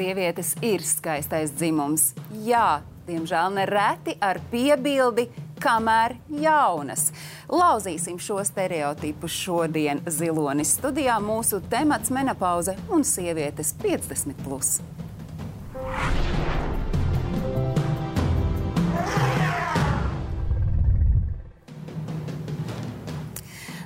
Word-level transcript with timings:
sievietes 0.00 0.54
ir 0.64 0.80
skaistais 0.86 1.52
dzimums. 1.52 2.14
Jā, 2.46 2.80
diemžēl 3.08 3.52
nereti 3.58 4.16
ar 4.24 4.40
piebildi, 4.52 5.26
kamēr 5.60 6.16
jaunas. 6.40 7.10
Lauzīsim 7.52 8.16
šo 8.22 8.40
stereotipu 8.46 9.28
šodien 9.28 10.00
Zilonis 10.08 10.72
studijā. 10.78 11.18
Mūsu 11.20 11.60
temats 11.72 12.12
menopauze 12.14 12.78
un 12.88 13.04
sievietes 13.04 13.74
50. 13.84 14.40
Plus. 14.46 14.78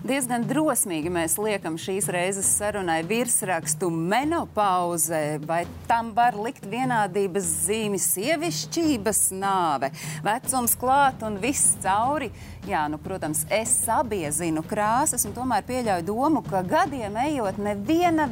Diezgan 0.05 0.43
drosmīgi 0.45 1.09
mēs 1.09 1.39
liekam 1.41 1.79
šīs 1.81 2.11
reizes 2.13 2.51
sarunai 2.59 2.99
virsrakstu 3.09 3.89
menopauze, 3.89 5.39
vai 5.49 5.63
tam 5.89 6.11
var 6.13 6.37
likt 6.37 6.67
vienādības 6.69 7.47
zīmi 7.63 7.97
sievišķības 8.05 9.23
nāve, 9.41 9.89
vecums 10.27 10.77
klāt 10.77 11.25
un 11.25 11.39
viss 11.41 11.79
cauri. 11.81 12.29
Jā, 12.65 12.87
nu, 12.89 12.97
protams, 12.97 13.43
es 13.53 13.69
sabiezinu 13.85 14.63
krāsas 14.65 15.27
un 15.29 15.35
tomēr 15.37 15.67
pieļauju 15.69 16.05
domu, 16.09 16.41
ka 16.47 16.63
gadiem 16.65 17.19
ejot, 17.21 17.59
neviena 17.61 18.25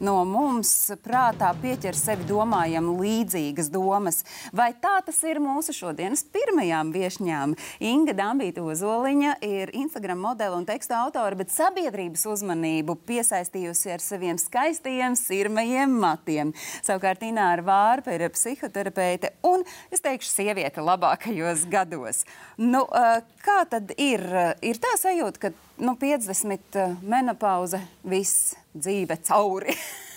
no 0.00 0.14
mums 0.24 0.70
prātā 1.04 1.50
pieķer 1.60 1.92
sevi 1.92 2.24
domājam 2.24 2.88
līdzīgas 2.96 3.68
domas. 3.68 4.22
Vai 4.56 4.70
tā 4.72 4.94
tas 5.04 5.18
ir 5.28 5.36
mūsu 5.44 5.74
šodienas 5.76 6.24
pirmajām 6.32 6.94
viešņām? 6.94 7.52
Inga 7.84 8.14
Dambīta 8.16 8.64
Ozoliņa 8.64 9.34
ir 9.44 9.74
Instagram 9.76 10.24
modele 10.24 10.56
un 10.56 10.64
tekstu 10.64 10.96
autora, 10.96 11.36
bet 11.36 11.52
sabiedrības 11.52 12.24
uzmanību 12.32 12.96
piesaistījusi 13.04 13.92
ar 13.92 14.00
saviem 14.00 14.40
skaistajiem, 14.40 15.12
sirmajiem 15.12 15.92
matiem. 16.00 16.54
Savukārt 16.80 17.28
Ināra 17.28 17.68
Vārpa 17.68 18.16
ir 18.16 18.30
psihoterapeite 18.32 19.34
un, 19.44 19.68
es 19.92 20.00
teikšu, 20.00 20.32
sieviete 20.38 20.80
labākajos 20.80 21.68
gados. 21.68 22.24
Nu, 22.56 22.86
uh, 22.88 23.20
Kā 23.42 23.64
tad 23.66 23.90
ir? 23.98 24.22
Ir 24.62 24.78
tā 24.78 24.92
sajūta, 25.00 25.40
ka 25.42 25.48
nu, 25.82 25.96
50 25.98 26.78
eh, 26.78 26.92
menopauze, 27.02 27.80
viss 28.06 28.52
dzīve 28.70 29.16
cauri. 29.26 29.74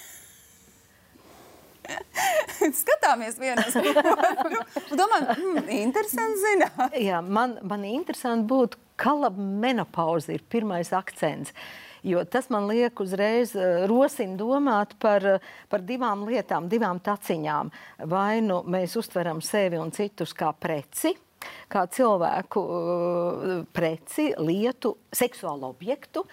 Skatāmies 2.82 3.40
vienā 3.42 3.66
otru. 3.66 4.62
Domājam, 5.00 5.32
hmm, 5.32 5.66
interesanti 5.74 6.44
zināt. 6.44 6.94
Jā, 7.08 7.24
man, 7.26 7.58
man 7.66 7.88
interesanti 7.90 8.46
būtu, 8.52 8.78
kala 9.02 9.32
menopauze 9.34 10.38
ir 10.38 10.46
pirmais 10.50 10.94
akcents. 10.94 11.54
Jo 12.06 12.22
tas 12.30 12.52
man 12.54 12.68
liek 12.70 13.00
uzreiz 13.02 13.56
uh, 13.58 13.88
rosina 13.90 14.38
domāt 14.38 14.94
par, 15.02 15.26
par 15.72 15.82
divām 15.82 16.28
lietām, 16.30 16.70
divām 16.70 17.02
taciņām. 17.02 17.74
Vai 18.12 18.46
nu 18.46 18.62
mēs 18.70 18.94
uztveram 19.02 19.42
sevi 19.42 19.82
un 19.82 19.90
citus 19.96 20.38
kā 20.38 20.54
preci, 20.54 21.16
kā 21.72 21.86
cilvēku 21.92 22.62
uh, 22.62 23.54
preci, 23.76 24.32
lietu, 24.38 24.96
seksuālu 25.16 25.70
objektu, 25.70 26.26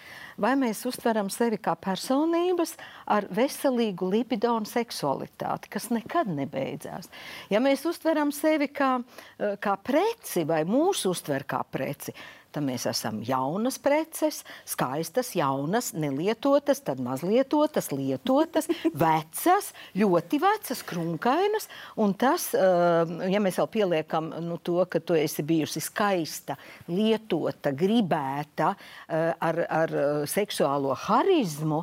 vai 0.43 0.55
mēs 0.59 0.83
uztveram 0.89 1.31
sevi 1.33 1.61
kā 1.63 1.75
personības 1.79 2.75
ar 3.07 3.29
veselīgu 3.31 4.11
libido 4.13 4.55
un 4.59 4.69
seksualitāti, 4.69 5.71
kas 5.73 5.91
nekad 5.95 6.31
nebeidzās. 6.33 7.11
Ja 7.53 7.63
mēs 7.63 7.87
uztveram 7.89 8.33
sevi 8.35 8.71
kā, 8.73 8.95
uh, 9.03 9.57
kā 9.63 9.77
preci 9.83 10.47
vai 10.49 10.63
mūsu 10.69 11.13
uztver 11.15 11.47
kā 11.49 11.63
preci, 11.69 12.15
tad 12.53 12.65
mēs 12.67 12.87
esam 12.91 13.21
jaunas 13.27 13.79
preces, 13.83 14.43
skaistas, 14.69 15.33
jaunas, 15.37 15.93
nelietotas, 15.97 16.83
tad 16.85 17.01
mazlietotas, 17.03 17.91
lietotas, 17.93 18.69
vecas, 19.05 19.73
ļoti 19.99 20.41
vecas, 20.43 20.83
krunkainas. 20.87 21.69
Un 22.03 22.15
tas, 22.19 22.51
eh, 22.55 23.15
ja 23.33 23.43
mēs 23.43 23.59
vēl 23.61 23.71
pieliekam 23.73 24.31
nu, 24.45 24.59
to, 24.63 24.79
ka 24.87 25.01
tu 25.03 25.17
esi 25.19 25.45
bijusi 25.47 25.83
skaista, 25.83 26.57
lietota, 26.93 27.73
gribēta, 27.75 28.73
eh, 29.09 29.33
ar, 29.33 29.61
ar 29.67 29.97
eh, 29.97 30.13
seksuālo 30.31 30.95
harizmu, 31.09 31.83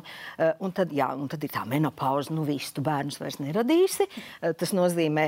un 0.64 0.72
tad, 0.74 0.92
jā, 0.94 1.10
un 1.18 1.28
tad 1.28 1.42
ir 1.44 1.52
tā 1.52 1.66
menopauze, 1.68 2.32
nu 2.32 2.46
viss, 2.48 2.72
tu 2.74 2.82
bērnus 2.84 3.18
vairs 3.20 3.38
neradīsi. 3.42 4.06
Tas 4.40 4.72
nozīmē 4.76 5.26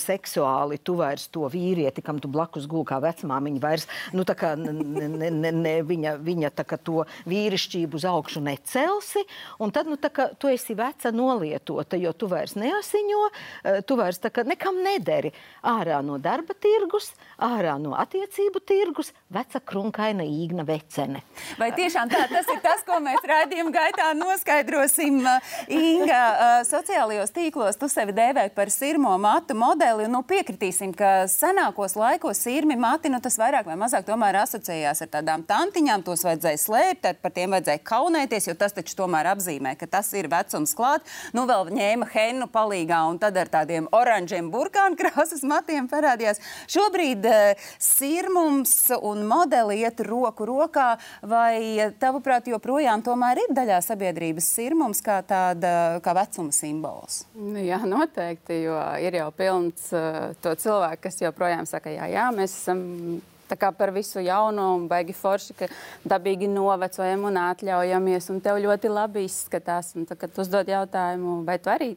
seksuāli 0.00 0.78
tu 0.84 0.96
vairs 0.98 1.26
to 1.34 1.44
vīrieti, 1.50 2.02
kam 2.04 2.20
tu 2.22 2.30
blakus 2.32 2.68
gulkā 2.70 2.94
kā 2.94 3.00
vecmāmiņa, 3.02 3.62
vairs, 3.62 3.86
nu 4.14 4.24
tā 4.26 4.36
kā 4.38 4.54
ne, 4.84 5.30
ne, 5.30 5.52
ne, 5.52 5.74
viņa, 5.82 6.14
viņa 6.24 6.50
to 6.84 7.04
vīrišķību 7.28 7.98
uz 7.98 8.04
augšu 8.08 8.42
necelsi. 8.44 9.24
Un 9.62 9.72
tad 9.74 9.88
nu, 9.90 9.96
kā, 9.96 10.28
tu 10.38 10.50
esi 10.52 10.76
veca 10.76 11.12
nolietota, 11.14 11.98
jo 12.00 12.12
tu 12.12 12.28
vairs 12.30 12.54
neasiņo, 12.58 13.22
eh, 13.64 13.80
tu 13.86 13.96
vairs 13.96 14.20
nekam 14.44 14.82
nederi. 14.84 15.32
Ārā 15.62 16.02
no 16.04 16.18
darba 16.18 16.54
tirgus, 16.54 17.12
ārā 17.38 17.78
no 17.80 17.94
attiecību 17.98 18.60
tirgus, 18.64 19.12
veca 19.30 19.60
krunkaina 19.60 20.24
īgna 20.24 20.66
vecene. 20.66 21.22
Vai 21.58 21.70
tiešām 21.72 22.10
tā, 22.10 22.28
tas 22.28 22.48
ir 22.52 22.60
tas, 22.62 22.84
ko 22.86 23.00
mēs 23.00 23.24
raidījuma 23.24 23.72
gaitā 23.72 24.12
noskaidrosim? 24.18 25.22
Inga, 25.68 26.22
eh, 26.34 26.64
sociālajos 26.68 27.32
tīklos 27.32 27.78
tu 27.78 27.88
sevi 27.88 28.12
dēvē 28.12 28.50
par 28.54 28.70
sirmo 28.70 29.16
matu 29.18 29.54
modeli. 29.54 30.08
Nu, 30.08 30.22
piekritīsim, 30.22 30.94
ka 30.94 31.24
senākos 31.30 31.96
laikos 31.96 32.38
sirmi 32.44 32.76
mati, 32.76 33.08
nu, 33.08 33.20
tas 33.20 33.38
vairāk 33.40 33.66
vai 33.66 33.78
mazāk 33.80 34.04
tomēr 34.04 34.42
asociējas 34.44 34.73
asociējās 34.74 35.02
ar 35.04 35.10
tādām 35.12 35.44
tantiņām, 35.46 36.02
tos 36.04 36.24
vajadzēja 36.24 36.58
slēpt, 36.58 37.20
par 37.22 37.32
tiem 37.34 37.54
vajadzēja 37.54 37.82
kaunēties, 37.86 38.48
jo 38.48 38.54
tas 38.58 38.74
taču 38.74 38.96
tomēr 38.98 39.28
apzīmē, 39.34 39.76
ka 39.78 39.86
tas 39.86 40.12
ir 40.14 40.28
vecums 40.28 40.74
klāt. 40.74 41.04
Nu, 41.32 41.46
vēl 41.46 41.70
ņēma 41.74 42.08
hennu 42.12 42.48
palīgā 42.50 43.00
un 43.10 43.18
tad 43.22 43.36
ar 43.38 43.50
tādiem 43.52 43.86
oranžiem 43.94 44.50
burkānu 44.50 44.98
krāsas 44.98 45.44
matiem 45.46 45.88
parādījās. 45.90 46.40
Šobrīd 46.70 47.26
uh, 47.28 47.66
sirmums 47.78 48.74
un 49.00 49.24
modeli 49.28 49.82
iet 49.82 50.00
roku 50.04 50.46
rokā, 50.48 50.96
vai 51.22 51.90
tavuprāt 52.00 52.48
joprojām 52.50 53.04
tomēr 53.04 53.44
ir 53.44 53.54
daļā 53.54 53.80
sabiedrības 53.84 54.48
sirmums 54.56 55.02
kā 55.04 55.20
tāda 55.26 56.00
kā 56.04 56.16
vecuma 56.16 56.54
simbols? 56.54 57.24
Nu, 57.34 57.60
jā, 57.62 57.80
noteikti, 57.86 58.64
jo 58.66 58.80
ir 59.02 59.20
jau 59.20 59.30
pilns 59.36 59.90
uh, 59.94 60.32
to 60.42 60.56
cilvēku, 60.58 61.06
kas 61.06 61.22
joprojām 61.22 61.68
saka, 61.68 61.92
jā, 61.94 62.08
jā, 62.10 62.26
mēs 62.34 62.56
esam 62.62 62.82
Tā 63.48 63.58
kā 63.60 63.68
par 63.76 63.92
visu 63.92 64.22
jaunu, 64.24 64.86
baigi 64.88 65.12
forši, 65.16 65.56
ka 65.58 65.68
dabīgi 66.08 66.48
novecojam 66.48 67.26
un 67.28 67.36
atļaujamies, 67.42 68.30
un 68.32 68.40
tev 68.44 68.62
ļoti 68.64 68.92
labi 68.92 69.26
izskatās. 69.28 69.92
Un 69.98 70.08
tad, 70.08 70.22
kad 70.22 70.40
uzdod 70.40 70.70
jautājumu, 70.72 71.42
vai 71.44 71.60
tu 71.60 71.72
arī 71.72 71.92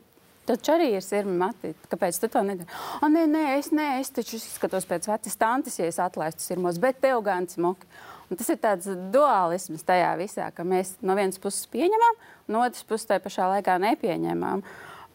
Taču 0.47 0.71
arī 0.77 0.93
ir 0.95 1.03
sirmi 1.03 1.33
mati. 1.35 1.73
Kāpēc 1.91 2.21
tu 2.21 2.29
to 2.31 2.39
nedari? 2.47 2.69
O, 3.03 3.09
nē, 3.11 3.25
nē, 3.27 3.41
es, 3.57 3.67
nē, 3.75 3.87
es 3.99 4.13
taču 4.15 4.37
izskatos 4.37 4.87
pēc 4.87 5.09
vecas 5.09 5.35
tantes, 5.35 5.75
ja 5.75 5.89
es 5.91 5.97
atlaistu 5.99 6.45
sirmos, 6.45 6.79
bet 6.79 7.01
tev 7.03 7.19
gan 7.25 7.49
smuki. 7.51 7.89
Un 8.31 8.39
tas 8.39 8.47
ir 8.51 8.59
tāds 8.63 8.87
dualisms 9.11 9.83
tajā 9.87 10.13
visā, 10.19 10.47
ka 10.55 10.63
mēs 10.67 10.93
no 11.03 11.15
vienas 11.19 11.39
puses 11.43 11.67
pieņemam, 11.71 12.19
no 12.51 12.63
otras 12.63 12.87
puses 12.87 13.07
tajā 13.09 13.23
pašā 13.23 13.49
laikā 13.57 13.75
nepieņemam. 13.83 14.63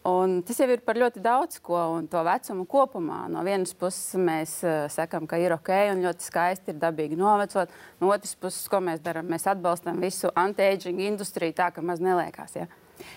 Un 0.03 0.41
tas 0.43 0.57
jau 0.59 0.67
ir 0.67 0.81
par 0.83 0.97
ļoti 0.99 1.21
daudz 1.23 1.61
ko, 1.63 1.77
un 1.95 2.09
to 2.11 2.19
vecumu 2.27 2.65
kopumā. 2.67 3.21
No 3.31 3.39
vienas 3.47 3.71
puses 3.79 4.17
mēs 4.19 4.57
uh, 4.67 4.85
sakām, 4.91 5.29
ka 5.31 5.39
ir 5.39 5.55
ok 5.55 5.71
un 5.93 6.03
ļoti 6.03 6.27
skaisti 6.27 6.73
ir 6.73 6.81
dabīgi 6.81 7.15
novecot. 7.19 7.71
No 8.03 8.11
otras 8.11 8.35
puses, 8.35 8.65
ko 8.67 8.81
mēs 8.83 8.99
darām, 9.05 9.29
mēs 9.31 9.47
atbalstam 9.47 10.01
visu 10.03 10.31
anti-aging 10.35 10.99
industriju 11.07 11.55
tā, 11.55 11.69
ka 11.71 11.83
maz 11.85 12.03
neliekās. 12.03 12.57
Ja? 12.59 12.67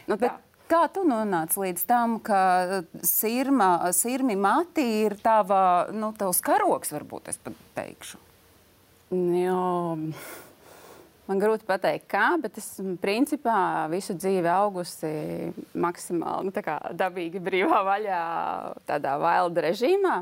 Nu, 0.06 0.14
tā. 0.20 0.36
Kā 0.66 0.80
tu 0.90 1.04
nonāci 1.06 1.60
līdz 1.62 1.82
tam, 1.86 2.16
ka 2.26 2.82
sirma, 3.06 3.68
sirmi 3.94 4.34
mati 4.34 4.82
ir 5.04 5.14
tava, 5.22 5.86
nu, 5.94 6.08
tavs 6.18 6.40
karoks, 6.42 6.90
varbūt 6.90 7.30
es 7.30 7.38
pat 7.38 7.60
teikšu? 7.76 8.18
Jo, 9.14 9.60
Man 11.26 11.40
grūti 11.42 11.66
pateikt, 11.66 12.04
kā, 12.06 12.26
bet 12.38 12.58
es 12.60 12.68
principā 13.02 13.86
visu 13.90 14.14
dzīvi 14.14 14.46
augusi 14.46 15.08
maksimāli 15.74 16.52
nu, 16.52 16.52
dabīgi 16.94 17.42
brīvā 17.42 17.80
vaļā, 17.88 18.20
tādā 18.86 19.16
wild 19.18 19.58
režīmā. 19.64 20.20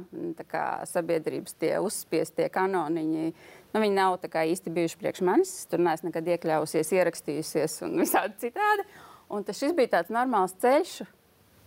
Sabiedrības 0.88 1.58
tie 1.60 1.74
uzspiestie 1.84 2.48
kanoniņi. 2.52 3.26
Nu, 3.74 3.82
viņi 3.82 3.98
nav 3.98 4.16
īsti 4.22 4.72
bijuši 4.72 5.00
priekš 5.02 5.20
manis. 5.28 5.52
Tur 5.68 5.82
neesmu 5.84 6.08
nekad 6.08 6.30
iekļāvusies, 6.36 6.94
ierakstījusies 6.96 7.76
un 7.84 7.98
visādi 8.04 8.46
citādi. 8.46 8.88
Un 9.28 9.44
tas 9.44 9.60
bija 9.76 9.98
tāds 9.98 10.14
normāls 10.14 10.56
ceļš, 10.62 10.96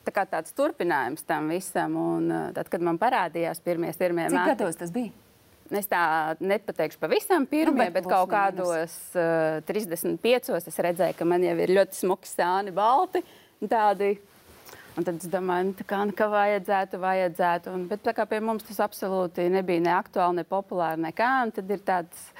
tā 0.07 0.15
kā 0.17 0.25
tāds 0.29 0.57
turpinājums 0.57 1.25
tam 1.29 1.53
visam. 1.53 1.93
Un, 1.99 2.33
tad, 2.57 2.73
kad 2.73 2.81
man 2.81 2.97
parādījās 2.97 3.61
pirmie, 3.61 3.93
pirmie 4.01 4.31
Cik 4.33 4.53
gados 4.55 4.81
tas 4.81 4.97
bija? 4.97 5.13
Es 5.75 5.89
tā 5.91 6.01
nepateikšu 6.39 6.99
pavisam 7.01 7.43
pirmie, 7.49 7.89
nu, 7.89 7.91
bet, 7.91 7.97
bet 7.97 8.07
kaut 8.07 8.29
kādos 8.31 8.93
uh, 9.19 9.57
35. 9.67 10.53
es 10.61 10.79
redzēju, 10.87 11.17
ka 11.17 11.27
man 11.27 11.43
jau 11.43 11.57
ir 11.59 11.73
ļoti 11.75 11.99
smuki 12.05 12.29
sāni, 12.31 12.71
balti. 12.75 13.23
Tādi. 13.67 14.13
Un 14.97 15.05
tad 15.05 15.19
es 15.21 15.29
domāju, 15.29 15.71
nu, 15.71 15.85
kā, 15.85 15.99
nu, 16.09 16.15
ka 16.17 16.25
vajadzētu, 16.31 17.01
vajadzētu. 17.01 17.73
Un, 17.75 17.83
bet 17.91 18.07
pie 18.31 18.39
mums 18.41 18.65
tas 18.65 18.79
absolūti 18.87 19.45
nebija 19.53 19.83
ne 19.83 19.93
aktuāli, 19.93 20.39
ne 20.39 20.47
populāri, 20.47 21.03
nekā. 21.03 21.29
Un 21.45 21.53
tad 21.53 21.69
ir 21.73 21.83
tāds 21.85 22.31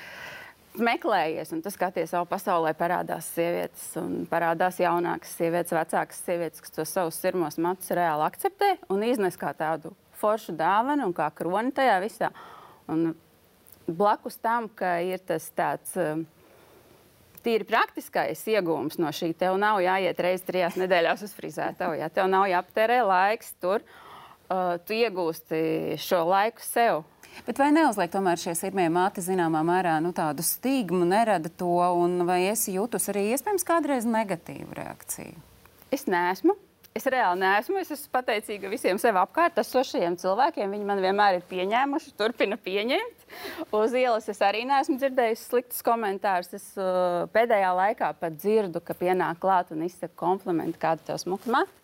meklējies, 0.82 1.52
un 1.54 1.62
tu 1.66 1.74
skaties 1.74 2.14
savu 2.14 2.28
pasaulē, 2.30 2.74
parādās 2.78 3.30
sievietes, 3.36 3.86
un 4.02 4.26
parādās 4.30 4.80
jaunākas 4.82 5.36
sievietes, 5.38 5.74
vecākas 5.74 6.22
sievietes, 6.26 6.64
kas 6.64 6.74
to 6.74 6.86
savus 6.86 7.18
sirmos 7.22 7.58
matus 7.62 7.94
reāli 7.98 8.26
akceptē 8.28 8.76
un 8.94 9.06
iznes 9.06 9.38
kā 9.40 9.54
tādu 9.58 9.94
foršu 10.18 10.56
dāvanu 10.58 11.10
un 11.10 11.18
kā 11.18 11.30
kroni 11.38 11.74
tajā 11.76 11.98
visā. 12.04 12.32
Un 12.92 13.12
blakus 13.88 14.40
tam, 14.42 14.70
ka 14.70 14.98
ir 15.04 15.24
tas 15.28 15.50
tāds. 15.56 15.96
Uh, 16.00 16.26
tīri 17.48 17.68
praktiskais 17.68 18.42
iegūms 18.50 19.00
no 19.00 19.12
šī. 19.14 19.32
Tev 19.38 19.56
nav 19.62 19.80
jāiet 19.84 20.20
reizes 20.24 20.46
trijās 20.48 20.76
nedēļās 20.80 21.24
uz 21.28 21.36
frizētavu, 21.38 22.00
ja 22.02 22.10
tev 22.12 22.30
nav 22.32 22.48
jāaptērē 22.52 23.02
laiks 23.08 23.54
tur. 23.62 23.86
Uh, 24.48 24.78
tu 24.88 24.96
iegūsti 24.96 25.98
šo 26.00 26.24
laiku 26.28 26.64
sev. 26.64 27.04
Bet 27.46 27.60
vai 27.60 27.68
neuzliek 27.76 28.12
tomēr 28.12 28.40
šie 28.40 28.54
sirmie 28.58 28.88
mati 28.90 29.22
zināmā 29.22 29.60
mērā 29.68 29.98
nu, 30.04 30.14
tādu 30.16 30.44
stigmu, 30.46 31.04
nerada 31.06 31.52
to, 31.52 31.76
un 32.00 32.24
vai 32.28 32.46
esi 32.50 32.78
jūtus 32.78 33.12
arī 33.12 33.28
iespējams 33.34 33.68
kādreiz 33.68 34.08
negatīvu 34.08 34.80
reakciju? 34.80 35.36
Es 35.94 36.08
neesmu. 36.10 36.56
Es 36.98 37.06
reāli 37.06 37.44
neesmu. 37.44 37.78
Es 37.78 37.92
esmu 37.94 38.10
pateicīga 38.16 38.72
visiem 38.72 38.98
sev 39.02 39.20
apkārt 39.22 39.60
esošajiem 39.62 40.16
cilvēkiem. 40.18 40.72
Viņi 40.74 40.88
man 40.88 41.02
vienmēr 41.04 41.38
ir 41.38 41.44
pieņēmuši, 41.50 42.14
turpina 42.18 42.58
pieņemt. 42.58 43.26
Uz 43.78 43.94
ielas 43.98 44.26
es 44.32 44.42
arī 44.42 44.64
neesmu 44.66 44.98
dzirdējusi 44.98 45.44
sliktus 45.46 45.86
komentārus. 45.86 46.50
Es 46.58 46.72
uh, 46.80 47.28
pēdējā 47.36 47.74
laikā 47.78 48.14
pat 48.18 48.40
dzirdu, 48.40 48.82
ka 48.82 48.98
pienāk 48.98 49.44
klāt 49.44 49.70
un 49.76 49.84
izsaka 49.86 50.16
komplimentu, 50.18 50.80
kāda 50.82 51.12
tev 51.12 51.22
smuka 51.22 51.54
mata. 51.54 51.84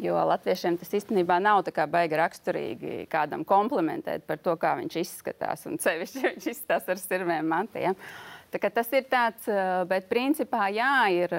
Jo 0.00 0.16
latviešiem 0.24 0.78
tas 0.80 0.94
īstenībā 0.96 1.36
nav 1.42 1.64
tā 1.66 1.74
kā 1.76 1.84
baigi 1.90 2.16
raksturīgi 2.16 2.92
kādam 3.12 3.42
komplimentēt 3.44 4.22
par 4.28 4.38
to, 4.40 4.54
kā 4.60 4.76
viņš 4.78 5.00
izskatās. 5.02 5.66
Un 5.68 5.82
sevišķi 5.82 6.22
viņš 6.28 6.46
izskatās 6.54 6.86
ar 6.94 7.02
sirmiem 7.02 7.50
mantiem. 7.50 7.98
Tas 8.52 8.90
ir 8.92 9.06
tāds, 9.08 9.46
bet 9.88 10.08
principā 10.10 10.66
jā, 10.74 10.94
ir 11.14 11.36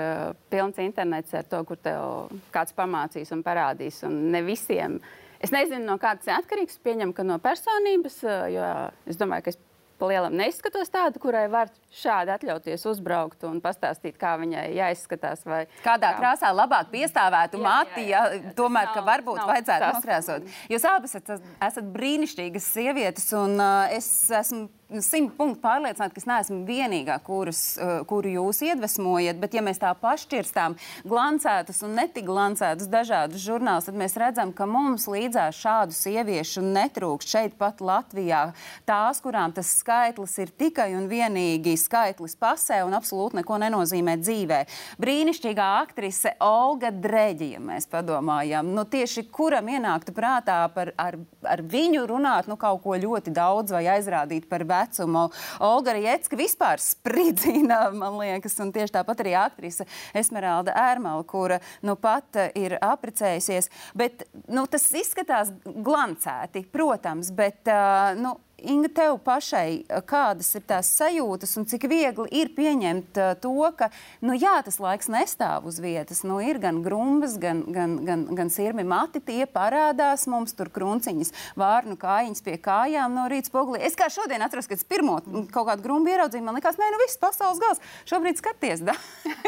pilns 0.49 0.79
internets 0.81 1.33
ar 1.37 1.45
to, 1.49 1.59
kur 1.69 1.77
tev 1.77 2.31
kāds 2.53 2.73
pamācīs 2.77 3.33
un 3.35 3.43
parādīs. 3.45 4.01
Un 4.07 4.31
ne 4.33 4.41
visiem. 4.45 4.97
Es 5.43 5.51
nezinu, 5.51 5.83
no 5.85 5.99
kādas 6.01 6.29
ir 6.29 6.37
atkarīgs. 6.37 6.79
Pieņemu, 6.81 7.13
ka 7.13 7.25
no 7.27 7.37
personības, 7.43 8.21
jo 8.53 8.71
es 9.11 9.19
domāju, 9.19 9.45
ka 9.45 9.53
es 9.53 9.59
pa 10.03 10.09
lielam 10.09 10.35
neizskatos 10.35 10.91
tādu, 10.91 11.21
kurai 11.23 11.45
var 11.51 11.69
šādi 11.95 12.33
atļauties 12.33 12.85
uzbraukt 12.91 13.45
un 13.47 13.61
pastāstīt, 13.63 14.17
kā 14.19 14.33
viņai 14.41 14.65
jāizskatās. 14.75 15.45
Kādā 15.85 16.09
kā... 16.11 16.19
krāsā 16.19 16.51
labāk 16.51 16.89
piestāvētu 16.91 17.61
jā, 17.63 17.77
jā. 18.09 18.23
tomēr, 18.57 18.89
nav, 18.89 18.95
ka 18.97 19.05
varbūt 19.07 19.39
nav 19.39 19.51
vajadzētu 19.53 19.91
nokrāsot. 19.97 20.51
Jūs 20.73 20.87
abas 20.89 21.15
esat, 21.15 21.47
esat 21.69 21.91
brīnišķīgas 21.95 22.71
sievietes, 22.75 23.29
un 23.39 23.55
uh, 23.61 23.93
es 23.95 24.09
esmu 24.41 24.67
simt 25.01 25.33
punktu 25.37 25.61
pārliecināta, 25.63 26.13
ka 26.13 26.21
es 26.21 26.27
neesmu 26.27 26.59
vienīgā, 26.67 27.15
kuras, 27.25 27.61
uh, 27.79 27.93
kuru 28.07 28.33
jūs 28.35 28.61
iedvesmojat. 28.67 29.39
Bet, 29.41 29.55
ja 29.57 29.63
mēs 29.65 29.81
tā 29.81 29.93
pašķirstām 29.97 30.75
glancētus 31.07 31.81
un 31.85 31.95
netik 31.97 32.27
glancētus 32.27 32.89
dažādus 32.91 33.43
žurnālus, 33.43 33.87
tad 33.89 33.97
mēs 33.99 34.17
redzam, 34.19 34.53
ka 34.55 34.67
mums 34.69 35.07
līdzās 35.09 35.57
šādu 35.63 35.97
sieviešu 35.97 36.63
netrūkst 36.65 37.33
šeit 37.33 37.57
pat 37.59 37.81
Latvijā. 37.83 38.43
Tās, 38.89 39.21
kurām 39.23 39.55
tas 39.55 39.71
skaitlis 39.79 40.37
ir 40.43 40.53
tikai 40.59 40.91
un 40.97 41.07
vienīgi 41.11 41.75
skaitlis 41.79 42.37
pasē 42.39 42.83
un 42.85 42.95
absolūti 42.97 43.39
neko 43.39 43.59
nenozīmē 43.65 44.17
dzīvē. 44.21 44.61
Brīnišķīgā 45.01 45.69
aktrise 45.81 46.35
Olga 46.43 46.91
Dreģi, 46.93 47.53
ja 47.55 47.63
mēs 47.63 47.89
padomājam, 47.91 48.73
nu, 48.75 48.85
tieši 48.89 49.25
kuram 49.33 49.71
ienāktu 49.73 50.13
prātā 50.15 50.59
par, 50.73 50.93
ar, 50.99 51.17
ar 51.47 51.63
viņu 51.65 52.05
runāt 52.09 52.49
nu, 52.51 52.57
kaut 52.59 52.83
ko 52.83 52.97
ļoti 52.99 53.33
daudz 53.33 53.73
vai 53.73 53.85
aizrādīt 53.95 54.47
par 54.51 54.65
vecumu. 54.83 55.27
Olga 55.63 55.93
Rietska 55.97 56.37
vispār 56.39 56.81
spridzina, 56.81 57.87
man 57.95 58.17
liekas, 58.21 58.57
un 58.63 58.73
tieši 58.75 58.97
tāpat 58.97 59.23
arī 59.23 59.35
aktrise 59.39 59.87
Esmeralda 60.13 60.75
Ērmala, 60.77 61.23
kura 61.27 61.59
nu 61.85 61.95
pat 61.99 62.39
ir 62.59 62.77
aprecējusies. 62.81 63.69
Bet 63.97 64.27
nu, 64.47 64.65
tas 64.67 64.89
izskatās 64.93 65.53
glancēti, 65.63 66.65
protams, 66.73 67.31
bet 67.35 67.71
uh, 67.71 68.13
nu, 68.19 68.37
Inga, 68.63 68.87
tev 68.95 69.17
pašai, 69.25 69.83
eh, 69.89 70.01
kādas 70.07 70.53
ir 70.55 70.63
tās 70.67 70.87
sajūtas 70.95 71.57
un 71.59 71.65
cik 71.67 71.83
viegli 71.91 72.29
ir 72.31 72.53
pieņemt 72.55 73.17
uh, 73.19 73.33
to, 73.35 73.51
ka 73.75 73.89
nu, 74.23 74.37
jā, 74.39 74.53
tas 74.63 74.79
laiks 74.79 75.09
nestāv 75.11 75.67
uz 75.67 75.81
vietas. 75.83 76.21
Nu, 76.23 76.37
ir 76.39 76.61
gan 76.63 76.79
grumbas, 76.85 77.35
gan, 77.41 77.65
gan, 77.75 77.97
gan, 78.07 78.23
gan 78.31 78.51
sirmi 78.53 78.85
mati, 78.87 79.19
tie 79.19 79.43
parādās 79.51 80.23
mums 80.31 80.55
tur 80.55 80.71
krunciņas, 80.71 81.33
vārnu 81.59 81.97
kājiņas 81.99 82.45
pie 82.45 82.55
kājām 82.63 83.17
no 83.17 83.27
rīta 83.31 83.51
spogulī. 83.51 83.83
Es 83.83 83.99
kā 83.99 84.07
šodien 84.13 84.45
atrastu, 84.47 84.71
kad 84.71 84.79
es 84.79 84.87
pirmo 84.87 85.19
kaut 85.51 85.67
kādu 85.67 85.83
grumbu 85.83 86.15
ieraudzīju, 86.15 86.47
man 86.47 86.55
likās, 86.55 86.79
nē, 86.79 86.87
nu 86.93 87.03
viss 87.03 87.19
pasaules 87.19 87.59
gals. 87.59 87.83
Šobrīd 88.07 88.39
skaties, 88.39 88.87
da? 88.87 88.95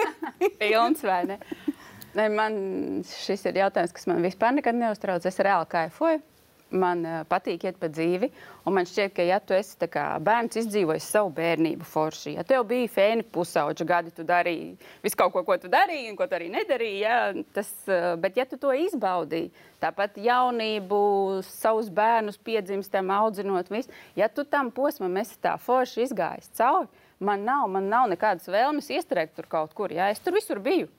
Pilns 0.59 1.07
vai 1.07 1.23
ne? 1.31 1.39
ne? 2.19 2.29
Man 2.35 2.55
šis 3.23 3.47
ir 3.47 3.63
jautājums, 3.63 3.95
kas 3.95 4.11
man 4.11 4.23
vispār 4.27 4.59
nekad 4.59 4.75
neuztrauc. 4.75 5.23
Es 5.23 5.39
reāli 5.39 5.71
kaifoju 5.71 6.23
man 6.73 7.03
uh, 7.05 7.21
patīk 7.29 7.65
iet 7.67 7.77
pa 7.81 7.89
dzīvi. 7.91 8.29
Man 8.73 8.87
šķiet, 8.89 9.13
ka, 9.15 9.25
ja 9.25 9.37
tu 9.39 9.53
esi 9.53 9.89
bērns, 10.25 10.57
izdzīvojis 10.61 11.09
savu 11.13 11.29
bērnību 11.35 11.85
forši, 11.85 12.33
ja 12.37 12.43
tev 12.47 12.65
bija 12.69 12.89
fēni 12.89 13.25
pusauģa 13.35 13.85
gadi, 13.85 14.13
tu 14.15 14.25
darīji 14.25 14.73
visu 15.03 15.19
kaut 15.19 15.35
ko, 15.35 15.43
ko 15.45 15.57
tu 15.61 15.69
darīji, 15.71 16.09
un 16.09 16.17
ko 16.17 16.27
tu 16.27 16.37
arī 16.37 16.49
nedarīji. 16.53 16.99
Ja, 17.03 17.19
tas, 17.53 17.69
uh, 17.89 18.15
bet, 18.21 18.39
ja 18.39 18.47
tu 18.49 18.57
to 18.61 18.73
izbaudīji, 18.73 19.51
tāpat 19.83 20.17
jaunību, 20.17 20.99
savus 21.45 21.91
bērnus 21.93 22.41
piedzimstam, 22.41 23.13
audzinot, 23.13 23.69
visu, 23.73 23.93
ja 24.17 24.29
tu 24.31 24.47
tam 24.49 24.73
posmam 24.73 25.21
esi 25.21 25.37
tā 25.43 25.55
forši 25.61 26.07
izgājis 26.09 26.51
cauri, 26.57 26.89
man 27.19 27.45
nav, 27.45 27.69
man 27.71 27.89
nav 27.91 28.09
nekādas 28.11 28.49
vēlmes 28.49 28.89
iestrēgt 28.91 29.37
tur 29.37 29.47
kaut 29.51 29.73
kur. 29.77 29.93
Ja, 29.93 30.09
es 30.11 30.23
tur 30.23 30.35
visur 30.35 30.59
biju. 30.63 30.89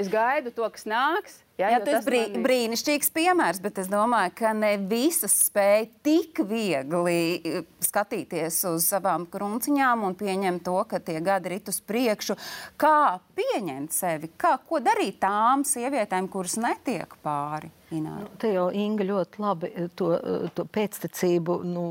Es 0.00 0.08
gaidu 0.08 0.50
to, 0.54 0.64
kas 0.72 0.86
nāks. 0.88 1.41
Jā, 1.60 1.68
jā 1.74 1.80
tas 1.84 2.00
ir 2.00 2.06
brī, 2.06 2.20
man... 2.32 2.44
brīnišķīgs 2.46 3.10
piemērs, 3.12 3.60
bet 3.62 3.82
es 3.82 3.90
domāju, 3.92 4.32
ka 4.38 4.54
ne 4.56 4.72
visas 4.88 5.34
spēj 5.50 5.84
tik 6.06 6.40
viegli 6.48 7.18
eh, 7.36 7.58
skatīties 7.84 8.62
uz 8.70 8.88
savām 8.94 9.26
krunciņām 9.32 10.06
un 10.08 10.16
pieņemt 10.16 10.64
to, 10.64 10.78
ka 10.88 11.02
tie 11.04 11.20
gadi 11.24 11.52
rit 11.52 11.68
uz 11.68 11.82
priekšu. 11.84 12.38
Kā 12.80 13.20
pieņemt 13.36 13.92
sevi, 13.92 14.32
kā, 14.40 14.56
ko 14.64 14.80
darīt 14.80 15.20
tām 15.22 15.66
sievietēm, 15.68 16.30
kuras 16.32 16.56
netiek 16.62 17.20
pāri? 17.22 17.68
Nu, 18.00 18.28
te 18.40 18.48
jau 18.54 18.68
Inga 18.72 19.04
ļoti 19.04 19.42
labi 19.42 19.68
eh, 19.74 19.88
to, 19.98 20.12
eh, 20.16 20.46
to 20.56 20.64
pēctecību 20.64 21.58
nu, 21.68 21.84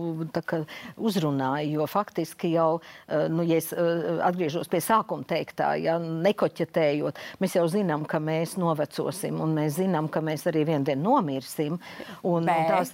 uzrunāja, 0.98 1.68
jo 1.70 1.86
faktiski 1.90 2.54
jau, 2.56 2.82
eh, 3.08 3.28
nu, 3.30 3.46
ja 3.46 3.60
es 3.62 3.70
atgriežos 3.72 4.70
pie 4.72 4.82
sākuma 4.82 5.26
teiktā, 5.28 5.74
ja 5.82 5.98
nekoķetējot, 6.02 7.20
mēs 7.42 7.56
jau 7.60 7.66
zinām, 7.70 8.08
ka 8.10 8.20
mēs 8.24 8.56
novecosim, 8.62 9.38
un 9.44 9.54
mēs 9.60 9.78
zinām, 9.78 10.10
ka 10.12 10.24
mēs 10.26 10.48
arī 10.50 10.66
vien 10.72 10.86
dienu 10.88 11.12
nomirsim, 11.12 11.78
un, 12.24 12.50
Bet. 12.50 12.58
un, 12.58 12.72
tās, 12.72 12.94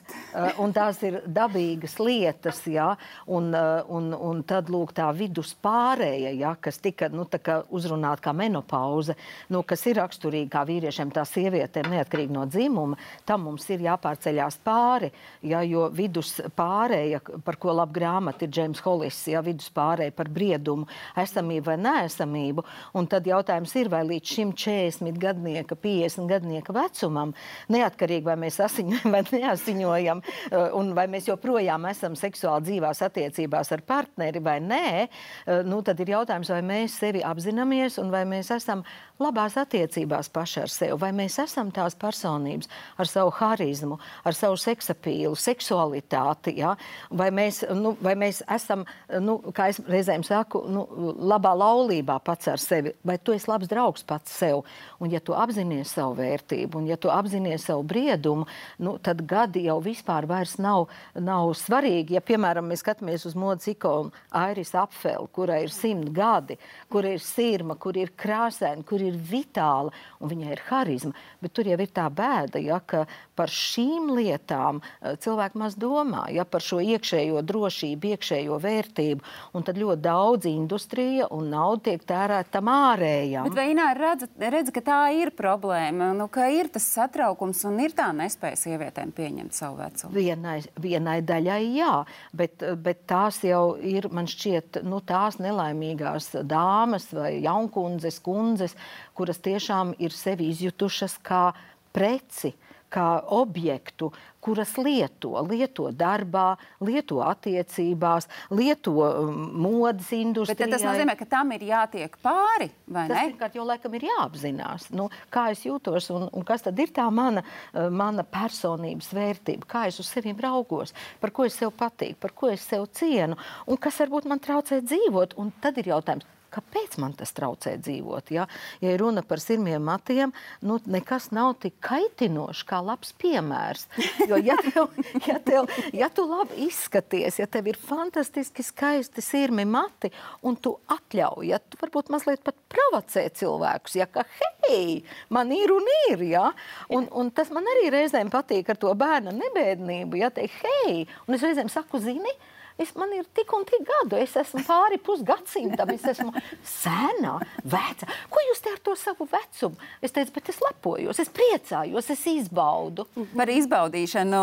un 0.60 0.76
tās 0.76 1.02
ir 1.08 1.22
dabīgas 1.24 1.98
lietas, 2.02 2.62
ja, 2.72 2.90
un, 3.28 3.50
un, 3.54 4.12
un 4.14 4.44
tad, 4.48 4.72
lūk, 4.74 4.94
tā 4.98 5.08
vidus 5.16 5.54
pārēja, 5.64 6.34
ja, 6.36 6.56
kas 6.60 6.82
tika, 6.84 7.10
nu, 7.14 7.28
tā 7.30 7.40
kā 7.44 7.62
uzrunāt 7.72 8.22
kā 8.24 8.36
menopauze, 8.36 9.16
nu, 9.54 9.64
kas 9.68 9.86
ir 9.88 10.02
raksturīga 10.02 10.58
kā 10.58 10.66
vīriešiem, 10.68 11.14
tā 11.16 11.24
sievietēm 11.28 11.92
neatkarīgi 11.94 12.36
no 12.36 12.46
dzimuma, 12.50 12.97
tam 13.28 13.46
mums 13.48 13.68
ir 13.74 13.84
jāpārceļās 13.86 14.60
pāri. 14.66 15.12
Ja, 15.46 15.62
jo 15.66 15.88
vidus 15.94 16.36
pārēja, 16.58 17.22
par 17.46 17.58
ko 17.62 17.76
laba 17.76 17.94
grāmata 17.94 18.46
ir 18.46 18.52
Džeims 18.54 18.82
Hollis, 18.86 19.20
ja 19.32 19.42
vidus 19.46 19.70
pārēja 19.74 20.14
par 20.16 20.30
briedumu, 20.34 20.88
esamību 21.18 21.72
vai 21.72 21.78
neesamību. 21.82 22.66
Un 22.98 23.08
tad 23.12 23.28
jautājums 23.28 23.74
ir, 23.80 23.92
vai 23.94 24.04
līdz 24.08 24.34
šim 24.38 24.54
40 24.58 25.20
gadnieka, 25.22 25.78
50 25.80 26.30
gadnieka 26.32 26.76
vecumam, 26.76 27.34
neatkarīgi 27.74 28.28
vai 28.28 28.38
mēs 28.46 28.60
asiņojam 28.64 29.14
vai 29.16 29.24
neasiņojam, 29.32 30.24
eh, 30.24 30.70
un 30.78 30.94
vai 30.98 31.08
mēs 31.12 31.30
joprojām 31.30 31.88
esam 31.90 32.18
seksuāli 32.20 32.68
dzīvās 32.70 33.04
attiecībās 33.08 33.72
ar 33.76 33.84
partneri 33.88 34.42
vai 34.44 34.60
nē, 34.64 34.88
eh, 35.08 35.64
nu, 35.64 35.82
tad 35.82 36.00
ir 36.04 36.14
jautājums, 36.16 36.52
vai 36.54 36.62
mēs 36.62 36.98
sevi 37.00 37.24
apzināmies 37.26 38.00
un 38.02 38.12
vai 38.12 38.24
mēs 38.26 38.52
esam 38.56 38.84
labās 39.20 39.58
attiecībās 39.58 40.30
paši 40.34 40.62
ar 40.62 40.74
sevi, 40.74 41.00
vai 41.00 41.12
mēs 41.12 41.40
esam 41.44 41.72
tās 41.72 41.96
personības 41.98 42.70
ar 42.98 43.10
savu 43.10 43.34
harizmu, 43.40 44.00
ar 44.24 44.38
savu 44.38 44.58
seksapīlu, 44.62 45.36
seksualitāti, 45.36 46.56
ja? 46.62 46.76
vai, 47.12 47.30
mēs, 47.36 47.64
nu, 47.76 47.96
vai 48.02 48.16
mēs 48.20 48.44
esam, 48.56 48.86
nu, 49.24 49.40
kā 49.56 49.70
es 49.74 49.82
reizēm 49.88 50.24
saku, 50.28 50.64
nu, 50.72 50.86
labā 51.28 51.54
laulībā 51.58 52.20
pats 52.24 52.48
ar 52.52 52.62
sevi, 52.62 52.94
vai 53.08 53.18
tu 53.20 53.36
esi 53.36 53.50
labs 53.50 53.70
draugs 53.72 54.06
pats 54.08 54.38
sev, 54.40 54.64
un 55.04 55.12
ja 55.12 55.22
tu 55.24 55.36
apzinājies 55.38 55.94
savu 55.98 56.18
vērtību. 56.18 56.78
Un, 56.78 56.88
ja 56.90 56.98
tu 57.00 57.12
apzinājies 57.14 57.68
savu 57.70 57.84
briedumu, 57.88 58.48
nu, 58.84 58.96
tad 59.04 59.24
gadi 59.28 59.66
jau 59.68 59.80
vispār 59.84 60.28
nav, 60.62 60.88
nav 61.16 61.52
svarīgi. 61.58 62.18
Ja, 62.18 62.22
piemēram, 62.22 62.68
mēs 62.70 62.84
skatāmies 62.84 63.26
uz 63.28 63.36
modes 63.36 63.68
ikonu 63.72 64.12
Airis 64.32 64.74
Apfeli, 64.78 65.28
kurai 65.34 65.64
ir 65.66 65.74
simt 65.74 66.12
gadi, 66.16 66.58
kur 66.90 67.06
ir 67.06 67.20
sirma, 67.24 67.76
kur 67.76 67.98
ir 67.98 68.14
krāsaina, 68.18 68.86
kur 68.88 69.02
ir 69.02 69.18
vitāla 69.18 69.94
un 70.20 70.32
viņai 70.32 70.52
ir 70.52 70.64
harizma. 70.70 71.14
Bet 71.42 71.56
tur 71.58 71.70
jau 71.70 71.80
ir 71.80 71.94
tā 71.94 72.08
bēda, 72.10 72.62
ja, 72.68 72.80
ka 72.80 73.06
par 73.38 73.52
šīm 73.54 74.12
lietām 74.18 74.82
eh, 74.82 75.16
cilvēki 75.22 75.62
maz 75.62 75.78
domā, 75.80 76.28
ja 76.34 76.46
par 76.48 76.64
šo 76.66 76.80
iekšējo 76.84 77.44
drošību, 77.48 78.14
iekšējo 78.14 78.58
vērtību. 78.64 79.26
Un 79.58 79.66
tad 79.68 79.80
ļoti 79.80 80.04
daudz 80.04 80.50
industrija 80.50 81.30
un 81.34 81.52
nauda 81.54 81.92
tiek 81.92 82.04
tērēta 82.08 82.58
tam 82.58 82.72
ārējām. 82.72 83.48
Bet 83.50 83.58
vai 83.58 83.68
Ināra 83.74 84.12
redz, 84.12 84.28
redz, 84.42 84.72
ka 84.74 84.84
tā 84.86 85.00
ir 85.18 85.34
problēma, 85.38 86.12
nu, 86.18 86.30
ka 86.32 86.48
ir 86.54 86.72
tas 86.74 86.88
satraukums 86.96 87.64
un 87.70 87.80
ir 87.84 87.94
tā 87.98 88.10
nespēja 88.16 88.60
sievietēm 88.64 89.14
pieņemt 89.18 89.58
savu 89.58 89.82
vecumu? 89.82 90.14
Vienai, 90.18 90.60
vienai 90.82 91.20
daļai 91.26 91.62
jā, 91.76 91.94
bet, 92.38 92.66
bet 92.84 93.06
tās 93.10 93.42
jau 93.46 93.78
ir, 93.78 94.10
man 94.14 94.30
šķiet, 94.30 94.82
nu, 94.88 95.02
tās 95.06 95.40
nelaimīgās 95.44 96.32
dāmas 96.48 97.10
vai 97.16 97.38
jaunkundzes, 97.46 98.20
kundzes, 98.26 98.78
kuras 99.18 99.42
tiešām 99.44 99.96
ir 100.02 100.16
sevi 100.16 100.52
izjutušas 100.54 101.18
kā 101.26 101.52
preci 101.94 102.54
kā 102.92 103.20
objektu, 103.36 104.12
kuras 104.44 104.78
lieto, 104.80 105.34
lieto 105.44 105.90
darbā, 105.92 106.56
lieto 106.88 107.20
attiecībās, 107.26 108.30
lieto 108.56 108.94
um, 109.04 109.42
modes 109.60 110.14
industrijā. 110.16 110.62
Bet 110.70 110.76
tas 110.78 110.86
nozīmē, 110.88 111.18
ka 111.20 111.28
tam 111.28 111.52
ir 111.58 111.66
jātiek 111.68 112.16
pāri, 112.24 112.70
vai 112.88 113.08
tas 113.10 113.12
ne? 113.12 113.18
Tas 113.18 113.34
pirmkārt 113.34 113.58
jau 113.60 113.66
laikam 113.68 113.98
ir 114.00 114.08
jāapzinās, 114.08 114.88
nu, 114.96 115.10
kā 115.34 115.50
es 115.56 115.66
jūtos 115.68 116.08
un, 116.16 116.30
un 116.32 116.48
kas 116.48 116.64
tad 116.64 116.80
ir 116.80 116.94
tā 116.96 117.10
mana, 117.12 117.44
uh, 117.44 117.90
mana 117.92 118.24
personības 118.24 119.12
vērtība, 119.18 119.68
kā 119.68 119.84
es 119.92 120.00
uz 120.00 120.08
sevi 120.08 120.36
raugos, 120.40 120.96
par 121.20 121.36
ko 121.36 121.48
es 121.48 121.60
sev 121.60 121.76
patīku, 121.76 122.22
par 122.24 122.36
ko 122.38 122.54
es 122.54 122.64
sev 122.64 122.88
cienu 122.96 123.36
un 123.68 123.84
kas 123.84 124.00
varbūt 124.04 124.32
man 124.32 124.44
traucē 124.44 124.80
dzīvot. 124.86 125.36
Un 125.42 125.52
tad 125.62 125.78
ir 125.82 125.92
jautājums, 125.92 126.28
Kāpēc 126.58 126.96
man 126.98 127.14
tas 127.14 127.30
traucē 127.38 127.76
dzīvot? 127.86 128.32
Ja, 128.34 128.48
ja 128.82 128.96
runa 128.98 129.22
par 129.22 129.38
sirmiem 129.42 129.84
matiem, 129.86 130.32
nu, 130.66 130.80
nekas 130.90 131.30
nav 131.36 131.52
tik 131.62 131.76
kaitinošs 131.86 132.64
kā 132.66 132.80
labs 132.82 133.14
piemērs. 133.22 133.86
Jo, 134.26 134.40
ja, 134.42 134.56
tev, 134.66 134.90
ja, 135.28 135.38
tev, 135.46 135.70
ja 135.94 136.10
tu 136.10 136.26
labi 136.26 136.66
izskaties, 136.66 137.38
ja 137.38 137.46
tev 137.52 137.70
ir 137.70 137.78
fantastiski 137.78 138.66
skaisti 138.66 139.22
sirmi 139.22 139.68
mati, 139.70 140.10
un 140.42 140.58
tu 140.58 140.74
atļauj, 140.98 141.46
ja 141.52 141.62
tu 141.62 141.78
varbūt 141.84 142.10
mazliet 142.14 142.42
pat 142.46 142.58
provocē 142.74 143.28
cilvēkus, 143.38 144.00
ja 144.02 144.10
ka 144.10 144.26
hei, 144.42 145.04
man 145.30 145.54
ir 145.54 145.72
un 145.76 145.94
ir, 146.10 146.26
ja? 146.32 146.50
un, 146.90 147.06
un 147.14 147.30
tas 147.32 147.54
man 147.54 147.70
arī 147.76 147.92
reizēm 147.94 148.34
patīk 148.34 148.74
ar 148.74 148.82
to 148.82 148.98
bērna 148.98 149.36
nebēdnību, 149.38 150.24
ja 150.24 150.34
teikt, 150.34 150.58
hei, 150.66 151.06
un 151.28 151.38
es 151.38 151.46
reizēm 151.46 151.70
saku, 151.72 152.02
zini, 152.02 152.34
Es, 152.78 152.92
man 152.94 153.10
ir 153.16 153.26
tik 153.34 153.50
un 153.58 153.64
tik 153.66 153.82
gadu, 153.88 154.20
es 154.22 154.36
esmu 154.38 154.62
pāri 154.68 155.00
pusgadsimtam, 155.02 155.90
es 155.96 156.04
esmu 156.12 156.30
sena, 156.62 157.40
veca. 157.66 158.06
Ko 158.30 158.44
jūs 158.46 158.62
te 158.62 158.70
ar 158.70 158.82
to 158.86 158.94
savu 159.00 159.26
vecumu? 159.32 159.80
Es 160.04 160.14
teicu, 160.14 160.36
bet 160.36 160.52
es 160.54 160.60
lepojos, 160.62 161.22
es 161.24 161.32
priecājos, 161.34 162.12
es 162.14 162.22
izbaudu. 162.30 163.08
Par 163.34 163.50
izbaudīšanu 163.50 164.42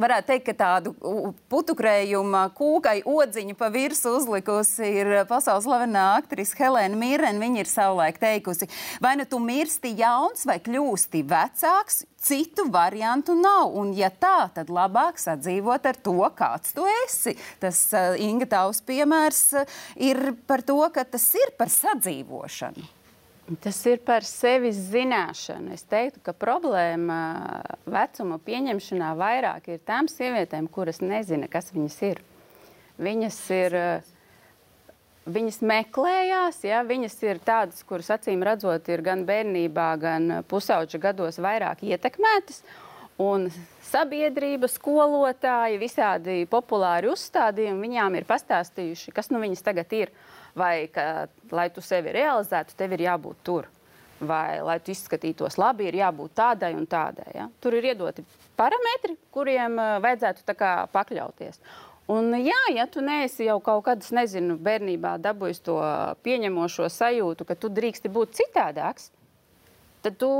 varētu 0.00 0.30
teikt, 0.30 0.46
ka 0.48 0.56
tādu 0.62 0.94
putukrējuma 1.52 2.46
kūkai 2.56 3.02
odziņu 3.08 3.58
pa 3.60 3.68
virsu 3.74 4.16
uzlikusi 4.16 4.88
ir 5.02 5.12
pasaules 5.28 5.68
slavenā 5.68 6.06
aktrise 6.22 6.56
Helēna 6.56 6.96
Mirren. 6.96 7.42
Viņa 7.42 7.60
ir 7.60 7.68
savulaik 7.68 8.22
teikusi, 8.22 8.70
vai 9.04 9.18
nu 9.20 9.28
tu 9.28 9.42
mirsti 9.42 9.92
jauns 10.00 10.48
vai 10.48 10.56
kļūsti 10.64 11.24
vecāks, 11.28 12.02
citu 12.22 12.68
variantu 12.70 13.34
nav. 13.38 13.74
Un, 13.78 13.92
ja 13.96 14.10
tā, 14.10 14.48
tad 14.54 14.70
labāk 14.72 15.20
sadzīvot 15.20 15.86
ar 15.90 15.98
to, 15.98 16.16
kāds 16.38 16.74
tu 16.76 16.86
esi. 17.04 17.34
Tas 17.62 17.84
uh, 17.96 18.14
Inga 18.22 18.48
Tavs 18.54 18.82
piemērs 18.86 19.44
uh, 19.58 19.78
ir 20.00 20.32
par 20.46 20.64
to, 20.66 20.78
ka 20.94 21.04
tas 21.04 21.26
ir 21.38 21.54
par 21.58 21.72
sadzīvošanu. 21.72 22.88
Tas 23.60 23.80
ir 23.90 23.98
par 24.06 24.24
sevis 24.24 24.78
zināšanu. 24.92 25.74
Es 25.74 25.82
teiktu, 25.90 26.22
ka 26.24 26.32
problēma 26.32 27.18
vecuma 27.90 28.38
pieņemšanā 28.40 29.10
vairāk 29.18 29.66
ir 29.74 29.82
tām 29.84 30.08
sievietēm, 30.08 30.70
kuras 30.72 31.02
nezina, 31.02 31.50
kas 31.50 31.72
viņas 31.74 31.98
ir. 32.06 32.22
Viņas 33.02 33.38
ir 33.58 33.76
uh, 33.76 34.11
Viņas 35.22 35.60
meklējās, 35.62 36.56
ja, 36.66 36.80
viņas 36.82 37.14
ir 37.22 37.38
tādas, 37.46 37.84
kuras 37.86 38.08
acīm 38.10 38.40
redzot, 38.42 38.88
ir 38.90 39.04
gan 39.06 39.22
bērnībā, 39.26 39.90
gan 40.02 40.32
pusauģa 40.50 40.98
gados 40.98 41.38
vairāk 41.38 41.84
ietekmētas. 41.86 42.64
Un 43.22 43.46
sabiedrība, 43.86 44.66
skolotāji, 44.66 45.78
visādi 45.78 46.40
populāri 46.50 47.12
uzstādījumi 47.12 47.86
viņām 47.86 48.16
ir 48.18 48.26
pastāstījuši, 48.26 49.12
kas 49.14 49.30
nu 49.30 49.38
viņas 49.44 49.62
tagad 49.62 49.94
ir. 49.94 50.10
Vai, 50.58 50.88
ka, 50.92 51.28
lai 51.54 51.68
tu 51.72 51.80
sevi 51.80 52.12
realizētu, 52.12 52.74
tev 52.76 52.96
ir 52.96 53.06
jābūt 53.06 53.38
tur. 53.46 53.70
Vai, 54.22 54.58
lai 54.62 54.76
tu 54.82 54.90
izskatītos 54.92 55.54
labi, 55.58 55.86
ir 55.86 56.00
jābūt 56.02 56.34
tādai 56.38 56.74
un 56.74 56.84
tādai. 56.86 57.30
Ja? 57.34 57.46
Tur 57.62 57.78
ir 57.78 57.88
iedoti 57.92 58.26
parametri, 58.58 59.16
kuriem 59.34 59.78
uh, 59.78 59.96
vajadzētu 60.02 60.58
kā, 60.58 60.74
pakļauties. 60.92 61.62
Un, 62.12 62.34
jā, 62.42 62.58
ja 62.74 62.84
tu 62.90 63.00
neesi 63.04 63.46
jau 63.46 63.56
kaut 63.64 63.86
kad, 63.86 64.04
nezinu, 64.12 64.58
bērnībā 64.60 65.14
dabūjis 65.22 65.62
to 65.64 65.78
pieņemošo 66.26 66.90
sajūtu, 66.92 67.46
ka 67.48 67.56
tu 67.56 67.70
drīksti 67.72 68.10
būt 68.12 68.36
citādāks, 68.40 69.10
tad 70.04 70.18
tu 70.20 70.32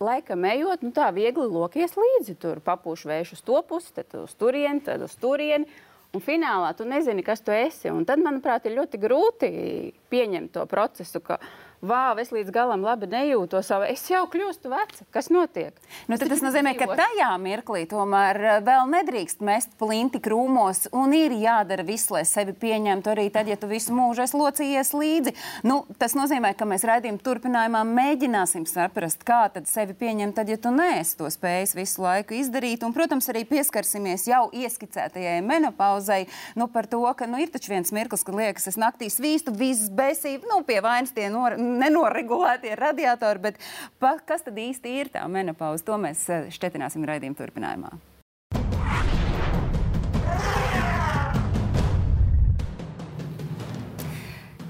laikam 0.00 0.46
ejot, 0.48 0.86
nu, 0.86 0.92
tā 0.94 1.10
viegli 1.14 1.46
lokies 1.50 1.96
līdzi. 1.98 2.38
Tur 2.40 2.62
papūšu 2.64 3.10
to 3.44 3.60
pusi, 3.66 3.92
tad 3.96 4.14
uz 4.22 4.34
turieni, 4.38 4.80
tad 4.84 5.02
uz 5.02 5.14
turieni. 5.18 5.66
Un 6.16 6.22
finālā 6.24 6.70
tu 6.72 6.86
nezini, 6.88 7.20
kas 7.20 7.42
tu 7.44 7.52
esi. 7.52 7.90
Un 7.92 8.06
tad, 8.08 8.22
manuprāt, 8.24 8.64
ir 8.64 8.78
ļoti 8.78 9.00
grūti 9.02 9.48
pieņemt 10.08 10.54
to 10.54 10.64
procesu, 10.70 11.20
ka 11.20 11.36
vāv, 11.84 12.18
es 12.22 12.32
līdz 12.34 12.52
galam 12.54 12.82
labi 12.84 13.08
nejūtos, 13.10 13.70
es 13.88 14.04
jau 14.10 14.24
kļūstu 14.30 14.70
veca. 14.72 15.06
Kas 15.14 15.30
notiek? 15.32 15.76
Nu, 16.10 16.18
tas 16.18 16.42
nozīmē, 16.42 16.74
ka 16.78 16.88
tajā 16.98 17.30
mirklī 17.42 17.84
tomēr 17.90 18.40
eh, 18.42 18.56
vēl 18.66 18.88
nedrīkst 18.92 19.42
mest 19.46 19.74
plinti 19.80 20.20
krūmos 20.22 20.88
un 20.96 21.14
ir 21.16 21.34
jādara 21.38 21.86
viss, 21.86 22.10
lai 22.14 22.24
sevi 22.28 22.54
pieņemtu 22.58 23.12
arī 23.12 23.28
tad, 23.34 23.50
ja 23.50 23.58
tu 23.60 23.70
visu 23.70 23.94
mūžu 23.96 24.24
esi 24.24 24.38
locījies 24.38 24.92
līdzi. 24.96 25.34
Nu, 25.68 25.80
tas 26.00 26.16
nozīmē, 26.18 26.54
ka 26.58 26.66
mēs 26.68 26.86
raidījuma 26.88 27.22
turpinājumā 27.24 27.84
mēģināsim 27.88 28.66
saprast, 28.68 29.22
kā 29.26 29.44
tad 29.54 29.70
sevi 29.70 29.96
pieņemt, 29.98 30.36
tad, 30.38 30.50
ja 30.50 30.58
tu 30.60 30.72
neesi 30.74 31.16
to 31.20 31.30
spējis 31.30 31.76
visu 31.78 32.04
laiku 32.04 32.38
izdarīt. 32.38 32.86
Un, 32.86 32.96
protams, 32.96 33.30
arī 33.30 33.44
pieskarsimies 33.48 34.26
jau 34.30 34.46
ieskicētajai 34.56 35.38
menopauzei, 35.46 36.26
nu, 36.58 36.68
par 36.72 36.90
to, 36.90 37.04
ka 37.18 37.30
nu, 37.30 37.40
ir 37.42 37.52
taču 37.54 37.72
viens 37.74 37.94
mirklis, 37.94 38.26
kad 38.26 38.36
liekas, 38.38 38.68
es 38.72 38.80
naktī 38.80 39.10
svīstu, 39.12 39.54
viss 39.54 39.90
besība, 39.94 40.48
nu, 40.50 40.60
pie 40.66 40.80
vainas 40.84 41.14
tie 41.14 41.28
nor 41.32 41.56
nenoregulētie 41.68 42.74
radiatori, 42.78 43.44
bet 43.48 43.64
pa, 44.00 44.16
kas 44.26 44.46
tad 44.46 44.58
īsti 44.58 44.94
ir 45.00 45.12
tā 45.14 45.24
menopauze? 45.30 45.84
To 45.88 46.00
mēs 46.00 46.24
eh, 46.32 46.48
šķetināsim 46.54 47.06
raidījuma 47.08 47.38
turpinājumā. 47.38 47.96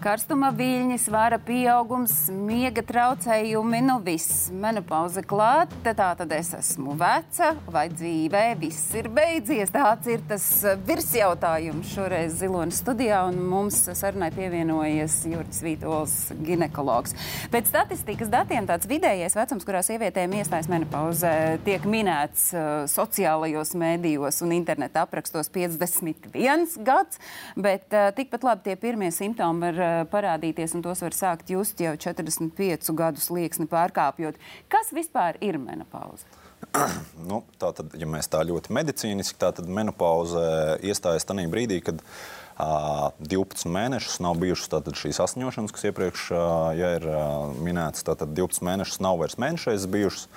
Karstuma 0.09 0.49
viļņi, 0.57 0.97
svara 1.03 1.37
pieaugums, 1.45 2.31
miega 2.33 2.81
traucējumi, 2.81 3.83
nu 3.85 3.99
viss, 4.01 4.47
menopauze 4.49 5.21
klāt, 5.21 5.75
tā 5.85 5.93
tad 6.17 6.31
es 6.33 6.49
esmu 6.57 6.95
veca 6.97 7.51
vai 7.69 7.83
dzīvē, 7.93 8.41
viss 8.57 8.95
ir 8.97 9.11
beidzies. 9.13 9.69
Tāds 9.75 10.09
ir 10.09 10.23
tas 10.31 10.47
virsjautājums 10.89 11.91
šoreiz 11.93 12.39
Zilonas 12.41 12.81
studijā, 12.81 13.19
un 13.29 13.37
mums 13.51 13.83
sarunai 13.99 14.31
pievienojies 14.33 15.19
Juris 15.29 15.61
Vītols, 15.67 16.17
ginekologs. 16.41 17.13
Pēc 17.53 17.69
statistikas 17.69 18.33
datiem 18.33 18.65
tāds 18.71 18.89
vidējais 18.89 19.37
vecums, 19.37 19.69
kurā 19.69 19.85
sievietēm 19.85 20.39
iestājas 20.41 20.71
menopauze, 20.73 21.35
tiek 21.69 21.85
minēts 21.85 22.49
uh, 22.57 22.71
sociālajos 22.89 23.75
mēdījos 23.77 24.41
un 24.49 24.57
interneta 24.57 25.05
aprakstos 25.05 25.53
51 25.53 26.81
gads, 26.89 27.21
bet 27.61 27.93
uh, 27.93 28.09
tikpat 28.17 28.51
labi 28.53 28.71
tie 28.71 28.81
pirmie 28.89 29.13
simptomi 29.13 29.69
var 29.69 29.98
Eh, 29.98 29.98
parādīties, 30.11 30.75
un 30.77 30.85
tos 30.87 31.03
var 31.05 31.17
sākt 31.17 31.51
just 31.51 31.81
jau 31.83 31.95
45 31.99 32.93
gadu 32.99 33.23
slieksni 33.23 33.69
pārkāpjot. 33.71 34.39
Kas 34.73 34.93
vispār 34.95 35.41
ir 35.45 35.59
menopauze? 35.63 36.29
nu, 37.31 37.43
tā 37.59 37.71
tad, 37.77 37.95
ja 37.99 38.09
mēs 38.11 38.31
tā 38.31 38.43
ļoti 38.47 38.75
medicīniski, 38.75 39.39
tad 39.41 39.63
menopauze 39.65 40.43
iestājas 40.85 41.27
tajā 41.29 41.47
brīdī, 41.53 41.81
kad 41.87 42.03
uh, 42.03 43.11
12 43.23 43.71
mēnešus 43.71 44.19
nav 44.25 44.39
bijušas 44.43 44.93
šīs 45.03 45.23
asņošanas, 45.25 45.75
kas 45.75 45.89
iepriekš 45.91 46.29
uh, 46.35 46.43
ja 46.79 46.95
ir 46.99 47.09
uh, 47.09 47.55
minētas. 47.63 48.07
Tātad 48.07 48.35
12 48.35 48.67
mēnešus 48.67 49.03
nav 49.05 49.21
vairs 49.23 49.39
mēnešais 49.39 49.87
bijušas. 49.91 50.29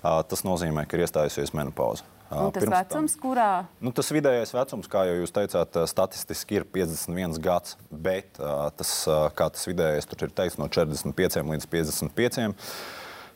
Tas 0.00 0.40
nozīmē, 0.48 0.86
ka 0.88 0.96
ir 0.96 1.02
iestājusies 1.04 1.50
menopauze. 1.52 2.06
Un 2.30 2.52
tas 2.54 2.62
vecums, 2.62 3.14
tam, 3.16 3.22
kurā? 3.24 3.50
Nu, 3.82 3.90
tas 3.96 4.10
vidējais 4.14 4.52
vecums, 4.54 4.86
kā 4.90 5.02
jau 5.08 5.16
jūs 5.18 5.34
teicāt, 5.34 5.80
statistiski 5.90 6.60
ir 6.60 6.66
51 6.78 7.40
gads, 7.42 7.74
bet 7.90 8.38
tas, 8.78 8.92
kā 9.34 9.48
tas 9.50 9.66
vidējais 9.66 10.06
tur 10.06 10.28
ir 10.28 10.34
teikts, 10.38 10.60
no 10.60 10.68
45 10.70 11.50
līdz 11.50 11.66
55. 11.74 12.54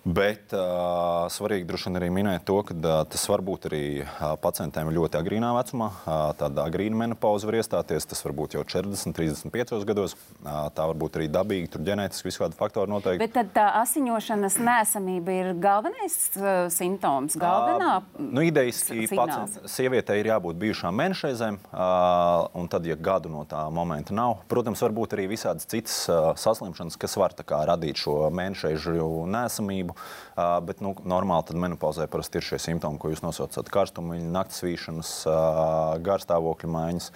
Bet 0.05 0.53
uh, 0.53 1.25
svarīgi 1.33 1.65
droši 1.65 1.89
vien 1.89 1.97
arī 1.97 2.11
minēt 2.13 2.43
to, 2.45 2.59
ka 2.69 2.75
uh, 2.77 2.99
tas 3.09 3.23
var 3.31 3.41
būt 3.41 3.71
arī 3.71 3.85
uh, 4.05 4.35
pacientiem 4.37 4.91
ļoti 4.93 5.17
agrīnā 5.17 5.55
vecumā. 5.57 5.87
Uh, 6.05 6.27
tāda 6.37 6.67
agrīna 6.69 6.99
menopauze 7.01 7.49
var 7.49 7.57
iestāties. 7.57 8.05
Tas 8.11 8.21
var 8.27 8.35
būt 8.37 8.59
jau 8.59 8.65
40, 8.69 9.15
35 9.17 9.87
gados. 9.89 10.13
Uh, 10.43 10.67
tā 10.77 10.85
var 10.91 10.99
būt 11.01 11.17
arī 11.17 11.29
dabīga, 11.33 11.71
tur 11.73 11.87
ģenētiski 11.89 12.29
visādi 12.29 12.59
faktori 12.59 12.93
noteikti. 12.93 13.23
Bet 13.23 13.33
tad 13.33 13.55
tā 13.57 13.65
asiņošanas 13.81 14.59
nesamība 14.61 15.39
ir 15.39 15.49
galvenais 15.65 16.19
uh, 16.37 16.51
simptoms, 16.69 17.39
galvenā. 17.41 17.97
Uh, 18.05 18.29
nu, 18.29 18.45
idejiski 18.45 19.09
sievietei 19.09 20.19
ir 20.21 20.31
jābūt 20.35 20.61
bijušām 20.67 21.01
mēnešreizēm, 21.01 21.59
uh, 21.73 22.45
un 22.61 22.69
tad, 22.69 22.85
ja 22.85 22.99
gadu 23.01 23.33
no 23.33 23.47
tā 23.49 23.65
momenta 23.73 24.13
nav, 24.13 24.43
protams, 24.53 24.85
var 24.85 24.93
būt 25.01 25.17
arī 25.17 25.31
visādas 25.33 25.65
citas 25.65 25.97
uh, 26.13 26.35
saslimšanas, 26.37 27.01
kas 27.01 27.17
var 27.17 27.33
kā, 27.41 27.65
radīt 27.73 28.05
šo 28.05 28.21
mēnešreizu 28.37 29.25
nesamību 29.33 29.94
slimību. 29.95 30.35
Uh, 30.35 30.61
bet 30.65 30.81
nu, 30.81 30.95
normāli 31.05 31.47
tad 31.47 31.57
menopauzē 31.57 32.09
parasti 32.11 32.39
ir 32.39 32.45
šie 32.45 32.59
simptomi, 32.59 32.99
ko 32.99 33.11
jūs 33.11 33.23
nosaucat. 33.23 33.71
Karstumiņa, 33.71 34.31
naktas 34.35 34.63
vīšanas, 34.65 35.27
uh, 35.27 35.99
garstāvokļa 36.03 36.71
maiņas. 36.71 37.11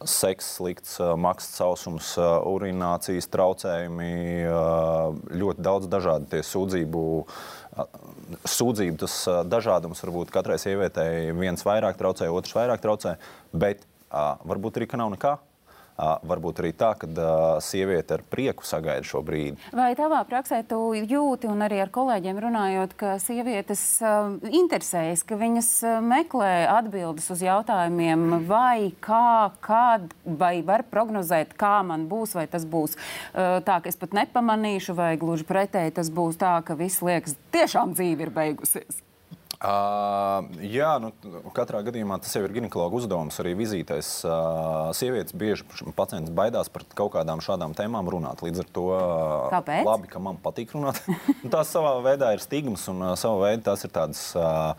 Seks, 0.00 0.56
slikts, 0.56 0.94
maksts, 1.20 1.58
sausums, 1.58 2.14
urinācijas 2.16 3.26
traucējumi, 3.28 4.46
ļoti 5.28 5.60
daudz 5.60 5.90
dažādu 5.92 6.40
sūdzību. 6.40 7.02
Sūdzību 8.48 8.96
tas 9.02 9.18
dažādums 9.44 10.00
varbūt 10.00 10.32
katrai 10.32 10.56
sievietei 10.56 11.36
viens 11.36 11.60
vairāk 11.68 12.00
traucē, 12.00 12.30
otrs 12.32 12.56
vairāk 12.56 12.80
traucē, 12.80 13.18
bet 13.52 13.84
varbūt 14.08 14.80
arī 14.80 14.88
ka 14.88 15.02
nav 15.02 15.12
nekā 15.18 15.36
varbūt 16.26 16.62
arī 16.62 16.72
tā, 16.76 16.92
ka 16.98 17.08
sieviete 17.64 18.16
ar 18.18 18.24
prieku 18.26 18.66
sagaida 18.66 19.06
šo 19.06 19.22
brīdi. 19.26 19.58
Vai 19.76 19.92
tavā 19.98 20.22
praksē 20.28 20.62
tu 20.68 20.78
jūti, 20.94 21.48
un 21.50 21.64
arī 21.66 21.80
ar 21.84 21.92
kolēģiem 21.94 22.40
runājot, 22.44 22.94
ka 23.00 23.16
sievietes 23.22 23.82
interesējas, 24.46 25.24
ka 25.26 25.38
viņas 25.40 25.70
meklē 26.06 26.52
atbildes 26.70 27.28
uz 27.34 27.44
jautājumiem, 27.44 28.40
vai 28.48 28.92
kā, 29.04 29.50
kad, 29.64 30.08
vai 30.24 30.54
var 30.66 30.86
prognozēt, 30.90 31.54
kā 31.60 31.80
man 31.86 32.08
būs, 32.10 32.36
vai 32.38 32.46
tas 32.50 32.64
būs 32.68 32.96
tā, 33.34 33.80
ka 33.80 33.90
es 33.90 34.00
pat 34.00 34.16
nepamanīšu, 34.16 34.96
vai 34.98 35.12
gluži 35.20 35.46
pretēji 35.48 35.98
tas 36.00 36.10
būs 36.14 36.40
tā, 36.40 36.56
ka 36.64 36.78
viss 36.78 37.04
liekas, 37.04 37.36
tiešām 37.54 37.94
dzīve 37.98 38.28
ir 38.28 38.34
beigusies. 38.34 39.04
Uh, 39.60 40.46
jā, 40.64 40.94
nu, 41.04 41.10
katrā 41.52 41.82
gadījumā 41.84 42.16
tas 42.24 42.32
jau 42.32 42.40
ir 42.46 42.54
ginekologa 42.54 42.96
uzdevums. 42.96 43.36
Arī 43.42 43.52
vizītēs 43.58 44.08
uh, 44.24 44.88
sievietes 44.96 45.36
bieži 45.36 45.66
pacients 45.98 46.32
baidās 46.32 46.72
par 46.72 46.86
kaut 46.96 47.12
kādām 47.18 47.42
šādām 47.44 47.76
tēmām 47.76 48.08
runāt. 48.08 48.40
Līdz 48.40 48.64
ar 48.64 48.70
to 48.72 48.86
uh, 48.96 49.84
labi, 49.84 50.08
ka 50.08 50.22
man 50.22 50.40
patīk 50.40 50.72
runāt. 50.72 51.02
tās 51.52 51.74
savā 51.76 51.98
veidā 52.06 52.32
ir 52.32 52.40
stigmas 52.40 52.88
un 52.88 53.04
uh, 53.04 53.14
savā 53.20 53.50
veidā 53.50 53.68
tās 53.68 53.84
ir 53.84 53.92
tādas 53.92 54.24
uh, 54.32 54.72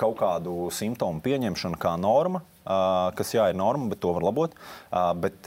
kaut 0.00 0.16
kādu 0.22 0.70
simptomu 0.72 1.20
pieņemšana 1.20 1.76
kā 1.76 1.92
norma 2.00 2.40
kas 2.66 3.30
jā, 3.34 3.46
ir 3.50 3.56
norma, 3.58 3.86
bet 3.92 4.00
to 4.02 4.10
var 4.16 4.26
labot. 4.26 4.56
Bet 5.22 5.46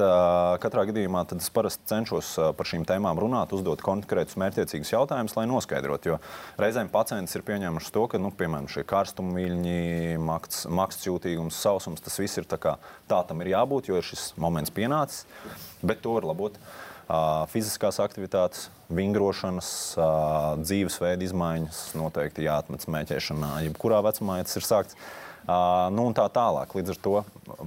katrā 0.64 0.86
gadījumā 0.90 1.26
es 1.36 1.52
parasti 1.54 1.90
cenšos 1.92 2.32
par 2.58 2.70
šīm 2.70 2.86
tēmām 2.88 3.20
runāt, 3.20 3.54
uzdot 3.56 3.84
konkrētus 3.86 4.40
mērķiecīgus 4.40 4.94
jautājumus, 4.96 5.36
lai 5.36 5.46
noskaidrotu. 5.52 6.14
Jo 6.14 6.20
reizēm 6.62 6.92
pacients 6.94 7.36
ir 7.36 7.46
pieņēmuši 7.48 7.94
to, 7.96 8.06
ka, 8.12 8.22
nu, 8.24 8.32
piemēram, 8.36 8.70
šie 8.72 8.86
karstumviļņi, 8.90 10.18
makts, 10.24 10.66
maksts 10.72 11.10
jūtīgums, 11.10 11.60
sausums, 11.60 12.04
tas 12.06 12.20
viss 12.22 12.40
ir 12.40 12.48
tā, 12.50 12.60
kā, 12.62 12.78
tā 13.12 13.24
tam 13.28 13.44
ir 13.44 13.54
jābūt, 13.56 13.92
jo 13.92 14.00
ir 14.00 14.08
šis 14.08 14.32
moments 14.40 14.74
pienācis, 14.74 15.26
bet 15.84 16.04
to 16.06 16.16
var 16.16 16.32
labot. 16.32 16.56
Fiziskās 17.50 17.98
aktivitātes, 18.04 18.68
vingrošanas, 18.94 19.70
dzīvesveida 20.62 21.26
izmaiņas 21.26 21.80
noteikti 21.98 22.46
jāatmet 22.46 22.86
smēķēšanā, 22.86 23.50
jebkurā 23.66 24.04
vecumā, 24.06 24.38
ja 24.38 24.46
tas 24.46 24.60
ir 24.60 24.68
sākts. 24.68 25.00
Nu, 25.48 26.06
un 26.06 26.16
tā 26.18 26.26
tālāk. 26.34 26.74
Līdz 26.76 26.94
ar 26.94 27.00
to 27.04 27.16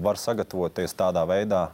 var 0.05 0.21
sagatavoties 0.21 0.95
tādā 0.99 1.25
veidā 1.29 1.65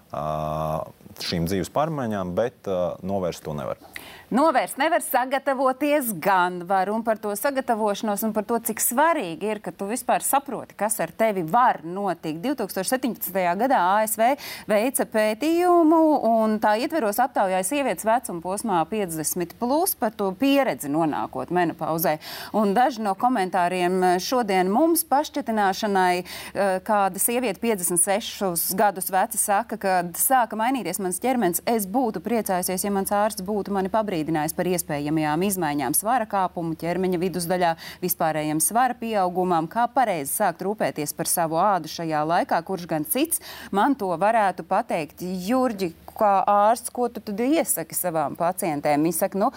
šīm 1.25 1.49
dzīves 1.51 1.73
pārmaiņām, 1.75 2.33
bet 2.39 2.71
novērst 3.05 3.45
to 3.45 3.57
nevar. 3.59 3.81
Novērst 4.29 4.77
nevar 4.77 5.01
sagatavoties 5.01 6.11
gan 6.21 6.59
var, 6.69 6.91
un 6.93 7.01
par 7.01 7.17
to 7.17 7.31
sagatavošanos, 7.33 8.27
un 8.27 8.35
par 8.37 8.45
to, 8.45 8.59
cik 8.61 8.83
svarīgi 8.85 9.49
ir, 9.49 9.61
ka 9.65 9.73
tu 9.73 9.87
vispār 9.89 10.21
saproti, 10.21 10.77
kas 10.77 10.99
ar 11.01 11.15
tevi 11.17 11.47
var 11.49 11.79
notikt. 11.81 12.43
2017. 12.45 13.33
gadā 13.33 13.79
ASV 14.03 14.21
veica 14.69 15.07
pētījumu, 15.09 16.01
un 16.29 16.59
tā 16.61 16.75
ietveros 16.77 17.17
aptaujāja 17.25 17.65
sievietes 17.65 18.05
vecuma 18.05 18.45
posmā 18.45 18.83
50 18.91 19.55
plus 19.57 19.97
par 19.97 20.13
to 20.13 20.29
pieredzi 20.37 20.93
nonākot 20.93 21.49
menopauzē. 21.49 22.19
Un 22.53 22.77
daži 22.77 23.07
no 23.07 23.17
komentāriem 23.17 24.21
šodien 24.21 24.69
mums 24.69 25.07
pašķetināšanai, 25.09 26.13
eh, 26.21 26.75
kāda 26.85 27.17
sieviete 27.17 27.65
56 27.65 28.77
gadus 28.77 29.09
veca 29.09 29.41
saka, 29.41 29.81
kad 29.81 30.13
sāka 30.21 30.53
mainīties 30.53 31.01
mans 31.01 31.17
ķermenis, 31.17 31.65
es 31.65 31.89
būtu 31.89 32.21
priecājusies, 32.21 32.85
ja 32.85 32.93
mans 32.93 33.09
ārsts 33.09 33.41
būtu 33.41 33.73
mani 33.73 33.88
pabrīdinājis 33.93 34.19
pabrīdinājis 34.19 34.55
par 34.57 34.69
iespējamajām 34.69 35.45
izmaiņām 35.47 35.95
svara 35.97 36.27
kāpumu, 36.29 36.77
ķermeņa 36.79 37.19
vidusdaļā, 37.21 37.75
vispārējiem 38.03 38.61
svara 38.61 38.97
pieaugumam, 38.99 39.69
kā 39.71 39.87
pareizi 39.93 40.33
sākt 40.33 40.63
rūpēties 40.67 41.15
par 41.17 41.29
savu 41.31 41.59
ādu 41.61 41.89
šajā 41.89 42.25
laikā, 42.27 42.61
kurš 42.65 42.89
gan 42.89 43.05
cits 43.05 43.41
man 43.71 43.95
to 43.99 44.11
varētu 44.19 44.67
pateikt. 44.69 45.23
Jurģi, 45.23 45.93
kā 46.19 46.43
ārsts, 46.49 46.91
ko 46.91 47.09
tu 47.09 47.21
tad 47.21 47.41
iesaki 47.41 47.95
savām 47.95 48.37
pacientēm? 48.39 49.07
Viņi 49.07 49.19
saka, 49.19 49.39
nu, 49.39 49.53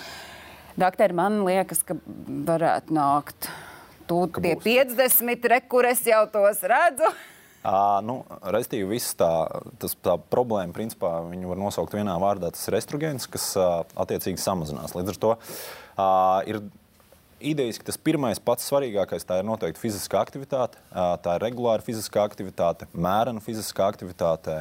doktori, 0.80 1.17
man 1.17 1.41
liekas, 1.48 1.84
ka 1.84 1.98
varētu 2.52 2.96
nākt. 2.96 3.52
Tu 4.10 4.24
pie 4.44 4.58
50, 4.60 5.46
re, 5.48 5.62
kur 5.72 5.88
es 5.88 6.04
jau 6.08 6.26
tos 6.32 6.65
redzu. 6.67 7.12
Uh, 7.62 8.00
nu, 8.02 8.15
Restīvi, 8.50 8.97
tā, 9.19 9.32
tas, 9.78 9.93
tā 10.02 10.15
problēma, 10.34 10.74
principā, 10.74 11.19
viņu 11.30 11.52
var 11.52 11.60
nosaukt 11.62 11.93
vienā 11.93 12.15
vārdā, 12.21 12.50
tas 12.56 12.63
ir 12.71 12.80
estrogēns, 12.80 13.28
kas 13.30 13.52
uh, 13.60 13.84
attiecīgi 14.02 14.41
samazinās. 14.41 14.95
Līdz 14.97 15.13
ar 15.13 15.19
to 15.21 15.34
uh, 15.36 16.39
ir 16.50 16.63
idejas, 17.41 17.78
ka 17.78 17.86
tas 17.91 18.00
pirmais, 18.02 18.41
pats 18.41 18.65
svarīgākais, 18.69 19.26
ir 19.26 19.45
noteikti 19.45 19.82
fiziskā 19.82 20.21
aktivitāte. 20.21 20.82
Tā 20.93 21.36
ir 21.38 21.45
regulāra 21.45 21.86
fiziskā 21.86 22.24
aktivitāte, 22.30 22.88
mērena 22.93 23.41
fiziskā 23.43 23.88
aktivitāte, 23.89 24.56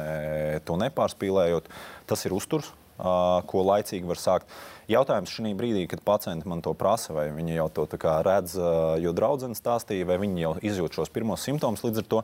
to 0.65 0.77
nepārspīlējot. 0.81 1.69
Tas 2.09 2.25
ir 2.25 2.33
uzturs, 2.37 2.71
ko 2.97 3.65
laicīgi 3.69 4.09
var 4.09 4.21
sākt. 4.21 4.57
Jautājums 4.91 5.31
šī 5.31 5.53
brīdī, 5.55 5.85
kad 5.87 6.01
pacienti 6.03 6.49
man 6.51 6.59
to 6.65 6.73
prasa, 6.75 7.13
vai 7.15 7.29
viņi 7.31 7.53
jau 7.55 7.67
to 7.71 7.85
redz, 8.25 8.57
jo 8.99 9.13
draudzene 9.15 9.55
stāstīja, 9.55 10.07
vai 10.09 10.17
viņi 10.19 10.43
jau 10.43 10.51
izjūt 10.67 10.97
šos 10.97 11.11
pirmos 11.13 11.45
simptomus. 11.47 11.83
Līdz 11.85 12.01
ar 12.01 12.07
to 12.11 12.19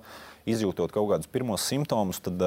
izjūtot 0.52 0.92
kaut 0.92 1.08
kādus 1.14 1.32
pirmos 1.32 1.64
simptomus, 1.64 2.20
tad, 2.26 2.44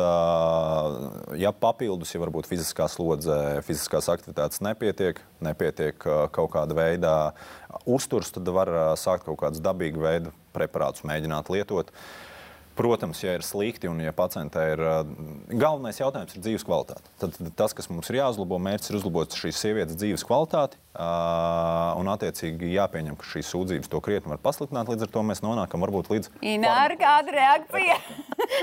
ja 1.41 1.55
papildus, 1.57 2.13
ja 2.13 2.21
varbūt 2.21 2.51
fiziskā 2.51 2.91
slodze, 2.93 3.63
fiziskās 3.65 4.11
aktivitātes 4.13 4.61
nepietiek, 4.67 5.23
nepietiek 5.41 5.97
kaut 6.37 6.53
kāda 6.53 6.77
veida 6.77 7.15
uzturs, 7.89 8.35
tad 8.35 8.51
var 8.53 8.75
sākt 9.01 9.25
kaut 9.29 9.41
kādus 9.41 9.65
dabīgu 9.65 10.05
veidu 10.05 10.35
preparātus 10.53 11.07
mēģināt 11.09 11.49
lietot. 11.55 11.95
Protams, 12.79 13.21
ja 13.25 13.35
ir 13.37 13.45
slikti 13.45 13.91
un 13.91 13.99
ja 14.01 14.13
pacientē 14.17 14.63
ir 14.75 14.83
galvenais 15.51 15.99
jautājums, 16.01 16.37
ir 16.37 16.45
dzīves 16.45 16.65
kvalitāte. 16.65 17.03
Tad 17.21 17.37
tas, 17.59 17.75
kas 17.77 17.91
mums 17.93 18.09
ir 18.13 18.21
jāuzlabo, 18.21 18.61
mērķis 18.63 18.93
ir 18.93 19.01
uzlabot 19.01 19.37
šīs 19.37 19.59
sievietes 19.61 19.99
dzīves 20.01 20.25
kvalitāti. 20.27 20.79
Un, 20.91 22.09
attiecīgi, 22.11 22.73
jāpieņem, 22.75 23.15
ka 23.19 23.29
šīs 23.31 23.51
sūdzības 23.53 23.91
to 23.91 24.01
krietni 24.03 24.33
var 24.33 24.41
pasliktināt. 24.43 24.89
Līdz 24.91 25.07
ar 25.07 25.13
to 25.15 25.23
mēs 25.27 25.43
nonākam 25.45 25.85
varbūt 25.85 26.11
līdz. 26.11 26.33
Ināra, 26.51 26.97
kāda 26.99 27.35
reakcija? 27.37 27.99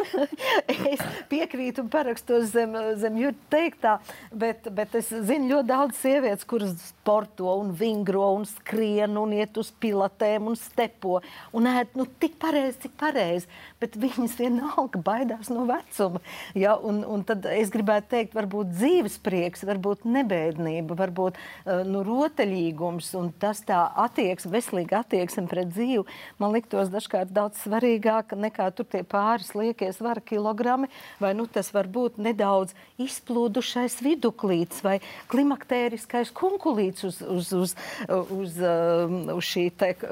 es 0.92 1.04
piekrītu 1.32 1.86
un 1.86 1.92
parakstos 1.94 2.52
zem, 2.52 2.76
zem 3.00 3.20
jūtas 3.22 3.52
teiktā, 3.54 3.96
bet, 4.36 4.68
bet 4.76 4.98
es 5.00 5.12
zinu 5.12 5.54
ļoti 5.54 5.70
daudz 5.70 6.02
sievietes, 6.02 6.48
kuras 6.50 6.76
sporto 6.90 7.54
un 7.62 7.72
vingro 7.78 8.28
un 8.36 8.44
skrien 8.50 9.16
un 9.22 9.36
iet 9.38 9.58
uz 9.62 9.72
pilatēm 9.82 10.52
un 10.52 10.60
stepo 10.60 11.22
un 11.56 11.70
ēd 11.72 11.96
nu, 11.98 12.08
tik 12.20 12.36
pareizi, 12.42 12.82
cik 12.86 12.98
pareizi. 13.00 13.48
Bet 13.82 13.97
viņas 14.04 14.38
vienalga 14.42 15.02
baidās 15.04 15.52
no 15.54 15.66
vecuma. 15.70 16.22
Ja? 16.58 16.76
Un, 16.78 17.04
un 17.08 17.24
tad 17.28 17.48
es 17.52 17.72
gribētu 17.74 18.12
teikt, 18.16 18.36
varbūt 18.38 18.74
dzīves 18.76 19.18
prieks, 19.24 19.66
varbūt 19.68 20.06
nebēdnība, 20.10 20.98
varbūt 21.00 21.38
uh, 21.40 21.84
nu, 21.88 22.04
rotaļīgums 22.08 23.14
un 23.20 23.32
tas 23.40 23.64
tā 23.68 23.86
attieksme, 24.08 24.54
veselīga 24.58 25.02
attieksme 25.06 25.48
pret 25.50 25.72
dzīvi, 25.72 26.06
man 26.42 26.54
liktos 26.56 26.92
dažkārt 26.94 27.32
daudz 27.34 27.64
svarīgāk 27.64 28.36
nekā 28.38 28.70
tur 28.76 28.88
tie 28.92 29.04
pāris 29.08 29.54
lieki 29.56 29.78
liekie 29.78 29.94
svara 29.94 30.22
kilogrami, 30.22 30.88
vai 31.20 31.34
nu, 31.34 31.48
tas 31.48 31.70
var 31.74 31.88
būt 31.88 32.18
nedaudz 32.18 32.74
izplūdušais 32.98 34.00
viduklīts 34.02 34.82
vai 34.84 35.00
klimaktēriskais 35.32 36.32
kunkulīts 36.36 37.06
uz, 37.06 37.22
uz, 37.22 37.52
uz, 37.54 37.76
uz, 38.10 38.58
um, 38.58 39.18
uz 39.38 39.46
šī 39.46 39.68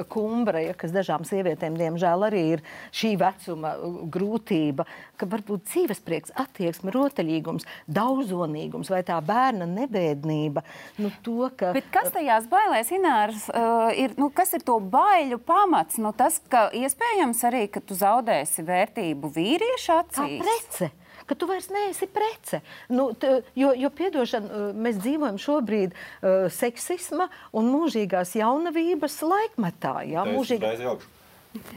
kumbra, 0.10 0.62
ja, 0.62 0.74
kas 0.78 0.94
dažām 0.94 1.26
sievietēm, 1.26 1.78
diemžēl, 1.80 2.28
arī 2.28 2.44
ir 2.56 2.66
šī 2.94 3.16
vecuma 3.22 3.75
grūtība, 4.12 4.86
ka 5.20 5.28
varbūt 5.30 5.66
dzīvesprieks, 5.70 6.34
attieksme, 6.42 6.94
rotaļīgums, 6.96 7.68
daudzonīgums 7.92 8.92
vai 8.94 9.02
tā 9.08 9.20
bērna 9.26 9.68
nebēdnība. 9.70 10.66
Nu, 11.02 11.12
to, 11.26 11.50
ka... 11.58 11.72
Bet 11.76 11.90
kas 11.94 12.12
tajās 12.16 12.50
bailēs, 12.52 12.92
Inārs, 12.96 13.48
uh, 13.52 13.90
ir, 13.96 14.16
nu, 14.20 14.30
kas 14.36 14.56
ir 14.58 14.66
to 14.66 14.78
baiļu 14.80 15.40
pamats? 15.46 16.00
Nu, 16.02 16.14
tas, 16.18 16.42
ka 16.52 16.68
iespējams 16.76 17.42
arī, 17.50 17.66
ka 17.72 17.84
tu 17.84 17.98
zaudēsi 17.98 18.66
vērtību 18.68 19.34
vīriešu 19.36 20.00
acīs. 20.02 20.40
Kā 20.40 20.46
prece 20.46 20.94
ka 21.26 21.36
tu 21.36 21.48
vairs 21.50 21.70
neesi 21.74 22.08
prece. 22.12 22.62
Nu, 22.90 23.10
t, 23.18 23.42
jo, 23.58 23.74
jo 23.78 23.90
piedošana, 23.98 24.70
mēs 24.78 25.00
dzīvojam 25.02 25.40
šobrīd 25.42 25.96
uh, 25.96 26.46
seksisma 26.54 27.30
un 27.56 27.72
mūžīgās 27.74 28.36
jaunavības 28.38 29.20
laikmetā. 29.26 29.98
Jā, 30.12 30.26
mūžīgā... 30.30 30.76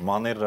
Man 0.04 0.26
ir 0.28 0.40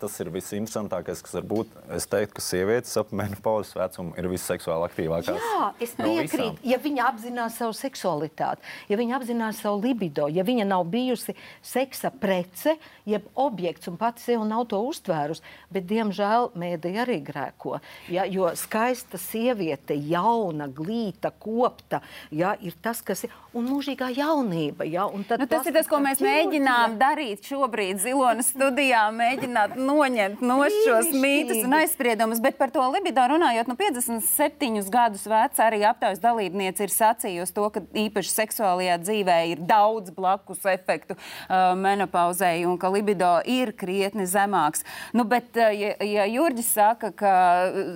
tas 0.00 0.14
ir 0.22 0.30
visinteresantākais, 0.34 1.22
kas 1.24 1.36
var 1.38 1.46
būt. 1.50 1.74
Es 1.94 2.06
teiktu, 2.10 2.36
ka 2.38 2.44
sievietes 2.44 2.94
ap 3.00 3.12
menopauzes 3.16 3.74
vecumu 3.78 4.14
ir 4.18 4.28
visseksuāli 4.30 4.88
aktīvākās. 4.88 5.40
Jā, 5.42 5.68
es 5.84 5.94
piekrītu. 5.98 6.58
No 6.62 6.70
ja 6.72 6.78
viņa 6.82 7.06
apzinās 7.12 7.58
savu 7.58 7.74
seksualitāti, 7.76 8.64
ja 8.90 8.98
viņa 9.00 9.18
apzinās 9.18 9.62
savu 9.64 9.82
libido, 9.82 10.28
ja 10.32 10.44
viņa 10.46 10.66
nav 10.68 10.86
bijusi 10.90 11.34
seksa 11.64 12.10
prece, 12.14 12.76
jeb 13.08 13.26
objekts 13.38 13.90
un 13.90 13.98
pati 14.00 14.24
sev 14.24 14.44
nav 14.48 14.66
to 14.70 14.80
uztvērusi, 14.88 15.44
bet 15.74 15.88
diemžēl 15.90 16.52
mēdī 16.58 16.94
arī 17.02 17.18
grēko. 17.24 17.78
Ja, 18.12 18.26
jo 18.28 18.50
skaista 18.58 19.20
sieviete, 19.20 19.96
jauna, 20.08 20.68
glīta, 20.70 21.32
kopta, 21.32 22.02
ja, 22.34 22.54
ir 22.60 22.76
tas, 22.82 23.02
kas 23.04 23.26
ir 23.26 23.34
un 23.56 23.68
mūžīgā 23.70 24.10
jaunība. 24.16 24.86
Ja, 24.88 25.08
un 25.08 25.24
nu, 25.24 25.48
tas 25.50 25.66
ir 25.66 25.76
tas, 25.76 25.88
ko 25.90 26.00
mēs 26.04 26.22
mēģinām 26.24 26.98
darīt 27.00 27.48
šobrīd 27.48 28.02
Zilonas 28.02 28.52
studijā 28.52 28.67
studijā 28.68 29.06
mēģināt 29.14 29.76
noņemt 29.80 30.42
no 30.44 30.58
šos 30.84 31.08
mītus 31.16 31.62
un 31.64 31.76
aizspriedumus. 31.78 32.40
Bet 32.44 32.58
par 32.60 32.72
to 32.74 32.84
libido 32.92 33.24
runājot, 33.32 33.68
nu 33.70 33.76
57 33.78 34.90
gadus 34.92 35.24
veca 35.28 35.64
arī 35.64 35.80
aptaujas 35.88 36.20
dalībniece 36.20 36.84
ir 36.84 36.92
sacījusi 36.92 37.56
to, 37.56 37.66
ka 37.72 37.82
īpaši 38.04 38.34
seksuālajā 38.34 38.98
dzīvē 39.06 39.38
ir 39.54 39.64
daudz 39.68 40.12
blakus 40.14 40.66
efektu 40.68 41.16
uh, 41.16 41.72
menopauzei 41.80 42.66
un 42.68 42.76
ka 42.80 42.92
libido 42.92 43.38
ir 43.48 43.72
krietni 43.78 44.28
zemāks. 44.28 44.84
Nu, 45.16 45.24
bet, 45.28 45.54
uh, 45.56 45.72
ja, 45.72 45.94
ja 46.04 46.28
Jurģis 46.28 46.72
saka, 46.76 47.12
ka 47.16 47.34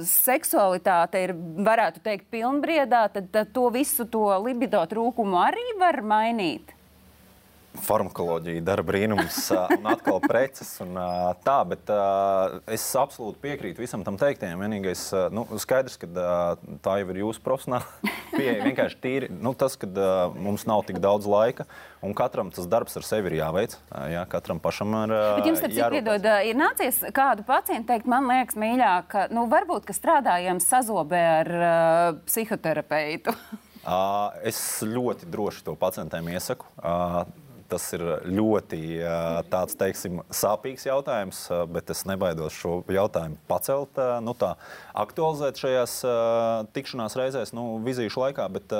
seksualitāte 0.09 1.27
ir, 1.29 1.37
varētu 1.37 2.01
teikt, 2.05 2.31
pilnbriedā, 2.33 3.09
tad, 3.13 3.29
tad 3.35 3.53
to 3.53 3.69
visu 3.75 4.09
to 4.09 4.31
libido 4.41 4.81
trūkumu 4.89 5.43
arī 5.43 5.75
var 5.81 6.01
mainīt 6.07 6.73
farmakoloģija 7.83 8.63
dara 8.65 8.85
brīnums, 8.87 9.39
un 9.77 9.89
atkal 9.91 10.21
preces. 10.25 10.75
Un, 10.85 10.97
tā, 11.45 11.57
bet 11.69 11.93
es 12.73 12.85
absolūti 12.99 13.41
piekrītu 13.43 13.83
visam 13.83 14.05
tam 14.07 14.19
teiktajam. 14.21 14.61
Vienīgais, 14.63 15.07
nu, 15.35 15.47
skaidrs, 15.63 15.99
ka 16.01 16.11
tā 16.85 16.99
jau 17.01 17.09
ir 17.15 17.23
jūsu 17.23 17.43
profesionāla 17.45 18.13
pieeja. 18.37 18.61
Vienkārši 18.67 19.01
tīri 19.03 19.31
nu, 19.33 19.55
tas, 19.59 19.79
ka 19.81 19.89
mums 20.37 20.67
nav 20.69 20.85
tik 20.89 21.01
daudz 21.03 21.29
laika. 21.31 21.67
Un 22.03 22.17
katram 22.19 22.51
tas 22.51 22.67
darbs 22.67 22.97
ar 22.99 23.07
sevi 23.07 23.31
ir 23.31 23.39
jāveic. 23.39 23.77
Jā, 24.11 24.25
katram 24.31 24.59
pašam 24.63 24.95
ir. 25.05 25.13
Bet 25.39 25.51
jums, 25.51 25.61
starp 25.63 25.77
citu, 25.77 25.91
piedod, 25.95 26.31
ir 26.49 26.59
nācies 26.59 26.99
kādu 27.15 27.47
pacientu 27.47 27.93
teikt, 27.93 28.09
man 28.11 28.27
liekas, 28.27 28.59
mīļāk, 28.59 29.21
nu, 29.35 29.47
varbūt, 29.51 29.87
ka 29.87 29.95
strādājam 29.97 30.59
sazobē 30.63 31.23
ar 31.43 31.53
uh, 31.59 32.23
psihoterapeitu. 32.27 33.37
Es 34.47 34.59
ļoti 34.87 35.27
droši 35.31 35.65
to 35.67 35.75
pacientiem 35.79 36.29
iesaku. 36.31 36.69
Tas 37.73 37.87
ir 37.97 38.05
ļoti 38.29 38.83
tāds, 39.53 39.77
teiksim, 39.81 40.21
sāpīgs 40.29 40.85
jautājums, 40.85 41.47
bet 41.73 41.89
es 41.95 42.05
nebaidos 42.09 42.53
šo 42.53 42.83
jautājumu 42.93 43.41
pacelt, 43.49 43.97
nu, 44.25 44.37
tā, 44.37 44.55
aktualizēt 45.05 45.61
šajās 45.63 45.97
tikšanās 46.77 47.17
reizēs, 47.17 47.55
nu, 47.57 47.79
vizīšu 47.87 48.27
laikā. 48.27 48.49
Bet, 48.53 48.77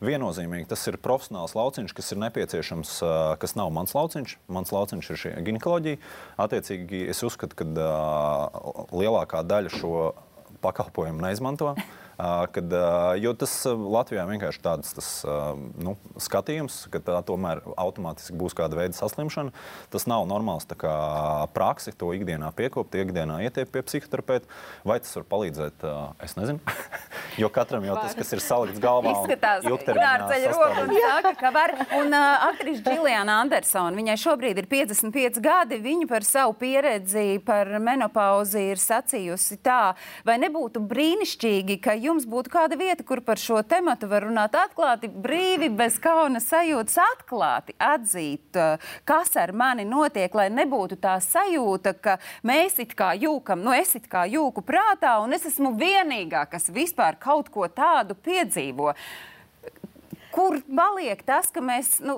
Viennozīmīgi 0.00 0.64
tas 0.70 0.80
ir 0.88 0.96
profesionāls 0.96 1.52
lauciņš, 1.52 1.92
kas 1.92 2.06
ir 2.14 2.20
nepieciešams, 2.22 2.92
kas 3.42 3.52
nav 3.58 3.68
mans 3.76 3.92
lauciņš. 3.92 4.38
Mans 4.48 4.72
lauciņš 4.72 5.10
ir 5.12 5.18
šī 5.20 5.32
ginekoloģija. 5.44 6.00
Attiecīgi, 6.40 7.02
es 7.12 7.20
uzskatu, 7.26 7.58
ka 7.60 7.66
lielākā 8.96 9.42
daļa 9.44 9.74
šo 9.74 9.92
pakalpojumu 10.64 11.20
neizmanto. 11.20 11.74
Kad, 12.52 12.74
jo 13.22 13.32
tas 13.38 13.52
Latvijā 13.66 14.26
vienkārši 14.28 14.60
tāds 14.64 14.92
tas, 14.96 15.08
nu, 15.80 15.94
skatījums, 16.20 16.82
ka 16.92 17.00
tā 17.04 17.20
tomēr 17.26 17.62
automātiski 17.80 18.36
būs 18.36 18.56
kāda 18.56 18.76
veida 18.76 18.96
saslimšana. 18.96 19.54
Tas 19.92 20.06
nav 20.10 20.26
normāls 20.28 20.66
praksi, 21.54 21.94
to 21.96 22.10
ikdienā 22.16 22.50
piekopt, 22.56 22.98
ikdienā 22.98 23.40
ietiek 23.46 23.70
pie 23.72 23.82
psihoterapeita. 23.86 24.50
Vai 24.84 24.98
tas 25.00 25.14
var 25.16 25.26
palīdzēt? 25.32 25.86
Es 26.24 26.36
nezinu. 26.36 26.60
jo 27.42 27.48
katram 27.52 27.84
jau 27.88 27.96
tas, 28.00 28.14
kas 28.18 28.34
ir 28.36 28.44
salikts 28.44 28.82
galvā, 28.82 29.14
izskatās, 29.14 29.64
ka 29.64 29.96
roku 30.50 30.84
un 30.84 30.94
saka, 31.06 31.34
ka 31.40 31.52
var. 31.54 31.74
Un 32.00 32.12
uh, 32.12 32.46
aktrise 32.50 32.84
Džiljana 32.84 33.40
Andersona, 33.44 33.96
viņai 33.96 34.16
šobrīd 34.20 34.60
ir 34.60 34.68
55 34.70 35.40
gadi, 35.44 35.80
viņa 35.80 36.08
par 36.10 36.26
savu 36.26 36.54
pieredzi 36.60 37.40
par 37.46 37.70
menopauzi 37.82 38.66
ir 38.74 38.80
sacījusi 38.82 39.60
tā, 39.64 39.94
vai 40.26 40.36
nebūtu 40.42 40.82
brīnišķīgi, 40.90 41.78
ka 41.82 41.96
jūs 41.96 42.09
jums 42.10 42.26
būtu 42.28 42.52
kāda 42.52 42.78
vieta, 42.78 43.04
kur 43.06 43.22
par 43.24 43.40
šo 43.40 43.60
tematu 43.66 44.08
var 44.10 44.26
runāt 44.26 44.56
atklāti, 44.58 45.10
brīvi, 45.10 45.70
bez 45.76 45.98
kauna 46.02 46.42
sajūtas, 46.42 46.98
atklāti 47.04 47.76
atzīt, 47.78 48.50
eh, 48.58 48.90
kas 49.08 49.36
ar 49.40 49.52
mani 49.52 49.86
notiek, 49.88 50.34
lai 50.34 50.48
nebūtu 50.50 50.98
tā 51.00 51.16
sajūta, 51.22 51.94
ka 52.00 52.18
mēs 52.44 52.78
it 52.82 52.94
kā 52.98 53.12
jūkam, 53.14 53.62
nu 53.62 53.72
es 53.76 53.94
it 53.94 54.08
kā 54.10 54.26
jūku 54.26 54.64
prātā, 54.66 55.18
un 55.22 55.32
es 55.32 55.46
esmu 55.46 55.76
vienīgā, 55.78 56.48
kas 56.50 56.70
vispār 56.70 57.18
kaut 57.20 57.50
ko 57.50 57.68
tādu 57.68 58.14
piedzīvo. 58.14 58.94
Kur 60.30 60.60
paliek 60.62 61.22
tas, 61.26 61.48
ka 61.50 61.62
mēs, 61.64 61.96
nu, 62.06 62.14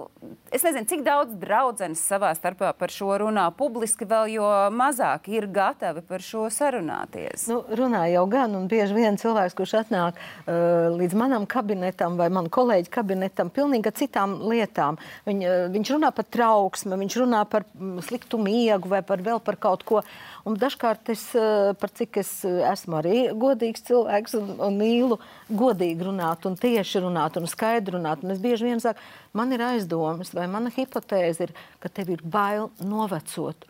es 0.52 0.64
nezinu, 0.66 0.84
cik 0.88 1.00
daudz 1.06 1.32
draudzenes 1.40 2.00
savā 2.04 2.32
starpā 2.36 2.74
par 2.76 2.92
šo 2.92 3.14
runā 3.22 3.46
publiski, 3.56 4.04
vēl 4.08 4.34
jo 4.34 4.48
mazāk 4.76 5.30
ir 5.32 5.46
gatavi 5.52 6.02
par 6.04 6.24
šo 6.24 6.44
sarunāties? 6.52 7.46
Nu, 7.48 7.62
runā 7.72 8.04
jau 8.12 8.26
gan, 8.32 8.52
un 8.58 8.66
bieži 8.68 8.96
vien 8.98 9.16
cilvēks, 9.20 9.56
kurš 9.56 9.74
atnāk 9.80 10.20
uh, 10.20 10.92
līdz 10.92 11.16
manam 11.16 11.46
kabinetam 11.48 12.18
vai 12.20 12.28
manu 12.32 12.52
kolēģi 12.52 12.92
kabinetam, 12.92 13.52
pilnīgi 13.54 13.94
citām 14.02 14.36
lietām. 14.50 15.00
Viņ, 15.28 15.40
uh, 15.46 15.64
viņš 15.72 15.94
runā 15.96 16.12
par 16.12 16.28
trauksmi, 16.28 17.00
viņš 17.06 17.18
runā 17.24 17.42
par 17.48 17.64
mm, 17.72 18.04
sliktu 18.04 18.40
miegu 18.42 18.92
vai 18.92 19.00
par 19.06 19.24
vēl 19.24 19.40
par 19.40 19.56
kaut 19.56 19.86
ko. 19.88 20.04
Un 20.44 20.60
dažkārt 20.60 21.08
es, 21.14 21.24
uh, 21.38 21.72
par 21.80 21.94
cik 21.96 22.20
es 22.20 22.34
uh, 22.44 22.60
esmu 22.74 23.00
arī 23.00 23.24
godīgs 23.32 23.88
cilvēks 23.88 24.36
un, 24.36 24.54
un 24.68 24.76
mīlu 24.76 25.16
godīgi 25.48 26.10
runāt 26.10 26.44
un 26.48 26.60
tieši 26.60 27.06
runāt 27.06 27.40
un 27.40 27.48
skaidri 27.48 28.01
runāt. 28.02 28.26
Un 28.26 28.34
es 28.34 28.42
bieži 28.42 28.68
vien 28.68 28.82
saku, 28.82 29.00
man 29.38 29.54
ir 29.54 29.64
aizdomas 29.64 30.34
vai 30.36 30.48
mana 30.50 30.72
hipotēze 30.74 31.48
ir, 31.48 31.56
ka 31.80 31.88
tev 31.88 32.12
ir 32.16 32.24
bail 32.26 32.70
novecot. 32.82 33.68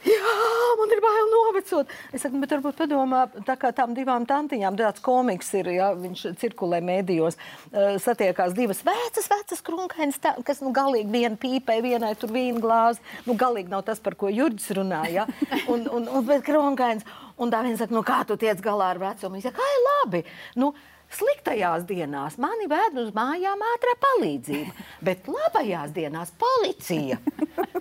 Jā, 0.00 0.34
man 0.80 0.92
ir 0.94 1.00
bail 1.04 1.26
novecot. 1.28 1.90
Es 2.16 2.22
saku, 2.24 2.38
bet 2.40 2.54
varbūt 2.54 2.78
padomā, 2.78 3.26
tā 3.44 3.52
kā 3.60 3.68
tām 3.76 3.92
divām 3.96 4.24
tantiņām, 4.28 4.78
tāds 4.78 5.02
komiks 5.04 5.50
ir, 5.58 5.68
ja 5.74 5.90
viņš 5.92 6.22
cirkulē 6.40 6.78
mēdījos, 6.86 7.36
uh, 7.36 7.98
satiekās 8.00 8.54
divas 8.56 8.80
vecas, 8.86 9.28
vecas 9.28 9.60
krunkainas, 9.66 10.16
kas, 10.46 10.62
nu, 10.64 10.72
galīgi 10.76 11.12
viena 11.12 11.36
pīpē, 11.40 11.82
vienai 11.84 12.14
tur 12.16 12.32
vīna 12.32 12.62
glāzi, 12.64 13.04
nu, 13.26 13.36
galīgi 13.40 13.72
nav 13.72 13.84
tas, 13.90 14.00
par 14.00 14.16
ko 14.16 14.32
Jurģis 14.32 14.72
runāja, 14.80 15.26
ja? 15.26 15.58
un, 15.72 15.84
un, 15.84 16.08
un, 16.08 16.24
bet 16.24 16.46
krunkainas. 16.48 17.04
Un 17.40 17.52
tā 17.52 17.60
viena 17.64 17.76
saka, 17.80 17.96
nu, 17.96 18.00
kā 18.04 18.22
tu 18.28 18.36
tiec 18.40 18.60
galā 18.64 18.94
ar 18.94 19.00
vecumu? 19.00 19.36
Viņa 19.36 19.50
saka, 19.50 19.64
ai, 19.64 19.84
labi. 19.84 20.24
Nu, 20.60 20.72
Sliktajās 21.10 21.84
dienās 21.88 22.36
mani 22.38 22.68
vēd 22.70 22.98
uz 23.02 23.10
mājām 23.16 23.62
ātrā 23.72 23.96
palīdzība, 24.04 24.86
bet 25.02 25.26
labajās 25.26 25.90
dienās 25.96 26.30
policija. 26.38 27.18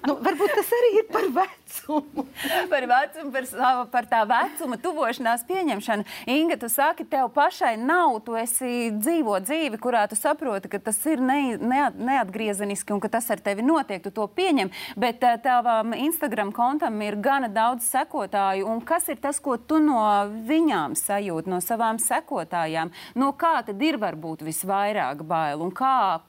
Nu, 0.08 0.16
varbūt 0.24 0.54
tas 0.58 0.70
arī 0.74 0.90
ir 1.02 1.08
par 1.12 1.28
vecumu. 1.36 2.26
par 2.72 2.86
vecumu, 2.90 3.32
par, 3.34 3.48
par 3.92 4.08
tā 4.10 4.22
vecuma 4.30 4.80
tuvošanās 4.82 5.44
pieņemšanu. 5.46 6.06
Inga, 6.34 6.58
tu 6.62 6.70
saki, 6.72 7.06
tev 7.10 7.28
pašai 7.36 7.76
nav, 7.78 8.16
tu 8.26 8.38
esi 8.40 8.90
dzīvo 8.96 9.38
dzīvi, 9.44 9.78
kurā 9.82 10.06
tu 10.10 10.18
saproti, 10.18 10.72
ka 10.72 10.80
tas 10.90 10.98
ir 11.10 11.22
ne, 11.22 11.58
ne, 11.62 11.84
neatgriezeniski 12.10 12.96
un 12.96 13.04
ka 13.04 13.12
tas 13.14 13.30
ar 13.30 13.44
tevi 13.44 13.66
notiek, 13.66 14.02
tu 14.02 14.14
to 14.16 14.26
pieņem, 14.40 14.72
bet 15.00 15.24
eh, 15.28 15.38
tavam 15.44 15.94
Instagram 15.94 16.54
kontam 16.56 16.98
ir 17.06 17.20
gana 17.22 17.52
daudz 17.52 17.86
sekotāju. 17.92 18.66
Un 18.72 18.82
kas 18.82 19.12
ir 19.14 19.22
tas, 19.22 19.38
ko 19.44 19.60
tu 19.60 19.78
no 19.84 20.02
viņām 20.50 20.98
sajūti, 20.98 21.54
no 21.54 21.62
savām 21.64 22.02
sekotājām? 22.02 22.94
No 23.20 23.34
kā 23.38 23.60
tad 23.68 23.82
ir 23.84 24.00
varbūt 24.02 24.44
visvairāk 24.48 25.24
bailu 25.28 25.68
un 25.68 25.74
kā 25.76 26.20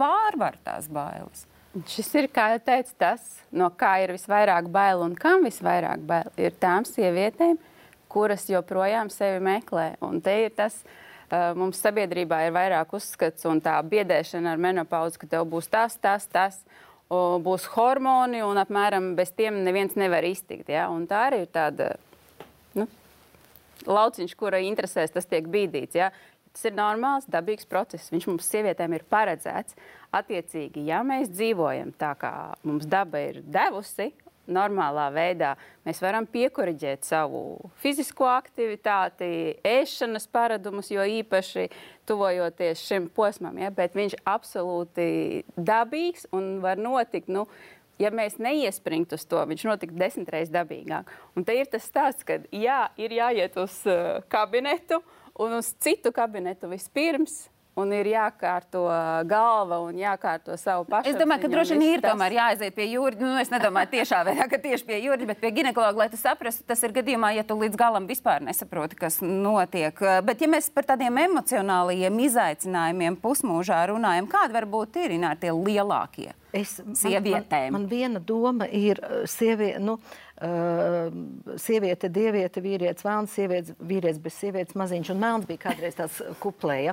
pārvar 0.00 0.58
tās 0.64 0.88
bailes? 0.92 1.46
Šis 1.84 2.08
ir, 2.16 2.28
kā 2.32 2.54
jau 2.54 2.60
teicu, 2.64 2.94
tas, 2.96 3.24
no 3.52 3.68
kā 3.76 3.98
ir 4.00 4.14
visvairāk 4.14 4.70
bail 4.72 5.02
un 5.04 5.16
kam 5.18 5.44
visvairāk 5.44 6.04
bail, 6.08 6.30
ir 6.40 6.54
tām 6.56 6.86
sievietēm, 6.88 7.58
kuras 8.08 8.46
joprojām 8.48 9.10
sevi 9.12 9.42
meklē. 9.44 9.90
Un 10.04 10.22
te 10.24 10.32
ir 10.46 10.54
tas, 10.56 10.78
mums 11.58 11.82
sabiedrībā 11.84 12.46
ir 12.46 12.54
vairāk 12.56 12.94
uzskats 12.96 13.44
un 13.50 13.60
tā 13.60 13.76
biedēšana 13.84 14.54
ar 14.54 14.62
menopauzi, 14.62 15.20
ka 15.20 15.28
tev 15.36 15.44
būs 15.52 15.68
tas, 15.68 15.98
tas, 16.00 16.24
tas. 16.32 16.62
Būs 17.10 17.68
hormoni, 17.76 18.40
un 18.42 18.58
apmēram 18.58 19.12
bez 19.18 19.30
tiem 19.36 19.60
neviens 19.62 19.94
nevar 20.00 20.24
iztikt. 20.26 20.72
Ja? 20.72 20.88
Un 20.90 21.04
tā 21.06 21.26
arī 21.28 21.44
ir 21.44 21.52
tāda 21.54 21.92
lauciņš, 23.84 24.34
kura 24.38 24.62
interesēs, 24.64 25.14
tas 25.14 25.28
tiek 25.28 25.48
bīdīts. 25.52 25.98
Ja? 25.98 26.10
Tas 26.56 26.70
ir 26.70 26.76
normāls, 26.78 27.26
dabīgs 27.28 27.68
process. 27.68 28.08
Viņš 28.12 28.30
mums, 28.30 28.46
sievietēm, 28.48 28.94
ir 28.96 29.04
paredzēts. 29.12 29.76
Attiecīgi, 30.16 30.86
ja 30.88 31.02
mēs 31.04 31.28
dzīvojam 31.28 31.92
tā, 32.00 32.14
kā 32.16 32.32
mums 32.64 32.88
daba 32.88 33.20
ir 33.26 33.42
devusi, 33.44 34.14
normālā 34.46 35.06
veidā 35.14 35.52
mēs 35.86 36.00
varam 36.02 36.26
piekuriģēt 36.30 37.06
savu 37.06 37.70
fizisko 37.82 38.28
aktivitāti, 38.30 39.28
ēšanas 39.66 40.28
paradumus, 40.32 40.90
jo 40.92 41.04
īpaši 41.18 41.68
tuvojoties 42.06 42.82
šim 42.86 43.08
posmam, 43.14 43.58
ja, 43.58 43.72
bet 43.74 43.96
viņš 43.98 44.18
absolūti 44.26 45.44
dabīgs 45.56 46.28
un 46.36 46.60
var 46.64 46.80
notikt. 46.80 47.30
Nu, 47.32 47.46
ja 47.98 48.10
mēs 48.14 48.38
neiespringtu 48.42 49.18
uz 49.18 49.26
to, 49.28 49.40
viņš 49.48 49.66
notiktu 49.68 49.98
desmit 50.00 50.30
reizes 50.32 50.54
dabīgāk. 50.54 51.10
Un 51.36 51.46
te 51.46 51.56
ir 51.56 51.68
tas 51.72 51.86
stāsts, 51.88 52.26
ka 52.26 52.40
jā, 52.52 52.86
ir 53.00 53.16
jāiet 53.16 53.56
uz 53.60 53.80
uh, 53.88 54.20
kabinetu 54.32 55.00
un 55.42 55.58
uz 55.58 55.72
citu 55.82 56.12
kabinetu 56.16 56.70
vispirms, 56.70 57.46
un 57.76 57.92
ir 57.92 58.08
jākārto 58.08 58.84
galva 59.28 59.78
un 59.84 59.98
jākārto 60.00 60.56
savu 60.60 60.86
pašu. 60.88 61.10
Es 61.10 61.18
domāju, 61.20 61.44
ka 61.44 61.50
droši 61.52 61.76
vien 61.76 61.84
ir 61.96 62.04
tas... 62.04 62.14
tomēr 62.14 62.36
jāaiziet 62.38 62.76
pie 62.76 62.86
jūras. 62.88 63.20
Nu, 63.20 63.34
es 63.42 63.52
nedomāju 63.52 63.92
tiešā 63.98 64.22
veidā, 64.28 64.46
ka 64.50 64.60
tieši 64.62 64.88
pie 64.88 65.00
jūras, 65.04 65.28
bet 65.28 65.42
pie 65.42 65.52
ginekologa, 65.58 66.04
lai 66.04 66.08
tu 66.12 66.20
saprastu, 66.20 66.64
tas 66.68 66.82
ir 66.86 66.94
gadījumā, 66.96 67.34
ja 67.36 67.44
tu 67.46 67.58
līdz 67.60 67.78
galam 67.80 68.08
vispār 68.08 68.44
nesaproti, 68.46 68.98
kas 69.00 69.20
notiek. 69.24 70.00
Bet 70.26 70.44
ja 70.44 70.50
mēs 70.50 70.70
par 70.72 70.88
tādiem 70.88 71.20
emocionāliem 71.26 72.24
izaicinājumiem 72.30 73.20
pusmūžā 73.20 73.84
runājam, 73.92 74.30
kādi 74.32 74.56
varbūt 74.56 75.00
ir 75.04 75.18
tie 75.40 75.52
lielākie? 75.52 76.32
Es, 76.56 76.78
sievietēm. 76.80 77.74
Man, 77.74 77.82
man, 77.82 77.82
man 77.82 77.90
viena 77.90 78.20
doma 78.22 78.64
ir 78.72 79.02
sieviete. 79.28 79.82
Nu, 79.84 79.98
uh, 79.98 80.25
Uh, 80.25 80.25
sieviete, 80.36 82.10
dieviete, 82.12 82.60
vīrietis, 82.60 83.04
vēlams, 83.06 83.32
sievietes, 83.32 83.72
vīrietis 83.80 84.20
bez 84.20 84.36
sievietes, 84.36 84.76
maziņš 84.76 85.12
un 85.14 85.22
melns 85.22 85.48
bija 85.48 85.62
kādreiz 85.62 85.96
tāds 85.96 86.18
kuplēja. 86.42 86.92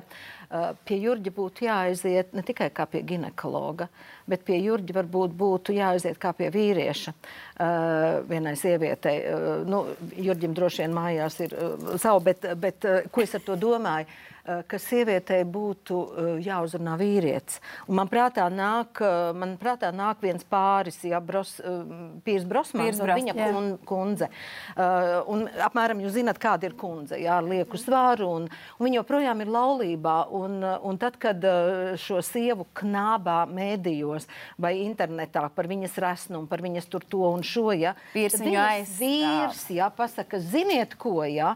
Uh, 0.53 0.71
pie 0.87 0.99
Jurģa 1.01 1.33
būtu 1.33 1.65
jāaiziet 1.65 2.33
ne 2.37 2.43
tikai 2.45 2.69
kā 2.75 2.85
pie 2.87 3.01
ginekologa, 3.07 3.89
bet 4.29 4.45
pie 4.47 4.59
Jurģa 4.61 4.95
varbūt 5.01 5.33
būtu 5.35 5.75
jāaiziet 5.75 6.19
kā 6.21 6.31
pie 6.37 6.51
vīrieša 6.53 7.13
uh, 7.13 8.21
vienai 8.29 8.55
sievietei. 8.59 9.17
Nu, 9.67 9.85
Jurģim 10.15 10.53
droši 10.55 10.85
vien 10.85 10.95
mājās 10.95 11.41
ir 11.43 11.57
savu, 11.97 12.23
bet, 12.29 12.47
bet 12.61 12.87
uh, 12.87 13.01
ko 13.11 13.25
es 13.25 13.35
ar 13.35 13.43
to 13.43 13.59
domāju? 13.59 14.07
Uh, 14.43 14.57
ka 14.67 14.75
sievietei 14.75 15.45
būtu 15.47 15.97
uh, 16.03 16.25
jāuzrunā 16.43 16.97
vīrietis. 16.99 17.61
Man 17.87 18.09
prātā 18.11 18.49
nāk, 18.51 18.99
uh, 18.99 19.29
man 19.39 19.53
prātā 19.55 19.87
nāk 19.95 20.19
viens 20.19 20.43
pāris, 20.43 20.97
ja, 21.07 21.21
Bros, 21.23 21.53
Pīrs 22.25 22.43
Brosmans 22.43 22.99
un 22.99 23.07
viņa 23.07 23.35
jā. 23.37 23.45
kun, 23.47 23.69
kundze. 23.87 24.27
Un 25.31 25.45
apmēram 25.63 26.01
jūs 26.03 26.17
zināt, 26.17 26.41
kāda 26.43 26.67
ir 26.67 26.75
kundze, 26.75 27.15
jā, 27.23 27.37
ar 27.39 27.47
lieku 27.47 27.79
svaru, 27.79 28.27
un, 28.41 28.49
un 28.49 28.83
viņa 28.83 28.99
joprojām 28.99 29.45
ir 29.45 29.53
laulībā. 29.53 30.17
Un, 30.35 30.59
un 30.59 30.99
tad, 30.99 31.15
kad 31.23 31.47
šo 32.03 32.19
sievu 32.25 32.67
knābā 32.81 33.45
mēdījos 33.47 34.27
vai 34.59 34.73
internetā 34.81 35.45
par 35.55 35.71
viņas 35.71 35.95
resnumu, 36.03 36.49
par 36.51 36.65
viņas 36.67 36.91
tur 36.91 37.07
to 37.07 37.23
un 37.29 37.47
šo, 37.47 37.69
ja, 37.79 37.95
Vīrs 38.11 38.41
viņu 38.43 38.59
aizstāv. 38.59 38.99
Vīrs, 38.99 39.63
jā, 39.79 39.87
pasaka, 40.03 40.43
ziniet 40.43 40.99
ko, 40.99 41.21
jā, 41.31 41.55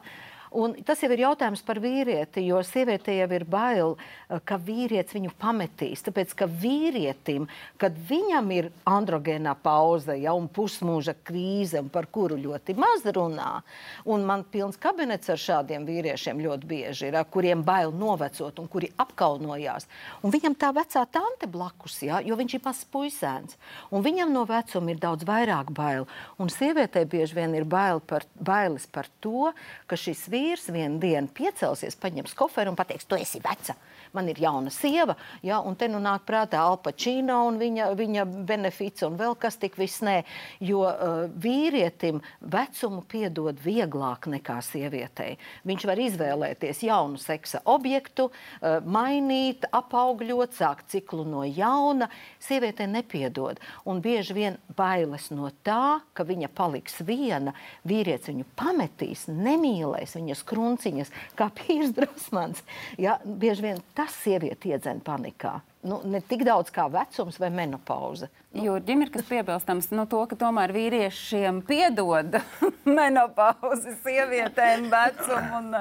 Un 0.56 0.78
tas 0.88 1.02
jau 1.04 1.10
ir 1.12 1.26
jautājums 1.26 1.62
par 1.66 1.80
vīrieti, 1.84 2.46
jo 2.48 2.62
sievietei 2.64 3.18
jau 3.20 3.28
ir 3.36 3.44
bail, 3.44 3.98
eh, 4.30 4.40
ka 4.46 4.56
vīrietis 4.58 5.18
viņu 5.18 5.34
pametīs. 5.40 6.04
Tāpēc, 6.06 6.34
ka 6.36 6.48
vīrietim, 6.48 7.48
kad 7.78 7.92
viņam 7.94 8.52
ir 8.56 8.72
androgēnā 8.86 9.56
pauze, 9.62 10.16
ja 10.16 10.34
un 10.34 10.48
pusmūža 10.48 11.16
krīze, 11.24 11.84
par 11.92 12.08
kuru 12.08 12.38
ļoti 12.38 12.78
maz 12.78 13.04
runā, 13.04 13.62
un 14.06 14.26
man 14.26 14.44
pilns 14.44 14.78
kabinets 14.78 15.30
ar 15.30 15.38
šādiem 15.38 15.86
vīriešiem 15.86 16.40
ļoti 16.40 16.66
bieži 16.66 17.08
ir, 17.08 17.16
ar 17.16 17.26
kuriem 17.26 17.64
bail 17.64 17.92
novecot 17.92 18.58
un 18.60 18.68
kuri 18.68 18.92
apkaunojās. 18.98 19.88
Un 20.24 20.32
viņam 20.32 20.56
tā 20.56 20.72
vecā 20.74 21.06
tante 21.12 21.48
blakus, 21.48 22.02
ja, 22.04 22.22
jo 22.22 22.36
viņš 22.36 22.54
ir 22.54 22.62
mazs 22.64 22.86
puisēns, 22.86 23.58
un 23.92 24.04
viņam 24.04 24.32
no 24.32 24.46
vecuma 24.46 24.92
ir 24.92 25.00
daudz 25.00 25.28
vairāk 25.28 25.72
bail. 25.72 26.08
Un 26.40 26.50
sievietei 26.50 27.06
bieži 27.06 27.36
vien 27.36 27.54
ir 27.54 27.66
bail 27.66 28.00
par, 28.00 28.24
bailes 28.40 28.88
par 28.88 29.08
to, 29.20 29.52
ka 29.88 29.96
šis 30.00 30.28
vīrietis 30.28 30.37
vīrs 30.38 30.70
vienu 30.74 31.02
dienu 31.02 31.34
piecelsies, 31.34 31.98
paņems 32.02 32.38
koferu 32.38 32.74
un 32.74 32.80
pateiks, 32.80 33.10
tu 33.10 33.18
esi 33.20 33.42
veca 33.44 33.78
man 34.14 34.30
ir 34.30 34.40
jauna 34.42 34.72
sieva, 34.74 35.16
ja, 35.44 35.60
un 35.62 35.76
te 35.78 35.88
nu 35.92 36.00
nāk 36.04 36.26
prātā 36.28 36.62
Alpačīna 36.66 37.38
un 37.48 37.60
viņa, 37.62 37.90
viņa 37.98 38.26
benefits 38.48 39.06
un 39.08 39.18
vēl 39.20 39.36
kas 39.40 39.60
tik 39.62 39.78
viss 39.80 40.04
nē, 40.06 40.18
jo 40.64 40.84
uh, 40.88 41.28
vīrietim 41.44 42.22
vecumu 42.42 43.04
piedod 43.10 43.60
vieglāk 43.64 44.30
nekā 44.32 44.60
sievietei. 44.66 45.38
Viņš 45.68 45.88
var 45.90 46.02
izvēlēties 46.02 46.84
jaunu 46.88 47.22
seksa 47.22 47.62
objektu, 47.70 48.30
uh, 48.32 48.80
mainīt, 48.86 49.68
apaugļot, 49.72 50.56
sākt 50.58 50.92
ciklu 50.94 51.26
no 51.28 51.44
jauna. 51.46 52.10
Sievietei 52.44 52.88
nepiedod, 52.90 53.60
un 53.88 54.02
bieži 54.04 54.36
vien 54.38 54.60
bailes 54.78 55.30
no 55.34 55.52
tā, 55.66 56.00
ka 56.18 56.26
viņa 56.28 56.52
paliks 56.56 57.02
viena, 57.06 57.54
vīrietis 57.88 58.32
viņu 58.32 58.48
pametīs, 58.58 59.28
nemīlēs 59.32 60.18
viņas 60.28 60.44
krunciņas, 60.48 61.14
kā 61.40 61.48
Pīrs 61.56 61.94
Drosmans. 61.96 62.60
Ja, 63.00 63.18
bieži 63.24 63.64
vien 63.70 63.82
tas 63.96 64.12
sievieti 64.24 64.74
iedzen 64.74 65.00
panikā. 65.06 65.62
Nu, 65.88 66.02
ne 66.04 66.20
tik 66.20 66.44
daudz 66.44 66.72
kā 66.74 66.90
vecums 66.92 67.38
vai 67.40 67.50
menopauze. 67.54 68.28
Nu. 68.52 68.66
Jurģim 68.66 69.06
ir 69.06 69.12
kas 69.14 69.28
piebilstams 69.30 69.92
no 69.96 70.08
to, 70.10 70.26
ka 70.28 70.36
tomēr 70.36 70.74
vīriešiem 70.76 71.62
piedod 71.68 72.40
menopauzi 73.00 73.96
sievietēm 74.04 74.90
vecumu. 74.92 75.62
Un, 75.62 75.72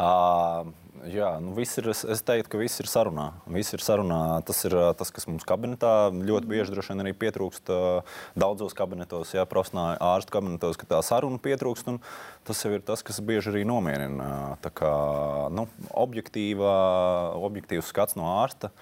uh, 0.00 0.72
Jā, 1.08 1.30
nu 1.40 1.54
ir, 1.56 1.86
es 1.88 2.22
teiktu, 2.28 2.50
ka 2.52 2.58
viss 2.60 2.82
ir 2.82 2.88
sarunā. 2.90 3.30
Viss 3.48 3.72
ir 3.72 3.80
sarunā. 3.80 4.18
Tas 4.44 4.58
ir 4.68 4.74
tas, 4.98 5.08
kas 5.14 5.24
mums 5.30 5.46
kabinetā 5.48 6.10
ļoti 6.12 6.50
bieži 6.50 6.74
droši 6.74 6.92
vien 6.92 7.04
arī 7.04 7.14
pietrūkst 7.16 7.72
daudzos 8.38 8.76
kabinetos, 8.76 9.32
jā, 9.32 9.46
profesionāli 9.48 9.96
ārstu 10.04 10.34
kabinetos, 10.36 10.76
ka 10.80 10.88
tā 10.90 11.00
saruna 11.06 11.40
pietrūkst. 11.40 11.88
Tas 12.44 12.60
jau 12.66 12.74
ir 12.76 12.84
tas, 12.84 13.04
kas 13.06 13.22
bieži 13.24 13.52
arī 13.54 13.64
nomierina. 13.68 14.58
Tā 14.60 14.74
kā 14.76 14.92
nu, 15.56 15.64
objektīva, 15.96 16.74
objektīvs 17.48 17.88
skats 17.94 18.18
no 18.20 18.28
ārsta, 18.42 18.72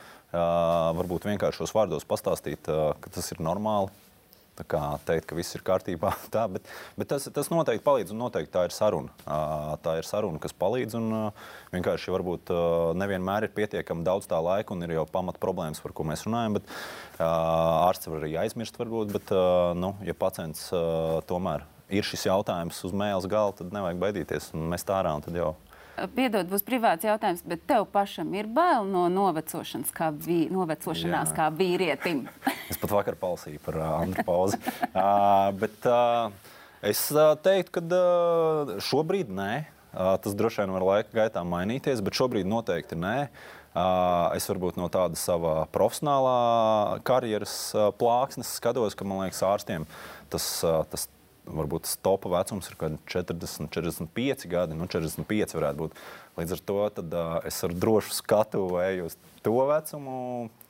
varbūt 0.98 1.30
vienkāršos 1.30 1.76
vārdos 1.76 2.08
pastāstīt, 2.08 2.66
ka 2.66 3.14
tas 3.14 3.30
ir 3.30 3.44
normāli 3.44 3.94
Tā 4.58 4.64
kā 4.66 4.82
teikt, 5.06 5.28
ka 5.30 5.36
viss 5.38 5.54
ir 5.54 5.62
kārtībā, 5.66 6.10
tā, 6.34 6.44
bet, 6.50 6.66
bet 6.98 7.10
tas, 7.12 7.28
tas 7.34 7.50
noteikti 7.52 7.84
palīdz 7.86 8.14
un 8.14 8.22
noteikti 8.24 8.54
tā 8.56 8.64
ir 8.66 8.74
saruna. 8.74 9.14
Tā 9.84 9.98
ir 10.00 10.08
saruna, 10.08 10.40
kas 10.42 10.56
palīdz 10.58 10.98
un 10.98 11.08
vienkārši 11.74 12.14
varbūt 12.14 12.52
nevienmēr 12.98 13.46
ir 13.46 13.54
pietiekami 13.54 14.06
daudz 14.06 14.26
tā 14.30 14.40
laika 14.42 14.74
un 14.74 14.82
ir 14.86 14.96
jau 14.96 15.06
pamat 15.12 15.38
problēmas, 15.42 15.82
par 15.84 15.94
ko 15.94 16.06
mēs 16.08 16.26
runājam, 16.26 16.58
bet 16.58 16.74
ārsts 17.22 18.10
var 18.10 18.24
arī 18.24 18.34
aizmirst 18.42 18.80
varbūt, 18.80 19.14
bet, 19.14 19.34
nu, 19.78 19.94
ja 20.06 20.16
pacients 20.18 20.68
tomēr 21.30 21.66
ir 21.88 22.04
šis 22.04 22.26
jautājums 22.28 22.82
uz 22.84 22.92
mēles 22.96 23.28
galda, 23.30 23.62
tad 23.62 23.74
nevajag 23.76 24.02
baidīties 24.02 24.52
un 24.56 24.68
mest 24.72 24.90
ārā 24.92 25.14
tad 25.24 25.38
jau 25.38 25.54
Piedod, 26.14 26.48
būs 26.50 26.64
privāts 26.66 27.06
jautājums, 27.06 27.42
bet 27.48 27.64
tev 27.68 27.86
pašam 27.92 28.30
ir 28.36 28.48
bail 28.50 28.86
no 28.88 29.06
novecošanas, 29.12 29.90
kā, 29.94 30.10
vī, 30.12 30.44
novecošanās 30.52 31.32
Jā. 31.32 31.36
kā 31.36 31.48
vīrietim. 31.54 32.26
es 32.70 32.78
pat 32.80 32.94
vakar 32.94 33.18
palasīju 33.18 33.62
par 33.64 33.80
uh, 33.80 33.88
Andru 34.02 34.24
pauzi. 34.26 34.60
uh, 34.92 35.50
bet 35.58 35.88
uh, 35.88 36.30
es 36.86 37.02
uh, 37.14 37.34
teiktu, 37.42 37.78
ka 37.78 37.84
uh, 37.84 38.74
šobrīd 38.84 39.32
nē. 39.34 39.52
Uh, 39.88 40.14
tas 40.22 40.36
droši 40.36 40.62
vien 40.62 40.74
var 40.76 40.84
laika 40.84 41.14
gaitā 41.24 41.42
mainīties, 41.48 42.02
bet 42.04 42.18
šobrīd 42.18 42.48
noteikti 42.48 42.98
nē. 42.98 43.16
Uh, 43.78 44.34
es 44.36 44.46
varbūt 44.48 44.78
no 44.80 44.88
tāda 44.92 45.18
sava 45.18 45.60
profesionālā 45.74 46.98
karjeras 47.06 47.54
uh, 47.76 47.90
plāksnes 47.96 48.56
skatos, 48.58 48.96
ka 48.98 49.06
man 49.06 49.24
liekas, 49.24 49.44
ārstiem 49.46 49.86
tas, 50.32 50.46
tas 50.90 51.06
varbūt 51.48 51.86
tas 51.86 51.96
topa 52.04 52.30
vecums 52.32 52.68
ir 52.70 52.76
40, 52.78 53.68
45 53.74 54.48
gadi, 54.50 54.76
nu 54.78 54.88
45 54.90 55.56
varētu 55.56 55.84
būt. 55.84 56.00
Līdz 56.38 56.54
ar 56.54 56.60
to 56.70 56.78
tad, 56.94 57.14
uh, 57.18 57.38
es 57.48 57.56
ar 57.66 57.74
drošu 57.74 58.14
skatu 58.14 58.62
eju 58.78 59.08
uz 59.08 59.16
to 59.42 59.54
vecumu, 59.66 60.16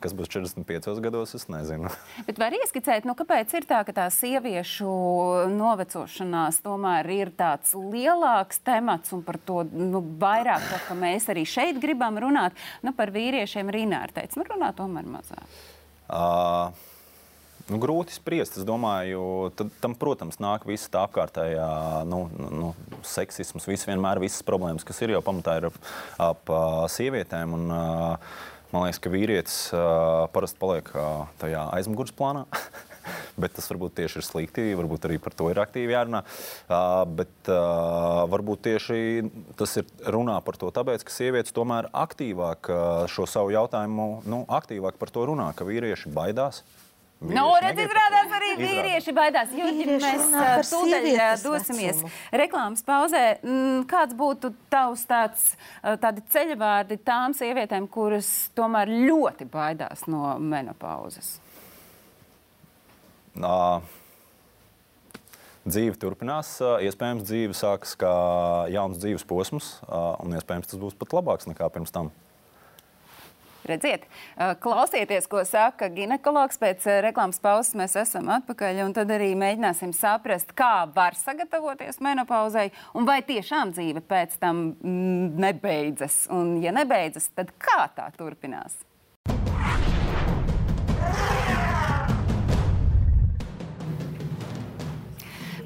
kas 0.01 0.15
būs 0.17 0.31
45 0.33 1.03
gados, 1.05 1.35
es 1.37 1.45
nezinu. 1.51 1.91
Bet 2.29 2.41
var 2.41 2.57
ieskicēt, 2.57 3.05
nu, 3.09 3.13
kāpēc 3.19 3.53
ir 3.59 3.69
tā, 3.69 3.83
ka 3.85 3.95
tā 3.97 4.07
sieviešu 4.15 4.89
novecošanās 5.53 6.63
tomēr 6.65 7.11
ir 7.13 7.33
tāds 7.37 7.75
lielāks 7.77 8.63
temats 8.65 9.13
un 9.17 9.25
par 9.27 9.41
to 9.45 9.65
nu, 9.73 10.03
vairāk, 10.21 10.65
tā, 10.71 10.83
ka 10.89 10.97
mēs 10.99 11.29
arī 11.33 11.45
šeit 11.49 11.81
gribam 11.83 12.17
runāt. 12.23 12.57
Nu, 12.87 12.95
par 12.97 13.13
vīriešiem 13.15 13.73
Rīnā 13.75 14.07
ir 14.09 14.17
teicis, 14.17 14.41
nu 14.41 14.49
runā 14.49 14.73
tomēr 14.79 15.09
mazāk. 15.19 15.59
Uh, 16.09 16.73
Nu, 17.69 17.77
grūti 17.83 18.17
spriest. 18.17 18.57
Es 18.57 18.67
domāju, 18.69 19.23
tad, 19.59 19.73
tam, 19.83 19.97
protams, 19.99 20.41
nāk 20.41 20.65
visa 20.69 20.89
tā 20.95 21.05
apkārtējā 21.05 21.71
nu, 22.09 22.25
nu, 22.33 22.73
seksisms, 23.05 23.69
visas 23.69 23.89
vienmēr 23.91 24.23
visas 24.23 24.45
problēmas, 24.47 24.87
kas 24.89 25.03
ir 25.05 25.13
jau 25.13 25.25
pamatā 25.25 25.59
ir 25.61 25.69
ap, 25.69 25.81
ap 26.31 26.55
sievietēm. 26.95 27.57
Un, 27.59 27.69
man 28.73 28.87
liekas, 28.87 29.01
ka 29.05 29.13
vīrietis 29.13 29.59
parasti 30.33 30.61
paliek 30.61 30.93
tajā 31.43 31.69
aizmugures 31.77 32.17
plānā. 32.17 32.47
bet 33.41 33.55
tas 33.57 33.69
varbūt 33.71 33.97
tieši 33.99 34.21
ir 34.21 34.27
slikti. 34.27 34.67
Varbūt 34.79 35.07
arī 35.09 35.19
par 35.23 35.37
to 35.37 35.49
ir 35.53 35.61
aktīvi 35.63 35.95
jārunā. 35.95 36.23
Uh, 36.25 37.03
bet 37.21 37.53
uh, 37.53 38.25
varbūt 38.31 38.65
tieši 38.69 38.99
tas 39.59 39.79
ir 39.81 39.89
runā 40.15 40.39
par 40.45 40.59
to, 40.61 40.73
tāpēc, 40.75 41.05
ka 41.07 41.15
sievietes 41.15 41.55
tomēr 41.57 41.91
aktīvāk 41.93 42.73
uh, 42.73 42.83
šo 43.11 43.29
savu 43.31 43.55
jautājumu, 43.55 44.11
nu, 44.29 44.43
aktīvāk 44.59 45.01
par 45.01 45.13
to 45.15 45.29
runā, 45.31 45.51
ka 45.57 45.69
vīrieši 45.69 46.13
baidās. 46.15 46.65
Nu, 47.19 47.49
redz, 47.59 47.81
izrādās 47.83 48.31
arī 48.37 48.53
vīrieši 48.61 49.13
baidās. 49.17 49.51
Jurģi, 49.51 49.97
mēs 49.99 50.69
tūdaļ 50.71 51.09
dosimies 51.43 51.99
vecumu. 51.99 52.11
reklāmas 52.45 52.85
pauzē. 52.87 53.23
Mm, 53.43 53.81
kāds 53.91 54.15
būtu 54.19 54.53
tavs 54.71 55.03
tāds, 55.09 55.49
tādi 55.83 56.23
ceļvārdi 56.31 57.01
tām 57.03 57.35
sievietēm, 57.35 57.89
kuras 57.91 58.31
tomēr 58.55 58.93
ļoti 59.09 59.49
baidās 59.51 60.07
no 60.07 60.37
menopauzes? 60.39 61.35
Uh, 63.39 63.83
dzīve 65.67 65.99
turpinās. 65.99 66.55
Iespējams, 66.87 67.27
dzīve 67.27 67.59
sākas 67.59 67.99
kā 67.99 68.15
jauns 68.71 69.03
dzīves 69.03 69.27
posms, 69.27 69.75
un 69.91 70.39
iespējams 70.39 70.71
tas 70.71 70.81
būs 70.87 70.95
pat 70.99 71.19
labāks 71.19 71.51
nekā 71.51 71.67
pirms 71.75 71.95
tam. 71.95 72.15
Redziet, 73.69 74.07
klausieties, 74.65 75.27
ko 75.29 75.43
saka 75.45 75.91
ginekologs. 75.93 76.57
Pēc 76.61 76.87
reklāmas 77.05 77.41
pauzes 77.43 77.77
mēs 77.77 77.99
esam 78.01 78.31
atpakaļ, 78.39 78.83
un 78.87 78.97
tad 78.97 79.13
arī 79.13 79.35
mēģināsim 79.39 79.93
saprast, 79.97 80.55
kā 80.57 80.89
var 80.95 81.19
sagatavoties 81.19 82.01
menopauzai, 82.05 82.71
un 82.97 83.09
vai 83.09 83.21
tiešām 83.29 83.75
dzīve 83.77 84.05
pēc 84.09 84.39
tam 84.41 84.71
mm, 84.73 85.39
nebeidzas. 85.45 86.25
Un, 86.33 86.57
ja 86.65 86.73
nebeidzas, 86.73 87.29
tad 87.37 87.53
kā 87.61 87.85
tā 87.93 88.09
turpinās? 88.17 88.81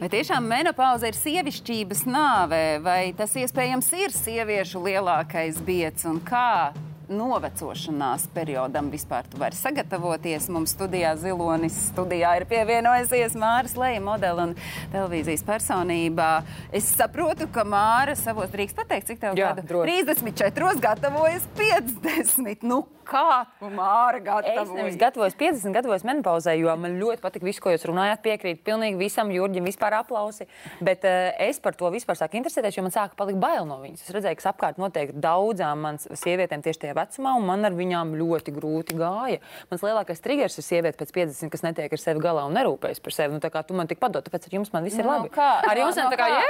Vai 0.02 0.08
tiešām 0.10 0.42
menopauze 0.50 1.06
ir 1.06 1.14
sievišķības 1.14 2.00
nāve, 2.10 2.62
vai 2.82 3.12
tas 3.14 3.36
iespējams 3.38 3.92
ir 3.94 4.10
sieviešu 4.10 4.82
lielākais 4.82 5.60
biets 5.62 6.08
un 6.10 6.18
kā 6.26 6.72
novecošanās 7.12 8.26
periodam 8.34 8.88
vispār 8.92 9.26
tu 9.30 9.40
vari 9.40 9.56
sagatavoties. 9.58 10.48
Mums 10.52 10.74
studijā 10.76 11.12
Zilonis 11.20 11.76
studijā 11.90 12.34
ir 12.40 12.46
pievienojusies 12.50 13.36
Māras 13.38 13.76
Leja 13.78 14.00
modeli 14.04 14.48
un 14.48 14.54
televīzijas 14.92 15.44
personībā. 15.46 16.30
Es 16.74 16.88
saprotu, 16.96 17.48
ka 17.52 17.66
Māra 17.68 18.16
savos 18.18 18.50
drīkst 18.52 18.78
pateikt, 18.78 19.12
cik 19.12 19.22
tev 19.22 19.38
Jā, 19.38 19.52
gadu? 19.52 19.66
droši. 19.68 20.00
34, 20.08 20.72
gatavojas 20.82 21.46
50. 21.58 22.66
Nu, 22.66 22.82
kā 23.12 23.24
Māra 23.62 24.18
Es 24.18 24.24
gatavojas? 24.24 24.72
nevis 24.76 24.96
gatavojos 25.00 25.36
50, 25.38 25.74
gatavojos 25.76 26.04
menopauzē, 26.08 26.54
jo 26.58 26.74
man 26.80 26.98
ļoti 27.00 27.22
patīk 27.22 27.44
viss, 27.46 27.60
ko 27.62 27.72
jūs 27.74 27.86
runājāt. 27.88 28.22
Piekrīt 28.24 28.62
pilnīgi 28.66 28.98
visam, 29.00 29.30
Jurģim, 29.32 29.66
vispār 29.68 29.98
aplausi. 30.00 30.48
Bet 30.80 31.06
uh, 31.08 31.30
es 31.42 31.60
par 31.62 31.76
to 31.78 31.90
vispār 31.94 32.18
sāku 32.18 32.40
interesēties, 32.40 32.78
jo 32.78 32.84
man 32.86 32.94
sāka 32.94 33.18
palikt 33.18 33.40
bail 33.42 33.66
no 33.68 33.78
viņas. 33.82 34.06
Es 34.06 34.14
redzēju, 34.16 34.40
kas 34.40 34.50
apkārt 34.52 34.80
notiek 34.82 35.12
daudzām 35.14 35.82
manas 35.86 36.08
sievietēm 36.22 36.64
tieši 36.64 36.86
tajā 36.86 36.96
vecumā, 36.98 37.36
un 37.38 37.46
man 37.48 37.68
ar 37.68 37.76
viņām 37.76 38.14
ļoti 38.18 38.54
grūti 38.56 38.98
gāja. 38.98 39.40
Mans 39.70 39.84
lielākais 39.86 40.22
triggers 40.24 40.58
ir 40.58 40.66
sieviete 40.66 40.98
pēc 41.00 41.14
50, 41.14 41.52
kas 41.52 41.66
netiek 41.66 41.92
ar 41.92 42.02
sevi 42.02 42.22
galā 42.24 42.46
un 42.48 42.56
nerūpējas 42.56 43.02
par 43.04 43.16
sevi. 43.16 43.36
Nu, 43.36 43.42
tā 43.44 43.52
kā 43.52 43.64
tu 43.66 43.76
man 43.78 43.90
tik 43.90 44.00
padod, 44.02 44.24
tāpēc 44.26 44.48
ar 44.48 44.58
jums 44.58 44.72
man 44.74 44.86
viss 44.86 44.98
ir 45.00 45.08
labi. 45.08 45.28
Nu, 45.30 45.34
kā, 45.34 45.50
ar 45.68 45.80
jums 45.82 45.98
no, 45.98 46.06
man 46.06 46.14
tā 46.14 46.20
kā, 46.20 46.28
jā, 46.32 46.42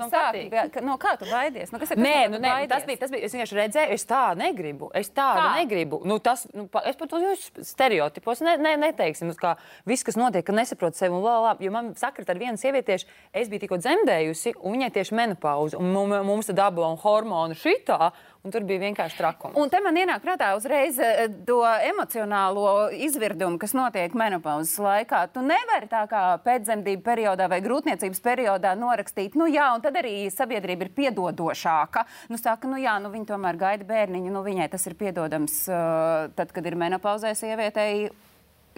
no 0.00 0.08
kā 0.12 0.88
No 0.88 0.96
kā 1.00 1.14
tu 1.18 1.28
baidies? 1.28 1.72
Nu, 1.72 1.80
kas 1.80 1.92
ir 1.92 1.98
tas, 1.98 2.04
Nē, 2.04 2.28
no 2.28 2.38
nu, 2.38 2.42
nē, 2.44 2.66
tas 2.70 2.84
bija, 2.88 3.00
tas 3.02 3.12
bija. 3.12 3.26
Es 3.28 3.34
vienkārši 3.34 3.58
redzēju, 3.58 3.96
es 3.96 4.04
tā 4.08 4.22
negribu. 4.38 4.90
Es 4.96 5.10
tādu 5.12 5.42
Kā? 5.42 5.50
Negribu. 5.88 6.06
Nu, 6.06 6.18
tas, 6.18 6.46
nu, 6.54 6.66
pa- 6.66 6.82
es 6.86 6.96
par 6.96 7.08
to 7.08 7.16
jūsu 7.18 7.64
stereotipos 7.64 8.40
ne, 8.40 8.56
ne, 8.56 8.76
neteiksim. 8.76 9.32
Kā 9.38 9.56
viss, 9.86 10.04
kas 10.04 10.16
notiek, 10.16 10.44
ka 10.44 10.52
nesaprot 10.52 10.94
sevi 10.94 11.14
un 11.14 11.22
lā, 11.22 11.36
lā. 11.44 11.56
Jo 11.60 11.70
man 11.70 11.94
sakrit 11.94 12.28
ar 12.28 12.38
vienu 12.38 12.58
sievietiešu, 12.58 13.06
es 13.32 13.48
biju 13.48 13.60
tikko 13.64 13.78
dzemdējusi, 13.78 14.54
un 14.62 14.76
viņai 14.76 14.90
tieši 14.92 15.14
menopauze. 15.14 15.76
Un 15.78 15.92
mums, 15.92 16.24
mums 16.26 16.46
tad 16.46 16.58
dabūja 16.58 16.96
hormonu 17.02 17.54
šitā, 17.54 18.12
un 18.48 18.54
tur 18.54 18.64
bija 18.68 18.82
vienkārši 18.86 19.18
trakums. 19.20 19.56
Un 19.60 19.70
te 19.72 19.80
man 19.84 19.96
ienāk 20.00 20.22
prātā 20.24 20.50
uzreiz 20.56 20.98
eh, 21.02 21.26
to 21.46 21.60
emocionālo 21.62 22.88
izvirdumu, 22.96 23.60
kas 23.60 23.74
notiek 23.76 24.14
menopauzes 24.18 24.78
laikā. 24.82 25.26
Tu 25.34 25.44
nevari 25.44 25.90
tā 25.90 26.04
kā 26.10 26.22
pēcdzemdību 26.46 27.04
periodā 27.04 27.48
vai 27.52 27.60
grūtniecības 27.64 28.22
periodā 28.24 28.74
norakstīt, 28.78 29.36
nu 29.38 29.48
jā, 29.52 29.68
un 29.76 29.84
tad 29.84 29.98
arī 30.00 30.14
sabiedrība 30.32 30.88
ir 30.88 30.94
piedodošāka. 30.96 32.06
Nu, 32.32 32.40
saka, 32.40 32.70
nu 32.70 32.80
jā, 32.80 32.96
nu 33.02 33.12
viņa 33.12 33.28
tomēr 33.34 33.60
gaida 33.60 33.88
bērniņu, 33.88 34.32
nu 34.32 34.44
viņai 34.46 34.70
tas 34.72 34.88
ir 34.88 34.96
piedodams, 34.98 35.60
uh, 35.70 36.32
tad, 36.38 36.54
kad 36.56 36.66
ir 36.66 36.78
menopauzē 36.78 37.34
sievietei 37.38 38.08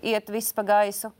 iet 0.02 0.30
viss 0.33 0.54
pa 0.56 0.66
gaisu. 0.66 1.12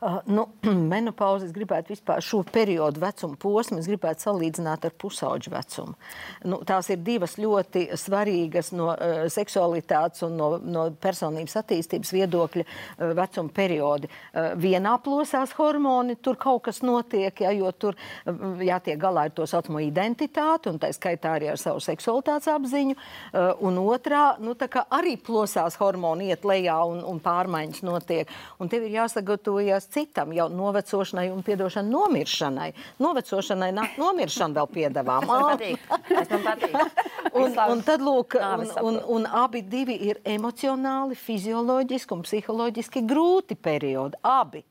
Uh, 0.00 0.14
nu, 0.24 0.46
menopauze, 0.94 1.44
es 1.44 1.52
gribētu 1.52 1.92
vispār 1.92 2.22
šo 2.24 2.38
periodu 2.48 3.02
vecuma 3.02 3.36
posmu, 3.36 3.82
es 3.82 3.88
gribētu 3.90 4.24
salīdzināt 4.24 4.86
ar 4.88 4.94
pusauģu 4.96 5.50
vecumu. 5.52 5.92
Nu, 6.48 6.62
tās 6.64 6.88
ir 6.88 7.02
divas 7.04 7.34
ļoti 7.36 7.82
svarīgas 8.00 8.70
no 8.72 8.94
uh, 8.94 9.26
seksualitātes 9.28 10.24
un 10.24 10.38
no, 10.40 10.48
no 10.64 10.86
personības 11.04 11.58
attīstības 11.60 12.14
viedokļa 12.16 12.64
uh, 12.64 13.10
vecuma 13.18 13.52
periodi. 13.52 14.08
Uh, 14.08 14.54
vienā 14.62 14.94
plosās 15.04 15.52
hormoni, 15.58 16.16
tur 16.16 16.40
kaut 16.40 16.62
kas 16.70 16.80
notiek, 16.80 17.44
ja, 17.44 17.52
jo 17.52 17.68
tur 17.76 17.92
uh, 18.00 18.40
jātiek 18.64 18.96
galā 19.04 19.26
ar 19.28 19.36
to 19.36 19.44
saucamo 19.44 19.84
identitāti, 19.84 20.72
un 20.72 20.80
tā 20.80 20.94
skaitā 20.96 21.34
arī 21.36 21.52
ar 21.52 21.60
savu 21.60 21.84
seksualitātes 21.84 22.48
apziņu. 22.54 22.96
Uh, 22.96 23.50
un 23.68 23.82
otrā, 23.84 24.24
nu, 24.40 24.56
tā 24.56 24.70
kā 24.72 24.86
arī 24.96 25.18
plosās 25.20 25.76
hormoni 25.76 26.32
iet 26.32 26.48
lejā 26.48 26.80
un, 26.88 27.04
un 27.04 27.20
pārmaiņas 27.20 27.84
notiek. 27.84 28.36
Un 28.56 28.72
tev 28.72 28.88
ir 28.88 28.96
jāsagatavojas 28.96 29.89
citam, 29.92 30.32
jau 30.36 30.46
novecošanai 30.52 31.28
un 31.32 31.42
piedošana 31.46 31.90
nomiršanai. 31.90 32.68
Novecošanai 33.02 33.70
nāk 33.76 33.98
nomiršana 34.00 34.60
vēl 34.60 34.70
piedāvām. 34.76 35.26
Tas 36.08 36.30
man 36.32 36.46
patīk. 36.46 37.02
Un, 37.30 37.54
un 37.54 37.82
tad, 37.86 38.02
lūk, 38.02 38.34
un, 38.40 38.64
un, 38.82 39.00
un 39.16 39.26
abi 39.42 39.62
divi 39.62 39.94
ir 40.10 40.22
emocionāli, 40.26 41.18
fizioloģiski 41.18 42.16
un 42.16 42.24
psiholoģiski 42.26 43.04
grūti 43.06 43.58
periodi. 43.58 44.18
Abi. 44.26 44.64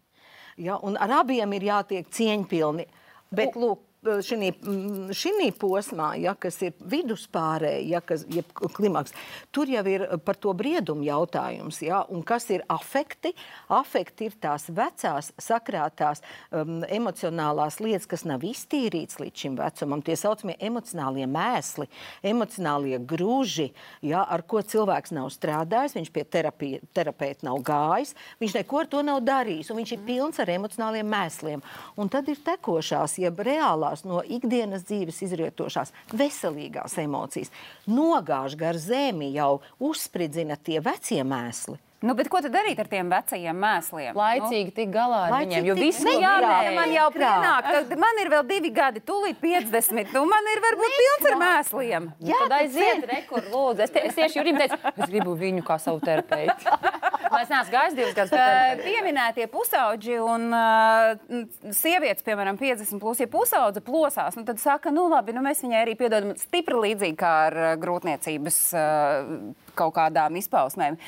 Ja, 0.60 0.80
un 0.84 0.98
ar 1.00 1.22
abiem 1.22 1.54
ir 1.56 1.70
jātiek 1.70 2.10
cieņpilni. 2.12 2.88
Bet, 3.32 3.56
lūk, 3.56 3.86
šī 4.00 5.50
posmā, 5.60 6.14
ja, 6.22 6.34
kas 6.40 6.62
ir 6.64 6.74
viduspārēji, 6.80 7.90
ja, 7.92 8.00
kas 8.02 8.24
ir 8.32 8.46
klimaks, 8.56 9.12
tur 9.52 9.68
jau 9.68 9.84
ir 9.88 10.06
par 10.24 10.38
to 10.40 10.54
briedumu 10.54 11.04
jautājums. 11.04 11.82
Ja, 11.84 12.06
un 12.08 12.24
kas 12.24 12.50
ir 12.50 12.64
afekti? 12.70 13.34
Afekti 13.68 14.30
ir 14.30 14.38
tās 14.40 14.70
vecās, 14.72 15.34
sakrātās 15.40 16.24
um, 16.52 16.80
emocionālās 16.88 17.80
lietas, 17.84 18.08
kas 18.08 18.24
nav 18.24 18.44
iztīrītas 18.48 19.20
līdz 19.20 19.44
šim 19.44 19.58
vecumam. 19.60 20.02
Tie 20.02 20.16
saucamie 20.16 20.56
emocionālie 20.60 21.28
mēsli, 21.28 21.90
emocionālie 22.24 23.02
grūži, 23.04 23.70
ja, 24.02 24.24
ar 24.24 24.46
ko 24.48 24.64
cilvēks 24.64 25.14
nav 25.16 25.28
strādājis, 25.36 25.98
viņš 26.00 26.14
pie 26.16 26.24
terapija, 26.24 26.80
terapeita 26.96 27.50
nav 27.50 27.60
gājis, 27.68 28.16
viņš 28.40 28.58
neko 28.62 28.84
ar 28.84 28.92
to 28.92 29.04
nav 29.04 29.22
darījis, 29.28 29.74
un 29.74 29.82
viņš 29.82 29.96
ir 29.98 30.08
pilns 30.08 30.40
ar 30.40 30.56
emocionāliem 30.56 31.10
mēsliem. 31.10 31.64
Un 32.00 32.12
tad 32.12 32.32
ir 32.32 32.40
tekošās, 32.48 33.20
jeb 33.20 33.44
reālās 33.90 34.06
no 34.06 34.22
ikdienas 34.24 34.86
dzīves 34.86 35.22
izrietošās 35.26 35.94
veselīgās 36.14 36.98
emocijas. 36.98 37.52
Nogāž 37.88 38.56
gar 38.58 38.78
zemi 38.78 39.34
jau 39.34 39.62
uzspridzina 39.80 40.58
tie 40.58 40.80
vecie 40.80 41.24
mēsli. 41.24 41.78
Nu, 42.00 42.14
bet 42.16 42.30
ko 42.32 42.40
tad 42.40 42.54
darīt 42.56 42.80
ar 42.80 42.88
tiem 42.88 43.10
vecajiem 43.12 43.58
mēsliem? 43.60 44.16
Laicīgi 44.16 44.72
tik 44.78 44.92
galā 44.94 45.26
ar 45.26 45.34
Laicīgi 45.34 45.50
viņiem, 45.50 45.66
jo 45.68 45.76
tik- 45.76 45.84
visi 45.84 46.06
Ne, 46.06 46.70
Nu, 46.70 46.76
man 46.76 46.94
jau 46.94 47.08
pienāk, 47.12 47.68
tad 47.74 47.92
man 48.00 48.22
ir 48.24 48.30
vēl 48.32 48.46
divi 48.48 48.72
gadi, 48.72 49.02
tūlīt 49.04 49.42
50. 49.42 50.14
Nu, 50.16 50.24
man 50.30 50.48
ir 50.54 50.62
varbūt 50.64 50.96
pilns 51.00 51.28
ar 51.32 51.38
mēsliem. 51.42 52.08
Jā, 52.24 52.40
tad 52.46 52.56
aiziet, 52.60 53.04
rekur, 53.10 53.44
lūdzu. 53.52 53.84
Es, 53.84 53.92
te, 53.92 54.06
es 54.08 54.16
tieši 54.16 54.40
Jurim 54.40 54.58
teicu, 54.62 54.80
es 54.96 55.10
gribu 55.12 55.36
viņu 55.36 55.64
kā 55.68 55.80
savu 55.80 56.00
terapeitu. 56.00 56.56
Es 57.30 57.48
neesmu 57.52 57.72
gājis 57.72 57.94
divas 57.94 58.16
gadus. 58.18 58.32
Uh. 58.34 58.80
Pieminētie 58.82 59.46
pusauģi 59.54 60.16
un 60.24 60.48
uh, 60.56 61.44
sievietes, 61.78 62.24
piemēram, 62.26 62.58
50 62.58 63.00
plus, 63.00 63.22
ja 63.22 63.28
pusaudze 63.30 63.84
plosās, 63.86 64.36
nu, 64.40 64.44
tad 64.48 64.58
saka, 64.60 64.90
nu 64.92 65.06
labi, 65.12 65.36
nu, 65.38 65.44
mēs 65.46 65.62
viņai 65.62 65.84
arī 65.84 65.94
piedodam 66.00 66.34
stipri 66.42 66.80
līdzīgi 66.88 67.20
kā 67.22 67.34
ar 67.52 67.60
uh, 67.62 67.70
grūtniecības 67.80 68.58
uh, 68.74 69.69
kaut 69.80 69.96
kādām 69.98 70.38
izpausmēm. 70.40 71.00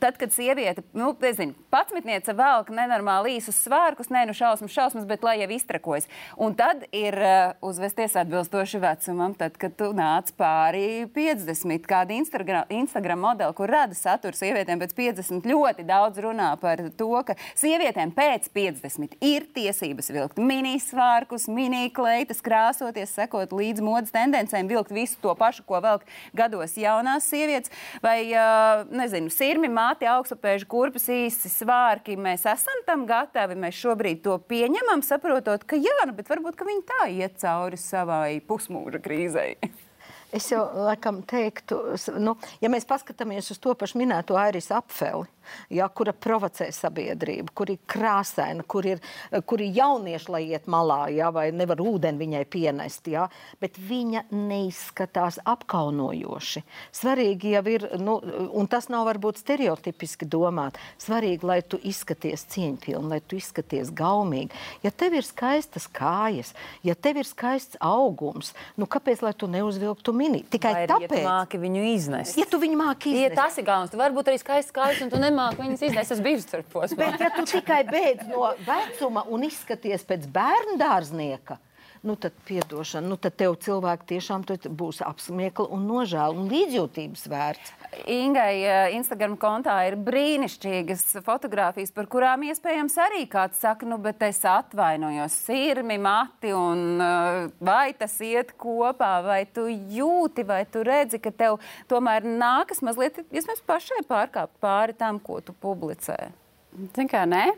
Tad, 0.00 0.18
kad 0.20 0.32
sieviete, 0.34 0.84
nu, 0.96 1.12
nezinu, 1.20 1.54
patsmitniece 1.72 2.34
velk 2.36 2.72
nenormāli 2.74 3.36
īsus 3.38 3.58
svārkus, 3.66 4.10
ne 4.12 4.24
nu 4.28 4.34
šausmas, 4.36 4.72
šausmas, 4.74 5.06
bet 5.08 5.24
lai 5.26 5.38
jau 5.42 5.50
iztrakojas. 5.54 6.08
Un 6.40 6.56
tad 6.58 6.86
ir 6.96 7.16
uh, 7.20 7.52
uzvesties 7.66 8.16
atbilstoši 8.20 8.80
vecumam, 8.82 9.34
tad, 9.38 9.56
kad 9.60 9.76
tu 9.78 9.90
nāc 9.96 10.32
pāri 10.38 11.06
50. 11.14 11.86
Kāda 11.90 12.16
Instagram, 12.16 12.70
Instagram 12.80 13.22
modeli, 13.24 13.56
kur 13.58 13.70
rada 13.70 13.96
saturu 13.96 14.38
sievietēm 14.38 14.80
pēc 14.82 14.94
50, 14.96 15.48
ļoti 15.50 15.86
daudz 15.88 16.20
runā 16.24 16.50
par 16.60 16.82
to, 16.98 17.10
ka 17.26 17.36
sievietēm 17.58 18.14
pēc 18.16 18.50
50 18.56 19.18
ir 19.26 19.46
tiesības 19.54 20.10
vilkt 20.14 20.40
minisvārkus, 20.40 21.48
minikleitas, 21.50 22.42
krāsoties, 22.44 23.14
sekot 23.16 23.54
līdz 23.56 23.84
modes 23.84 24.14
tendencēm, 24.14 24.70
vilkt 24.70 24.94
visu 24.94 25.18
to 25.22 25.34
pašu, 25.38 25.64
ko 25.68 25.80
velk 25.84 26.06
gados 26.36 26.76
jaunās 26.80 27.28
sievietes 27.30 27.72
vai, 28.04 28.30
nezinu, 28.94 29.32
sirmi, 29.34 29.70
māti, 29.72 30.08
augstupēži, 30.10 30.68
kurpes 30.70 31.08
īsi 31.12 31.50
svārki. 31.52 32.18
Mēs 32.20 32.46
esam 32.50 32.84
tam 32.86 33.04
gatavi, 33.10 33.58
mēs 33.58 33.78
šobrīd 33.82 34.24
to 34.24 34.38
pieņemam, 34.50 35.04
saprotot, 35.06 35.66
ka 35.68 35.78
jā, 35.80 35.96
nu, 36.06 36.16
bet 36.16 36.30
varbūt, 36.30 36.60
viņi 36.70 36.88
tā 36.88 37.06
iet 37.12 37.38
cauri 37.42 37.80
savai 37.80 38.40
pusmūža 38.46 39.02
krīzei. 39.02 39.54
Es 40.30 40.46
jau 40.52 40.62
laikam 40.86 41.24
teiktu, 41.26 41.80
nu, 42.22 42.36
ja 42.62 42.70
mēs 42.70 42.86
paskatāmies 42.86 43.50
uz 43.50 43.58
to 43.58 43.74
pašu 43.74 43.98
minēto 43.98 44.36
Airis 44.38 44.70
apfeli, 44.70 45.26
ja, 45.70 45.88
kura 45.88 46.12
provocē 46.12 46.70
sabiedrību, 46.74 47.52
kur 47.56 47.70
ir 47.72 47.78
krāsaina, 47.90 48.64
kur 48.66 48.86
ir, 48.86 49.00
kur 49.46 49.60
ir 49.62 49.72
jaunieši, 49.76 50.30
lai 50.32 50.42
iet 50.50 50.68
malā, 50.70 51.08
ja, 51.14 51.30
vai 51.34 51.48
nevar 51.52 51.80
ūdeni 51.82 52.20
viņai 52.20 52.44
pienest. 52.50 53.06
Ja, 53.10 53.28
bet 53.60 53.78
viņa 53.80 54.26
neizskatās 54.30 55.40
apkaunojoši. 55.48 56.62
Svarīgi 56.94 57.54
jau 57.56 57.62
ir, 57.70 57.86
nu, 58.00 58.18
un 58.56 58.68
tas 58.70 58.88
nav 58.92 59.06
varbūt 59.08 59.40
stereotipiski 59.40 60.28
domāt, 60.30 60.78
svarīgi, 61.00 61.46
lai 61.46 61.60
tu 61.62 61.80
izskaties 61.82 62.44
cieņpilni, 62.52 63.08
lai 63.14 63.20
tu 63.24 63.38
izskaties 63.40 63.90
gaumīgi. 63.96 64.54
Ja 64.84 64.92
tev 64.92 65.16
ir 65.18 65.26
skaistas 65.26 65.88
kājas, 65.90 66.52
ja 66.86 66.94
tev 66.94 67.22
ir 67.22 67.28
skaists 67.28 67.78
augums, 67.80 68.52
nu 68.78 68.88
kāpēc, 68.90 69.22
lai 69.24 69.32
tu 69.34 69.48
neuzvilktu 69.50 70.14
mini? 70.16 70.42
Tikai 70.50 70.72
Vai 70.80 70.86
tāpēc. 70.90 71.06
Ja 71.08 71.10
tu 71.10 71.24
māki 71.26 71.60
viņu 71.62 71.84
iznest. 71.94 72.38
Ja 72.38 72.46
tu 72.50 72.60
viņu 72.62 72.78
māki 72.80 73.14
Ja 73.14 73.26
iznest. 73.30 73.38
tas 73.40 73.58
ir 73.58 73.66
galvenais. 73.66 73.90
Tu 73.92 73.98
vari 74.00 74.14
būt 74.16 74.30
arī 74.30 74.38
skaists 74.40 74.74
kājas, 74.74 75.00
un 75.04 75.10
tu 75.12 75.18
nemāki 75.20 75.39
viņas 75.56 75.84
iznest. 75.88 76.14
Es 76.14 76.22
biju 76.24 76.44
tur 76.50 76.62
posmā. 76.72 76.98
Bet, 77.00 77.24
ja 77.24 77.30
tu 77.34 77.46
tikai 77.48 77.80
beidz 77.88 78.28
no 78.30 78.52
vecuma 78.66 79.24
un 79.32 79.46
izskaties 79.48 80.06
pēc 80.08 80.28
bērnu 80.34 80.78
dārznieka, 80.80 81.58
nu 82.02 82.16
tad, 82.16 82.32
piedošana, 82.48 83.08
nu 83.08 83.16
tad 83.20 83.36
tev 83.36 83.54
cilvēki 83.60 84.06
tiešām 84.14 84.44
būs 84.78 85.02
apsmiekli 85.04 85.66
un 85.74 85.84
nožēla 85.88 86.32
un 86.32 86.48
līdzjūtības 86.48 87.26
vērts. 87.28 87.72
Ingai 88.08 88.54
eh, 88.62 88.94
Instagram 88.96 89.34
kontā 89.40 89.74
ir 89.88 89.98
brīnišķīgas 90.00 91.20
fotogrāfijas, 91.26 91.92
par 91.92 92.08
kurām 92.10 92.46
iespējams 92.48 92.96
arī 93.04 93.24
kāds 93.30 93.60
saka, 93.60 93.88
nu, 93.88 93.98
bet 94.00 94.22
es 94.24 94.40
atvainojos, 94.48 95.36
sirmi, 95.46 95.98
mati, 96.00 96.54
un 96.56 97.02
eh, 97.04 97.40
vai 97.60 97.90
tas 97.98 98.16
iet 98.24 98.54
kopā, 98.60 99.12
vai 99.26 99.42
tu 99.44 99.66
jūti, 99.68 100.46
vai 100.48 100.62
tu 100.70 100.84
redzi, 100.86 101.20
ka 101.20 101.34
tev 101.34 101.60
tomēr 101.90 102.24
nākas 102.24 102.80
mazliet, 102.86 103.20
iespējams, 103.28 103.66
pašai 103.68 104.04
pārkāpt 104.08 104.56
pāri 104.62 104.96
tam, 104.96 105.20
ko 105.20 105.42
tu 105.44 105.52
publicē. 105.52 106.30
Zin 106.96 107.10
kā, 107.10 107.26
nē. 107.28 107.50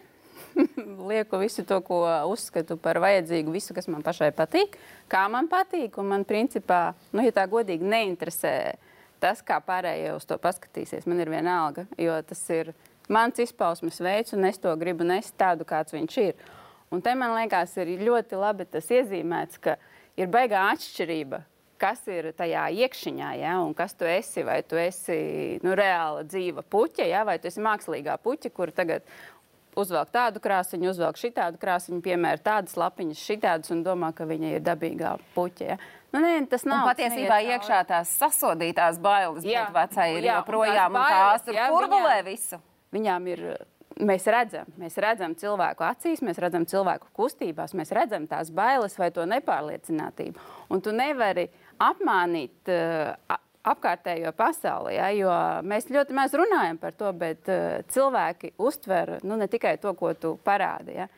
Lieku 1.10 1.40
visu 1.40 1.64
to, 1.68 1.80
ko 1.84 2.02
uzskatu 2.30 2.76
par 2.80 3.00
vajadzīgu, 3.02 3.52
visu, 3.54 3.74
kas 3.76 3.88
man 3.90 4.04
pašai 4.04 4.30
patīk, 4.36 4.78
kā 5.10 5.24
man 5.32 5.48
patīk. 5.50 5.98
Un 6.00 6.10
man, 6.12 6.26
principā, 6.28 6.92
nu, 7.12 7.24
ja 7.26 7.34
tā 7.34 7.46
godīgi 7.50 7.86
neinteresē 7.88 8.54
tas, 9.22 9.42
kā 9.46 9.60
pārējie 9.62 10.16
uz 10.16 10.26
to 10.26 10.38
paskatīsies, 10.42 11.06
man 11.06 11.22
ir 11.22 11.30
vienalga, 11.30 11.86
jo 12.00 12.16
tas 12.26 12.42
ir 12.50 12.72
mans 13.12 13.38
izpausmes 13.42 14.00
veids, 14.02 14.34
un 14.34 14.48
es 14.48 14.58
to 14.58 14.72
gribu 14.80 15.06
nest 15.06 15.36
tādu, 15.38 15.66
kāds 15.68 15.94
viņš 15.94 16.18
ir. 16.24 16.42
Un 16.92 17.00
te 17.04 17.14
man 17.16 17.36
liekas, 17.38 17.76
ir 17.80 17.94
ļoti 18.02 18.36
labi 18.36 18.66
tas 18.68 18.90
iezīmēts, 18.92 19.62
ka 19.62 19.78
ir 20.18 20.30
baigā 20.32 20.66
atšķirība 20.74 21.46
kas 21.82 22.04
ir 22.10 22.30
tajā 22.38 22.68
iekšā, 22.84 23.32
ja, 23.40 23.56
un 23.62 23.74
kas 23.74 23.96
tu 23.98 24.06
esi. 24.06 24.44
Vai 24.46 24.60
tu 24.66 24.78
esi 24.78 25.58
nu, 25.64 25.74
reāla 25.78 26.22
dzīva 26.26 26.62
puķa, 26.62 27.06
ja, 27.10 27.24
vai 27.26 27.38
tu 27.42 27.50
esi 27.50 27.62
mākslīgā 27.64 28.18
puķa, 28.22 28.52
kur 28.54 28.70
tagad 28.74 29.06
uzvelk 29.76 30.10
tādu 30.12 30.40
krāsiņu, 30.42 30.90
uzvelk 30.92 31.16
šitādu 31.20 31.58
krāsiņu, 31.62 32.00
piemēra 32.04 32.38
tādas 32.44 32.76
lapiņas, 32.76 33.22
šitādas, 33.28 33.72
un 33.74 33.82
domā, 33.86 34.12
ka 34.16 34.26
viņa 34.28 34.54
ir 34.56 34.64
dabīgā 34.66 35.16
puķa. 35.36 35.68
Ja. 35.72 35.78
Nu, 36.12 36.20
nē, 36.20 36.34
tas 36.52 36.66
nav. 36.68 36.82
Un 36.84 36.90
patiesībā 36.92 37.38
neiet 37.40 37.54
iekšā 37.56 37.78
tās 37.88 38.10
sasodītās 38.20 38.98
bailes 39.00 39.46
Jā, 39.48 39.68
vecai 39.72 40.10
ir 40.18 40.26
jā, 40.26 40.34
un 40.34 40.42
joprojām, 40.42 40.92
un 40.92 40.98
tās 41.00 41.08
tās 41.08 41.20
bailes, 41.22 41.46
tur 41.46 41.54
jā, 41.56 41.68
kurbulē 41.72 42.16
viņām- 42.18 42.26
visu. 42.28 42.60
Viņām 42.92 43.28
ir. 43.32 43.44
Mēs 44.02 44.24
redzam, 44.24 44.66
mēs 44.80 44.94
redzam 44.96 45.34
cilvēku 45.36 45.84
acīs, 45.84 46.22
mēs 46.24 46.38
redzam 46.40 46.64
cilvēku 46.64 47.10
kustībās, 47.12 47.74
mēs 47.76 47.90
redzam 47.92 48.24
tās 48.26 48.48
bailes 48.50 48.96
vai 48.98 49.10
to 49.12 49.26
nepārliecinātību. 49.28 50.40
Un 50.72 50.80
tu 50.80 50.94
nevari 50.96 51.44
apmānīt 51.78 52.72
uh, 52.72 53.36
apkārtējo 53.62 54.32
pasauli, 54.34 54.96
ja, 54.96 55.08
jo 55.14 55.30
mēs 55.66 55.86
ļoti 55.92 56.16
maz 56.16 56.34
runājam 56.34 56.80
par 56.82 56.96
to, 56.98 57.12
bet 57.14 57.50
uh, 57.50 57.78
cilvēki 57.92 58.54
uztver 58.58 59.18
nu, 59.22 59.38
ne 59.38 59.46
tikai 59.50 59.76
to, 59.82 59.94
ko 59.98 60.12
tu 60.18 60.34
parādi. 60.44 60.98
Ja. 60.98 61.08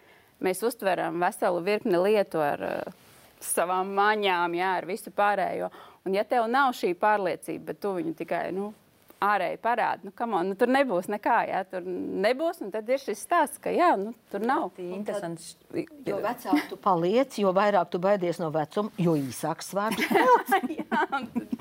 Mēs 0.44 0.60
uztveram 0.66 1.16
veselu 1.22 1.62
virkni 1.64 2.00
lietu 2.00 2.42
ar 2.44 2.64
uh, 2.68 3.02
savām 3.44 3.94
maņām, 3.96 4.56
ja, 4.58 4.76
ar 4.80 4.88
visu 4.88 5.12
pārējo. 5.14 5.70
Un 6.04 6.16
ja 6.16 6.24
tev 6.28 6.48
nav 6.52 6.74
šī 6.76 6.92
pārliecība, 7.00 7.72
bet 7.72 7.80
tu 7.80 7.94
viņu 7.96 8.12
tikai 8.18 8.48
nu, 8.52 8.72
ārēji 9.24 9.58
parādi, 9.62 10.08
nu, 10.08 10.12
come 10.16 10.36
on, 10.36 10.50
nu, 10.52 10.58
tur 10.58 10.68
nebūs 10.68 11.08
nekā. 11.12 11.38
Ja, 11.48 11.62
tur 11.68 11.86
nebūs, 11.86 12.60
un 12.64 12.72
tad 12.74 12.88
ir 12.92 13.00
šis 13.00 13.24
stāsts, 13.24 13.60
ka 13.62 13.72
jā, 13.72 13.94
nu, 14.00 14.12
tur 14.32 14.44
nav. 14.44 14.68
Interesants. 14.76 15.54
Jo 16.04 16.20
vecāk 16.24 16.68
tu 16.68 16.76
paliec, 16.80 17.38
jo 17.40 17.54
vairāk 17.56 17.88
tu 17.92 18.02
baidies 18.02 18.42
no 18.42 18.52
vecuma, 18.54 18.92
jo 19.00 19.16
īsāks 19.16 19.72
svārds. 19.72 20.04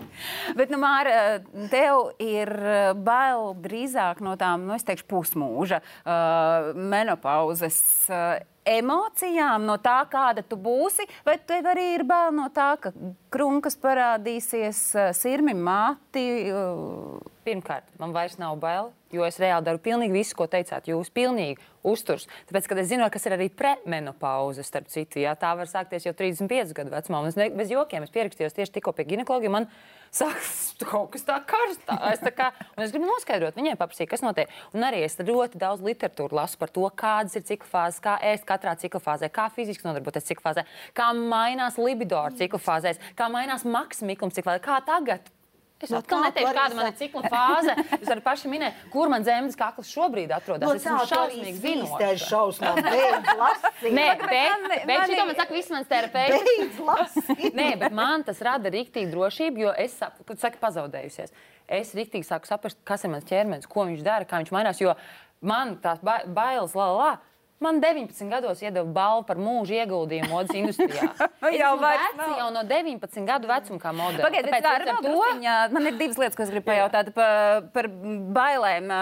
Bet, 0.58 0.72
nu, 0.74 0.80
Māra, 0.82 1.42
tev 1.72 2.14
ir 2.24 2.52
uh, 2.54 2.94
bail 2.96 3.54
drīzāk 3.64 4.24
no 4.26 4.36
tām, 4.40 4.68
nu, 4.68 4.78
es 4.78 4.88
teikšu, 4.88 5.08
pusmūža 5.12 5.82
uh, 5.84 6.74
menopauzes. 6.78 7.78
Uh, 8.10 8.42
Emocijām 8.64 9.66
no 9.68 9.74
tā, 9.84 9.98
kāda 10.08 10.40
tu 10.48 10.56
būsi, 10.56 11.04
vai 11.28 11.36
tev 11.44 11.66
arī 11.74 11.90
ir 11.98 12.06
bail 12.08 12.32
no 12.32 12.46
tā, 12.56 12.70
ka 12.80 12.94
krunkas 13.34 13.78
parādīsies, 13.82 14.82
uh, 14.98 15.12
sirmi, 15.18 15.56
mati? 15.58 16.26
Uh, 16.54 17.34
Pirmkārt, 17.44 17.90
man 18.00 18.14
vairs 18.16 18.38
nav 18.40 18.56
bail, 18.62 18.94
jo 19.12 19.26
es 19.28 19.36
reāli 19.42 19.66
daru 19.68 19.82
pilnīgi 19.84 20.16
visu, 20.16 20.36
ko 20.40 20.48
teicāt. 20.48 20.88
Jūs 20.88 21.10
pilnīgi 21.12 21.60
uzturs. 21.84 22.26
Tāpēc, 22.48 22.70
kad 22.70 22.80
es 22.80 22.88
zinu, 22.88 23.08
kas 23.12 23.28
ir 23.28 23.36
arī 23.36 23.50
premenopauze, 23.52 24.64
starp 24.64 24.88
citu, 24.92 25.20
jā, 25.20 25.34
tā 25.40 25.52
var 25.60 25.68
sākties 25.68 26.08
jau 26.08 26.14
35 26.16 26.72
gadu 26.78 26.94
vecumā. 26.94 27.20
Es 27.28 27.36
ne, 27.40 27.50
bez 27.52 27.74
jokiem 27.74 28.06
es 28.06 28.14
pierakstījos 28.16 28.56
tieši 28.56 28.78
tikko 28.78 28.94
pie 28.96 29.06
ginekologa. 29.10 29.52
Man 29.52 29.68
sākas 30.20 30.72
kaut 30.88 31.12
kas 31.14 31.28
tāds 31.28 31.50
karsts. 31.50 31.92
Es, 32.14 32.24
tā 32.24 32.32
kā, 32.36 32.50
es 32.80 32.94
gribu 32.96 33.10
noskaidrot, 33.10 33.58
viņai 33.60 33.76
paprasīt, 33.80 34.08
kas 34.12 34.24
notiek. 34.24 34.52
Un 34.72 34.88
arī 34.88 35.04
es 35.04 35.20
ļoti 35.20 35.60
daudz 35.60 35.84
literatūru 35.84 36.40
lasu 36.40 36.60
par 36.62 36.72
to, 36.72 36.86
kādas 36.96 37.36
ir 37.36 37.44
cikla 37.48 37.70
fāzes, 37.74 38.00
kā 38.04 38.16
ēst 38.32 38.48
katrā 38.48 38.78
cikla 38.80 39.04
fāzē, 39.04 39.28
kā 39.34 39.50
fiziski 39.54 39.88
nodarboties 39.88 40.32
cikla 40.32 40.48
fāzē, 40.48 40.66
kā 40.96 41.12
mainās 41.18 41.80
libido 41.82 42.22
ar 42.22 42.40
cikla 42.40 42.62
fāzēs, 42.64 43.02
kā 43.24 43.32
mainās 43.32 43.64
maksimiklums 43.66 44.36
cikla 44.36 44.58
fāzē, 44.60 44.66
kā 44.68 44.82
tagad. 44.92 45.32
Es 45.84 45.90
No 45.92 45.98
atkal 46.00 46.22
tā 46.22 46.28
neteikšu, 46.30 46.52
kāda 46.56 46.76
man 46.78 46.86
ir 46.88 46.94
cikla 46.96 47.22
fāze. 47.28 47.74
Jūs 48.00 48.12
arī 48.14 48.22
paši 48.24 48.48
minējāt, 48.48 48.84
kur 48.94 49.10
man 49.12 49.26
zemes 49.28 49.58
kakls 49.60 49.90
šobrīd 49.92 50.32
atrodas. 50.32 50.64
No 50.64 50.76
es 50.78 50.86
esmu 50.88 51.08
šausmīgi 51.10 51.60
zinoša. 51.60 52.12
šausmām, 52.24 52.78
beidz 52.86 53.34
lasīt. 53.42 53.90
Nē, 53.98 54.06
bet, 54.22 54.30
man- 54.30 54.70
bet 54.72 54.86
man 54.88 55.04
šito 55.10 55.18
ir- 55.18 55.28
man 55.28 55.36
saka 55.42 55.54
viss 55.58 55.74
mans 55.76 55.90
terapeits. 55.92 56.78
Nē, 57.60 57.68
bet 57.82 57.92
man 57.92 58.24
tas 58.24 58.40
rada 58.48 58.72
rīktīgu 58.72 59.12
drošību, 59.12 59.60
jo 59.66 59.74
es 59.84 59.98
saku, 60.00 60.24
kad 60.24 60.40
saka 60.40 60.62
pazaudējusies. 60.64 61.36
Es 61.68 61.92
rīktīgi 61.96 62.28
sāku 62.32 62.48
saprast, 62.48 62.80
kas 62.88 63.04
ir 63.04 63.12
mans 63.12 63.28
ķermenis, 63.28 63.68
ko 63.68 63.84
viņš 63.90 64.04
dara, 64.08 64.24
kā 64.30 64.40
viņš 64.40 64.52
mainās. 64.56 64.80
Jo 64.80 64.96
man 65.42 65.76
tās 65.84 66.00
ba 66.00 66.22
bailes, 66.26 66.76
la, 66.80 66.88
la, 66.94 66.96
la. 67.04 67.12
Man 67.64 67.80
19 67.84 68.28
gados 68.32 68.62
iedeva 68.64 68.84
balvu 68.96 69.24
par 69.30 69.40
mūža 69.40 69.84
ieguldījumu 69.84 70.30
modes 70.34 70.58
industrijā. 70.60 71.10
Es 71.44 71.58
Jau 71.60 71.74
nav. 71.78 72.30
jau 72.40 72.46
no 72.56 72.62
19 72.68 73.26
gadu 73.28 73.50
vecuma 73.50 73.80
kā 73.82 73.92
modelis. 73.96 74.24
Pagaidiet, 74.24 74.52
bet 74.54 74.64
tā 74.64 74.72
ir 74.80 74.86
vēl 74.88 75.02
drusciņā. 75.06 75.56
Man 75.76 75.90
ir 75.90 75.98
divas 76.00 76.20
lietas, 76.22 76.38
ko 76.40 76.46
es 76.46 76.52
gribu 76.54 76.70
pajautāt 76.70 77.12
par, 77.16 77.66
par 77.76 77.90
bailēm. 78.38 78.94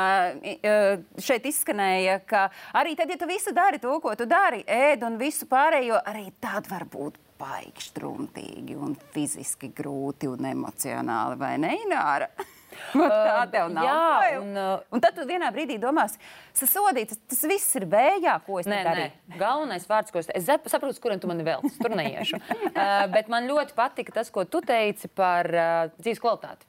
Šeit 1.21 1.45
izskanēja, 1.51 2.19
ka 2.27 2.47
arī 2.81 2.95
tad, 2.99 3.13
ja 3.13 3.19
tu 3.21 3.29
visu 3.29 3.53
dari 3.55 3.81
to, 3.81 3.93
ko 4.03 4.15
tu 4.17 4.25
dari, 4.29 4.63
ēd 4.65 5.05
un 5.07 5.19
visu 5.21 5.47
pārējo, 5.51 6.01
arī 6.11 6.31
tad 6.43 6.69
var 6.71 6.87
būt 6.89 7.19
baigi 7.41 7.87
strumtīgi 7.91 8.77
un 8.77 8.97
fiziski 9.13 9.71
grūti 9.77 10.29
un 10.29 10.49
emocionāli, 10.51 11.37
vai 11.41 11.55
ne, 11.61 11.75
Ināra? 11.85 12.29
Tā 12.93 13.43
tev 13.51 13.69
nav. 13.73 13.87
jā, 13.87 14.39
un, 14.41 14.51
uh, 14.55 14.85
un 14.93 15.03
tad 15.03 15.15
tu 15.17 15.25
vienā 15.27 15.49
brīdī 15.53 15.77
domās, 15.81 16.17
sasodīts, 16.57 17.19
tas 17.31 17.43
viss 17.49 17.75
ir 17.79 17.87
vējā, 17.91 18.37
ko 18.45 18.61
es 18.61 18.69
Nē, 18.71 18.81
nē, 18.87 19.07
galvenais 19.39 19.87
vārds, 19.89 20.13
ko 20.13 20.21
es, 20.21 20.31
es 20.35 20.47
saprotu, 20.47 20.95
kuriem 21.03 21.21
tu 21.21 21.29
mani 21.31 21.45
velc. 21.47 21.67
Tur 21.81 21.95
neiešu. 21.97 22.39
uh, 22.71 23.05
bet 23.15 23.31
man 23.31 23.49
ļoti 23.49 23.75
patika 23.77 24.15
tas, 24.21 24.31
ko 24.33 24.45
tu 24.47 24.63
teici 24.65 25.11
par 25.11 25.51
uh, 25.51 25.83
dzīves 25.99 26.23
kvalitāti. 26.23 26.67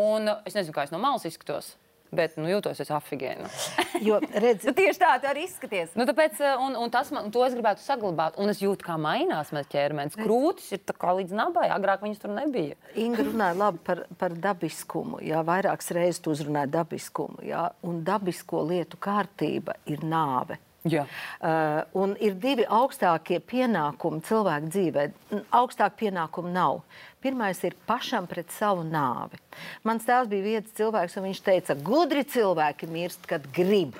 Un 0.00 0.32
uh, 0.32 0.40
es 0.48 0.56
nezinu, 0.56 0.74
kā 0.76 0.86
es 0.88 0.94
no 0.94 1.00
malas 1.02 1.28
izskatos. 1.28 1.74
Bet 2.12 2.34
nu, 2.36 2.44
jūtos 2.50 2.80
es 2.82 2.90
afigēnu. 2.92 3.48
Jo, 4.02 4.16
redz, 4.18 4.64
Tu 4.66 4.72
tieši 4.74 4.98
tā, 4.98 5.12
tu 5.22 5.28
arī 5.30 5.44
izskaties. 5.46 5.92
Nu, 5.94 6.02
tāpēc, 6.08 6.40
uh, 6.42 6.64
un, 6.64 6.74
un 6.80 6.90
tas 6.90 7.12
man, 7.14 7.28
to 7.30 7.44
es 7.46 7.54
gribētu 7.54 7.84
saglabāt. 7.84 8.34
Un 8.42 8.50
es 8.50 8.58
jūtu, 8.58 8.82
kā 8.82 8.96
mainās 8.98 9.52
mans 9.54 9.68
ķermenis. 9.70 10.18
Krūtis 10.18 10.72
ir 10.74 10.82
tā 10.82 10.96
kā 10.98 11.14
līdz 11.20 11.36
nabai. 11.38 11.68
Agrāk 11.70 12.02
viņas 12.02 12.24
tur 12.24 12.34
nebija. 12.34 12.74
Inga 12.98 13.28
runāja 13.28 13.58
labi 13.60 13.78
par, 13.86 14.02
par 14.18 14.34
dabiskumu. 14.34 15.22
Jā, 15.22 15.44
vairākas 15.46 15.94
reizes 15.94 16.18
tu 16.24 16.34
uzrunāji 16.34 16.72
dabiskumu. 16.74 17.46
Jā, 17.46 17.68
un 17.86 18.02
dabisko 18.06 18.64
lietu 18.72 18.98
kārtība 19.02 19.78
ir 19.86 20.02
nāve. 20.02 20.58
Jā. 20.82 21.04
Uh, 21.38 22.14
ir 22.18 22.34
divi 22.42 22.64
augstākie 22.66 23.38
pienākumi 23.38 24.22
cilvēka 24.26 24.70
dzīvē. 24.72 25.04
Augstāk 25.54 25.94
pienākumu 26.00 26.50
nav. 26.50 26.80
Pirmais 27.22 27.60
ir 27.62 27.76
pašam 27.86 28.26
pret 28.26 28.50
savu 28.50 28.82
nāvi. 28.82 29.38
Mans 29.86 30.02
tēvs 30.08 30.30
bija 30.32 30.48
viens 30.48 30.72
cilvēks, 30.74 31.14
un 31.20 31.28
viņš 31.28 31.42
teica, 31.46 31.76
gudri 31.86 32.24
cilvēki 32.26 32.90
mirst, 32.90 33.28
kad 33.30 33.46
grib. 33.54 33.94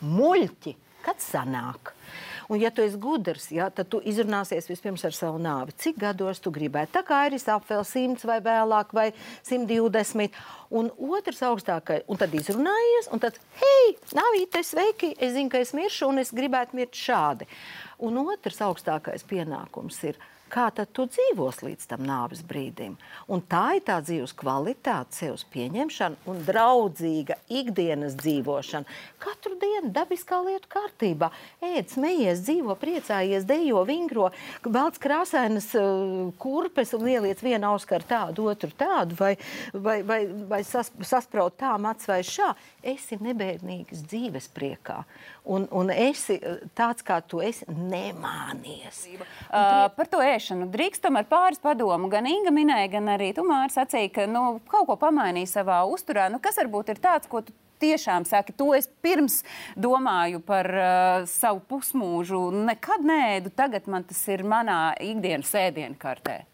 Muļķi, 0.00 0.72
kad 1.04 1.20
sanāk. 1.20 1.92
Un, 2.52 2.60
ja 2.60 2.68
tu 2.68 2.82
esi 2.84 2.98
gudrs, 3.00 3.46
ja, 3.54 3.70
tad 3.72 3.88
tu 3.88 3.96
izrunāsies 4.04 4.66
vispirms 4.68 5.06
ar 5.08 5.14
savu 5.16 5.38
nāvi. 5.40 5.72
Cik 5.80 5.96
gados 6.02 6.42
tu 6.44 6.50
gribētu? 6.52 6.92
Tā 6.98 7.00
kā 7.08 7.22
ir 7.30 7.38
apvēl 7.40 7.80
100 7.88 8.26
vai 8.28 8.36
vēlāk, 8.44 8.92
vai 8.92 9.06
120. 9.48 10.36
Un 10.76 10.90
otrs 11.16 11.40
augstākais, 11.48 12.04
un 12.12 12.20
tad 12.20 12.34
izrunājies, 12.36 13.08
un 13.08 13.22
tad, 13.24 13.38
hei, 13.62 13.94
nāvīte, 14.12 14.60
sveiki, 14.68 15.14
es 15.16 15.32
zinu, 15.32 15.48
ka 15.48 15.62
es 15.64 15.72
miršu, 15.76 16.10
un 16.12 16.20
es 16.20 16.34
gribētu 16.36 16.76
mirt 16.76 16.92
šādi. 16.92 17.48
Un 18.04 18.20
otrs 18.20 18.60
augstākais 18.68 19.24
pienākums 19.32 20.02
ir, 20.10 20.20
kā 20.52 20.68
tad 20.74 20.90
tu 20.92 21.06
dzīvos 21.08 21.62
līdz 21.64 21.88
tam 21.88 22.04
nāves 22.06 22.42
brīdim. 22.44 22.98
Un 23.32 23.42
tā 23.48 23.78
ir 23.78 23.84
tā 23.86 23.98
dzīves 24.04 24.34
kvalitāte, 24.36 25.16
sevis 25.16 25.44
pieņemšana 25.52 26.28
un 26.28 26.42
draudzīga 26.46 27.38
ikdienas 27.52 28.16
dzīvošana. 28.20 28.98
Katru 29.22 29.56
dienu 29.60 29.92
dabiskā 29.94 30.42
lietu 30.44 30.68
kārtībā. 30.72 31.30
Ēd, 31.64 31.92
smejies, 31.94 32.42
dzīvo, 32.44 32.76
priecājies, 32.80 33.46
dejo, 33.48 33.84
vingro, 33.88 34.28
velc 34.66 34.98
krāsainas 35.02 35.70
uh, 35.78 36.28
kurpes 36.42 36.92
un 36.98 37.08
ieliec 37.08 37.40
vienu 37.44 37.72
auskaru 37.72 38.08
tādu, 38.08 38.50
otru 38.52 38.72
tādu, 38.76 39.16
vai, 39.18 39.34
vai, 39.72 40.00
vai, 40.06 40.20
vai 40.52 40.62
sas, 40.68 40.92
saspraut 41.06 41.56
tā 41.60 41.72
mats 41.80 42.10
vai 42.10 42.20
šā. 42.26 42.52
Esi 42.92 43.16
nebēdnīgs 43.22 44.04
dzīves 44.10 44.50
priekā. 44.52 45.02
Un, 45.48 45.64
un 45.74 45.90
esi 45.94 46.36
uh, 46.38 46.60
tāds, 46.76 47.06
kā 47.06 47.22
tu 47.24 47.40
esi, 47.42 47.66
nemānies. 47.72 49.06
Uh, 49.48 49.88
par 49.96 50.10
to 50.10 50.20
ēšanu 50.22 50.41
drīkst 50.50 51.02
tomēr 51.04 51.26
pāris 51.30 51.60
padomu. 51.62 52.10
Gan 52.12 52.26
Inga 52.30 52.52
minēja, 52.54 52.90
gan 52.96 53.10
arī 53.14 53.32
tu 53.36 53.44
Māri 53.46 53.74
sacīja, 53.74 54.10
ka 54.16 54.28
nu, 54.30 54.60
kaut 54.70 54.88
ko 54.90 54.96
pamainīja 55.00 55.50
savā 55.58 55.82
uzturā. 55.88 56.28
Nu, 56.32 56.40
kas 56.42 56.60
varbūt 56.60 56.94
ir 56.94 57.02
tāds, 57.02 57.30
ko 57.30 57.44
tu 57.46 57.54
tiešām 57.82 58.26
saki, 58.28 58.54
to 58.54 58.70
es 58.76 58.86
pirms 59.02 59.40
domāju 59.74 60.42
par 60.46 60.70
uh, 60.70 61.26
savu 61.30 61.62
pusmūžu. 61.72 62.44
Nekad 62.68 63.02
nēdu, 63.06 63.54
tagad 63.54 63.90
man 63.90 64.06
tas 64.06 64.22
ir 64.30 64.46
manā 64.46 64.94
ikdienas 65.02 65.54
ēdienkartē. 65.64 66.38
Uh, 66.42 66.51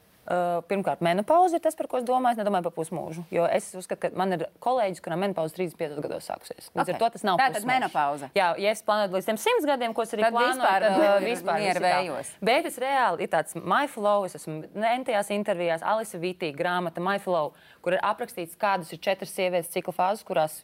pirmkārt, 0.69 1.01
menopauze 1.05 1.57
ir 1.57 1.63
tas, 1.65 1.77
par 1.79 1.89
ko 1.89 2.01
es 2.01 2.05
domāju. 2.05 2.37
Es 2.37 2.41
nedomāju 2.43 2.67
par 2.69 2.75
pusmūžu. 2.77 3.25
Jo 3.33 3.47
es 3.49 3.71
uzskatu, 3.79 4.03
ka 4.03 4.19
man 4.19 4.37
ir 4.37 4.45
kolēģis, 4.65 5.01
kuram 5.05 5.23
menopauze 5.25 5.57
35 5.57 6.03
gados 6.05 6.29
sākusies. 6.29 6.69
Līdz 6.69 6.75
Ok. 6.75 6.83
okay. 6.83 6.95
ar 6.95 7.01
to 7.01 7.09
tas 7.15 7.25
nav. 7.25 7.41
Tātad 7.41 7.57
pusmūžs. 7.59 7.71
menopauze. 7.73 8.31
Jā, 8.37 8.51
ja 8.61 8.75
es 8.75 8.85
plānoju 8.85 9.17
līdz 9.17 9.31
tiem 9.31 9.41
100 9.45 9.71
gadiem, 9.73 9.97
ko 9.97 10.05
es 10.05 10.15
arī 10.17 10.27
Tad 10.27 10.37
plānoju, 10.37 10.61
vispār, 10.61 10.87
tad 10.87 10.99
uh, 10.99 11.05
uh, 11.09 11.25
vispār 11.25 11.63
mieru 11.65 11.81
visu 11.81 11.87
tā. 11.87 11.95
vējos. 11.97 12.33
Bet 12.51 12.69
es 12.69 12.81
reāli 12.85 13.25
ir 13.25 13.33
tāds 13.33 13.59
my 13.59 13.85
flow. 13.89 14.27
Es 14.29 14.37
esmu 14.37 14.59
entajās 14.95 15.33
intervijās, 15.35 15.85
Alisa 15.87 16.21
Vītī 16.21 16.53
grāmata 16.57 17.01
My 17.01 17.21
Flow, 17.23 17.55
kur 17.85 17.97
ir 17.97 18.05
aprakstīts, 18.05 18.59
kādas 18.61 18.93
ir 18.93 19.01
četras 19.01 19.33
sievietes 19.33 19.73
cikla 19.73 19.95
fāzes, 19.97 20.27
kurās 20.27 20.61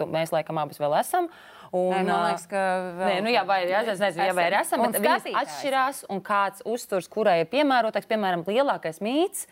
tu, 0.00 0.08
mēs 0.10 0.32
laikam 0.34 0.60
abas 0.62 0.80
vēl 0.80 0.96
esam. 1.00 1.28
Un, 1.72 1.92
Nē, 1.94 2.02
man 2.02 2.24
liekas, 2.32 2.48
ka 2.50 2.60
vēl- 2.98 3.10
Nē, 3.12 3.22
nu 3.22 3.30
jā, 3.30 3.44
vai, 3.46 3.60
jā, 3.70 3.82
es 3.92 4.00
nezinu, 4.02 4.26
jā, 4.26 4.34
vai 4.34 4.50
arī 4.50 4.60
esam, 4.60 4.82
bet 4.90 5.00
skatītājs. 5.00 5.36
atšķirās 5.42 6.04
un 6.10 6.20
kāds 6.20 6.62
uzturs, 6.66 7.06
kurai 7.08 7.40
ir 7.40 7.46
piemērotāks, 7.46 8.08
piemēram, 8.10 8.42
lielākais 8.44 8.98
mīts, 8.98 9.46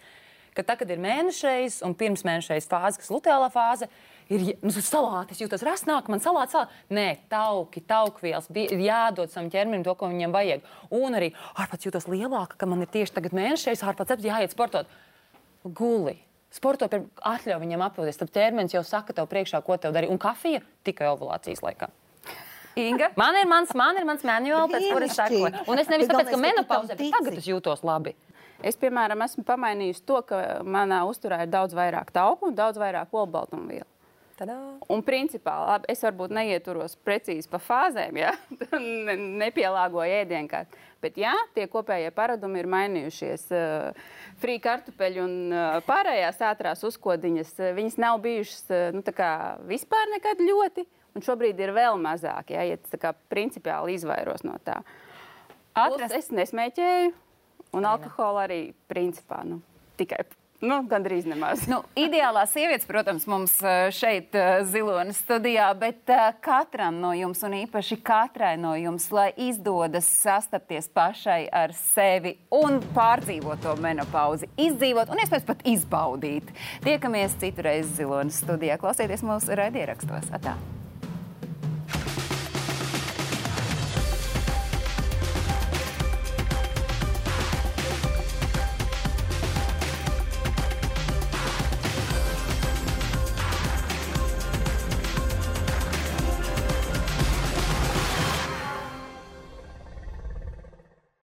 ka 0.54 0.64
tad, 0.64 0.80
kad 0.80 0.90
ir 0.90 0.98
mēnešreiz 0.98 1.82
un 1.86 1.94
pirms 1.94 2.24
mēnešreiz 2.26 2.66
fāze, 2.66 2.98
kas 2.98 3.08
luteālā 3.14 3.46
fāze, 3.54 3.86
ir 4.28 4.56
nu, 4.60 4.70
salāti, 4.70 5.30
es 5.30 5.38
jūtos 5.38 5.62
rasnāk, 5.62 6.08
man 6.08 6.18
salāti, 6.18 6.56
salāti. 6.56 6.70
Nē, 6.90 7.18
tauki, 7.30 7.80
taukvielas, 7.86 8.50
ir 8.50 8.82
jādod 8.82 9.30
savam 9.30 9.48
ķermenim 9.48 9.84
to, 9.84 9.94
ko 9.94 10.10
viņam 10.10 10.34
vajag. 10.34 10.60
Un 10.90 11.14
arī 11.14 11.30
ārpats 11.54 11.86
jūtos 11.86 12.08
lielāka, 12.10 12.58
ka 12.58 12.66
man 12.66 12.82
ir 12.82 12.88
tieši 12.88 13.14
tagad 13.14 13.30
mēnešreiz 13.30 13.84
ārpats 13.86 14.10
apziņā 14.16 14.42
jāiet 14.42 14.50
sportot. 14.50 14.86
Guli. 15.62 16.18
Sporto 16.50 16.88
atļauj 16.88 17.60
viņam 17.60 17.82
apgūties. 17.84 18.16
Tad 18.18 18.30
ķermenis 18.32 18.72
jau 18.72 18.82
saka 18.82 19.12
tev 19.12 19.26
priekšā, 19.28 19.62
ko 19.62 19.76
tev 19.76 19.92
darīt. 19.92 20.08
Un 20.10 20.18
kafija 20.18 20.62
tikai 20.82 21.06
ovulācijas 21.12 21.60
laikā. 21.60 21.90
Inga? 22.78 23.10
Man 23.20 23.36
ir 23.40 23.50
mans, 23.50 23.74
man 23.74 23.98
ir 23.98 24.06
mans 24.08 24.24
manuāls, 24.26 24.70
pēc 24.72 24.88
kuras 24.92 25.18
sekoju. 25.18 25.66
Un 25.66 25.82
es 25.82 25.90
nevis 25.90 26.10
tāpēc, 26.10 26.30
ka 26.30 26.64
tam 26.70 26.88
bet 26.88 27.04
tagad 27.04 27.38
es 27.40 27.50
jūtos 27.50 27.84
labi. 27.86 28.14
Es, 28.58 28.74
piemēram, 28.78 29.20
esmu 29.22 29.44
pamainījusi 29.46 30.02
to, 30.06 30.18
ka 30.26 30.40
manā 30.66 31.04
uzturā 31.06 31.44
ir 31.44 31.52
daudz 31.52 31.76
vairāk 31.78 32.10
tauku 32.14 32.50
un 32.50 32.58
daudz 32.58 32.80
vairāk 32.80 33.14
olbaltumvielu. 33.14 33.86
Tadā. 34.38 34.54
Un, 34.86 35.00
principā, 35.02 35.56
labi, 35.66 35.88
es 35.90 36.02
varbūt 36.06 36.30
neieturos 36.34 36.94
precīzi 37.02 37.50
pa 37.50 37.58
fāzēm, 37.58 38.20
ja? 38.20 38.34
Ne- 38.78 39.16
nepielāgoju 39.42 40.20
ēdienkārt. 40.20 40.76
Bet 41.02 41.18
jā, 41.18 41.32
tie 41.54 41.66
kopējie 41.70 42.12
paradumi 42.14 42.62
ir 42.62 42.70
mainījušies. 42.70 43.48
Uh, 43.54 44.14
Frī 44.42 44.58
kartupeļi 44.62 45.22
un 45.22 45.34
uh, 45.50 45.80
pārējās 45.86 46.38
ātrās 46.46 46.82
uzkodiņas, 46.86 47.52
uh, 47.58 47.72
viņas 47.78 47.98
nav 48.02 48.20
bijušas 48.22 48.94
nu, 48.94 49.02
tā 49.06 49.14
kā 49.14 49.32
vispār 49.66 50.10
nekad 50.14 50.42
ļoti. 50.46 50.86
Un 51.18 51.24
šobrīd 51.26 51.58
ir 51.58 51.74
vēl 51.74 51.98
mazāk, 51.98 52.52
ja, 52.54 52.62
ja 52.62 52.78
tā 52.78 53.00
kā 53.02 53.10
principiāli 53.32 53.96
izvairos 53.98 54.44
no 54.46 54.54
tā. 54.62 54.78
Atrast... 55.74 56.14
Es 56.14 56.30
nesmēķēju, 56.34 57.10
un 57.74 57.88
alkoholu 57.90 58.42
arī 58.44 58.60
principā 58.90 59.42
nu, 59.46 59.58
tikai 59.98 60.22
nu, 60.60 60.78
gandrīz 60.90 61.26
nemaz. 61.28 61.64
Nu, 61.70 61.80
ideālā 61.98 62.44
sievietes, 62.50 62.86
protams, 62.88 63.26
mums 63.30 63.54
eh, 63.62 63.88
šeit 63.94 64.34
eh, 64.38 64.62
zilonas 64.68 65.20
studijā, 65.22 65.68
bet 65.78 66.10
eh, 66.10 66.30
katram 66.44 66.98
no 67.02 67.12
jums, 67.16 67.42
un 67.46 67.58
īpaši 67.60 68.00
katrai 68.06 68.54
no 68.60 68.74
jums, 68.78 69.08
lai 69.14 69.30
izdodas 69.48 70.08
sastapties 70.22 70.90
pašai 70.94 71.44
ar 71.50 71.74
sevi 71.76 72.36
un 72.54 72.80
pārdzīvot 72.96 73.62
to 73.66 73.76
menopauzi, 73.82 74.50
izdzīvot 74.68 75.12
un 75.12 75.22
iespējams 75.22 75.46
pat 75.48 75.62
izbaudīt. 75.68 76.50
Tiekamies 76.86 77.38
citurreiz 77.42 77.94
zilonas 77.98 78.42
studijā. 78.42 78.80
Klausieties 78.80 79.26
mūsu 79.26 79.58
raidierakstos. 79.58 80.34
Atā! 80.34 80.58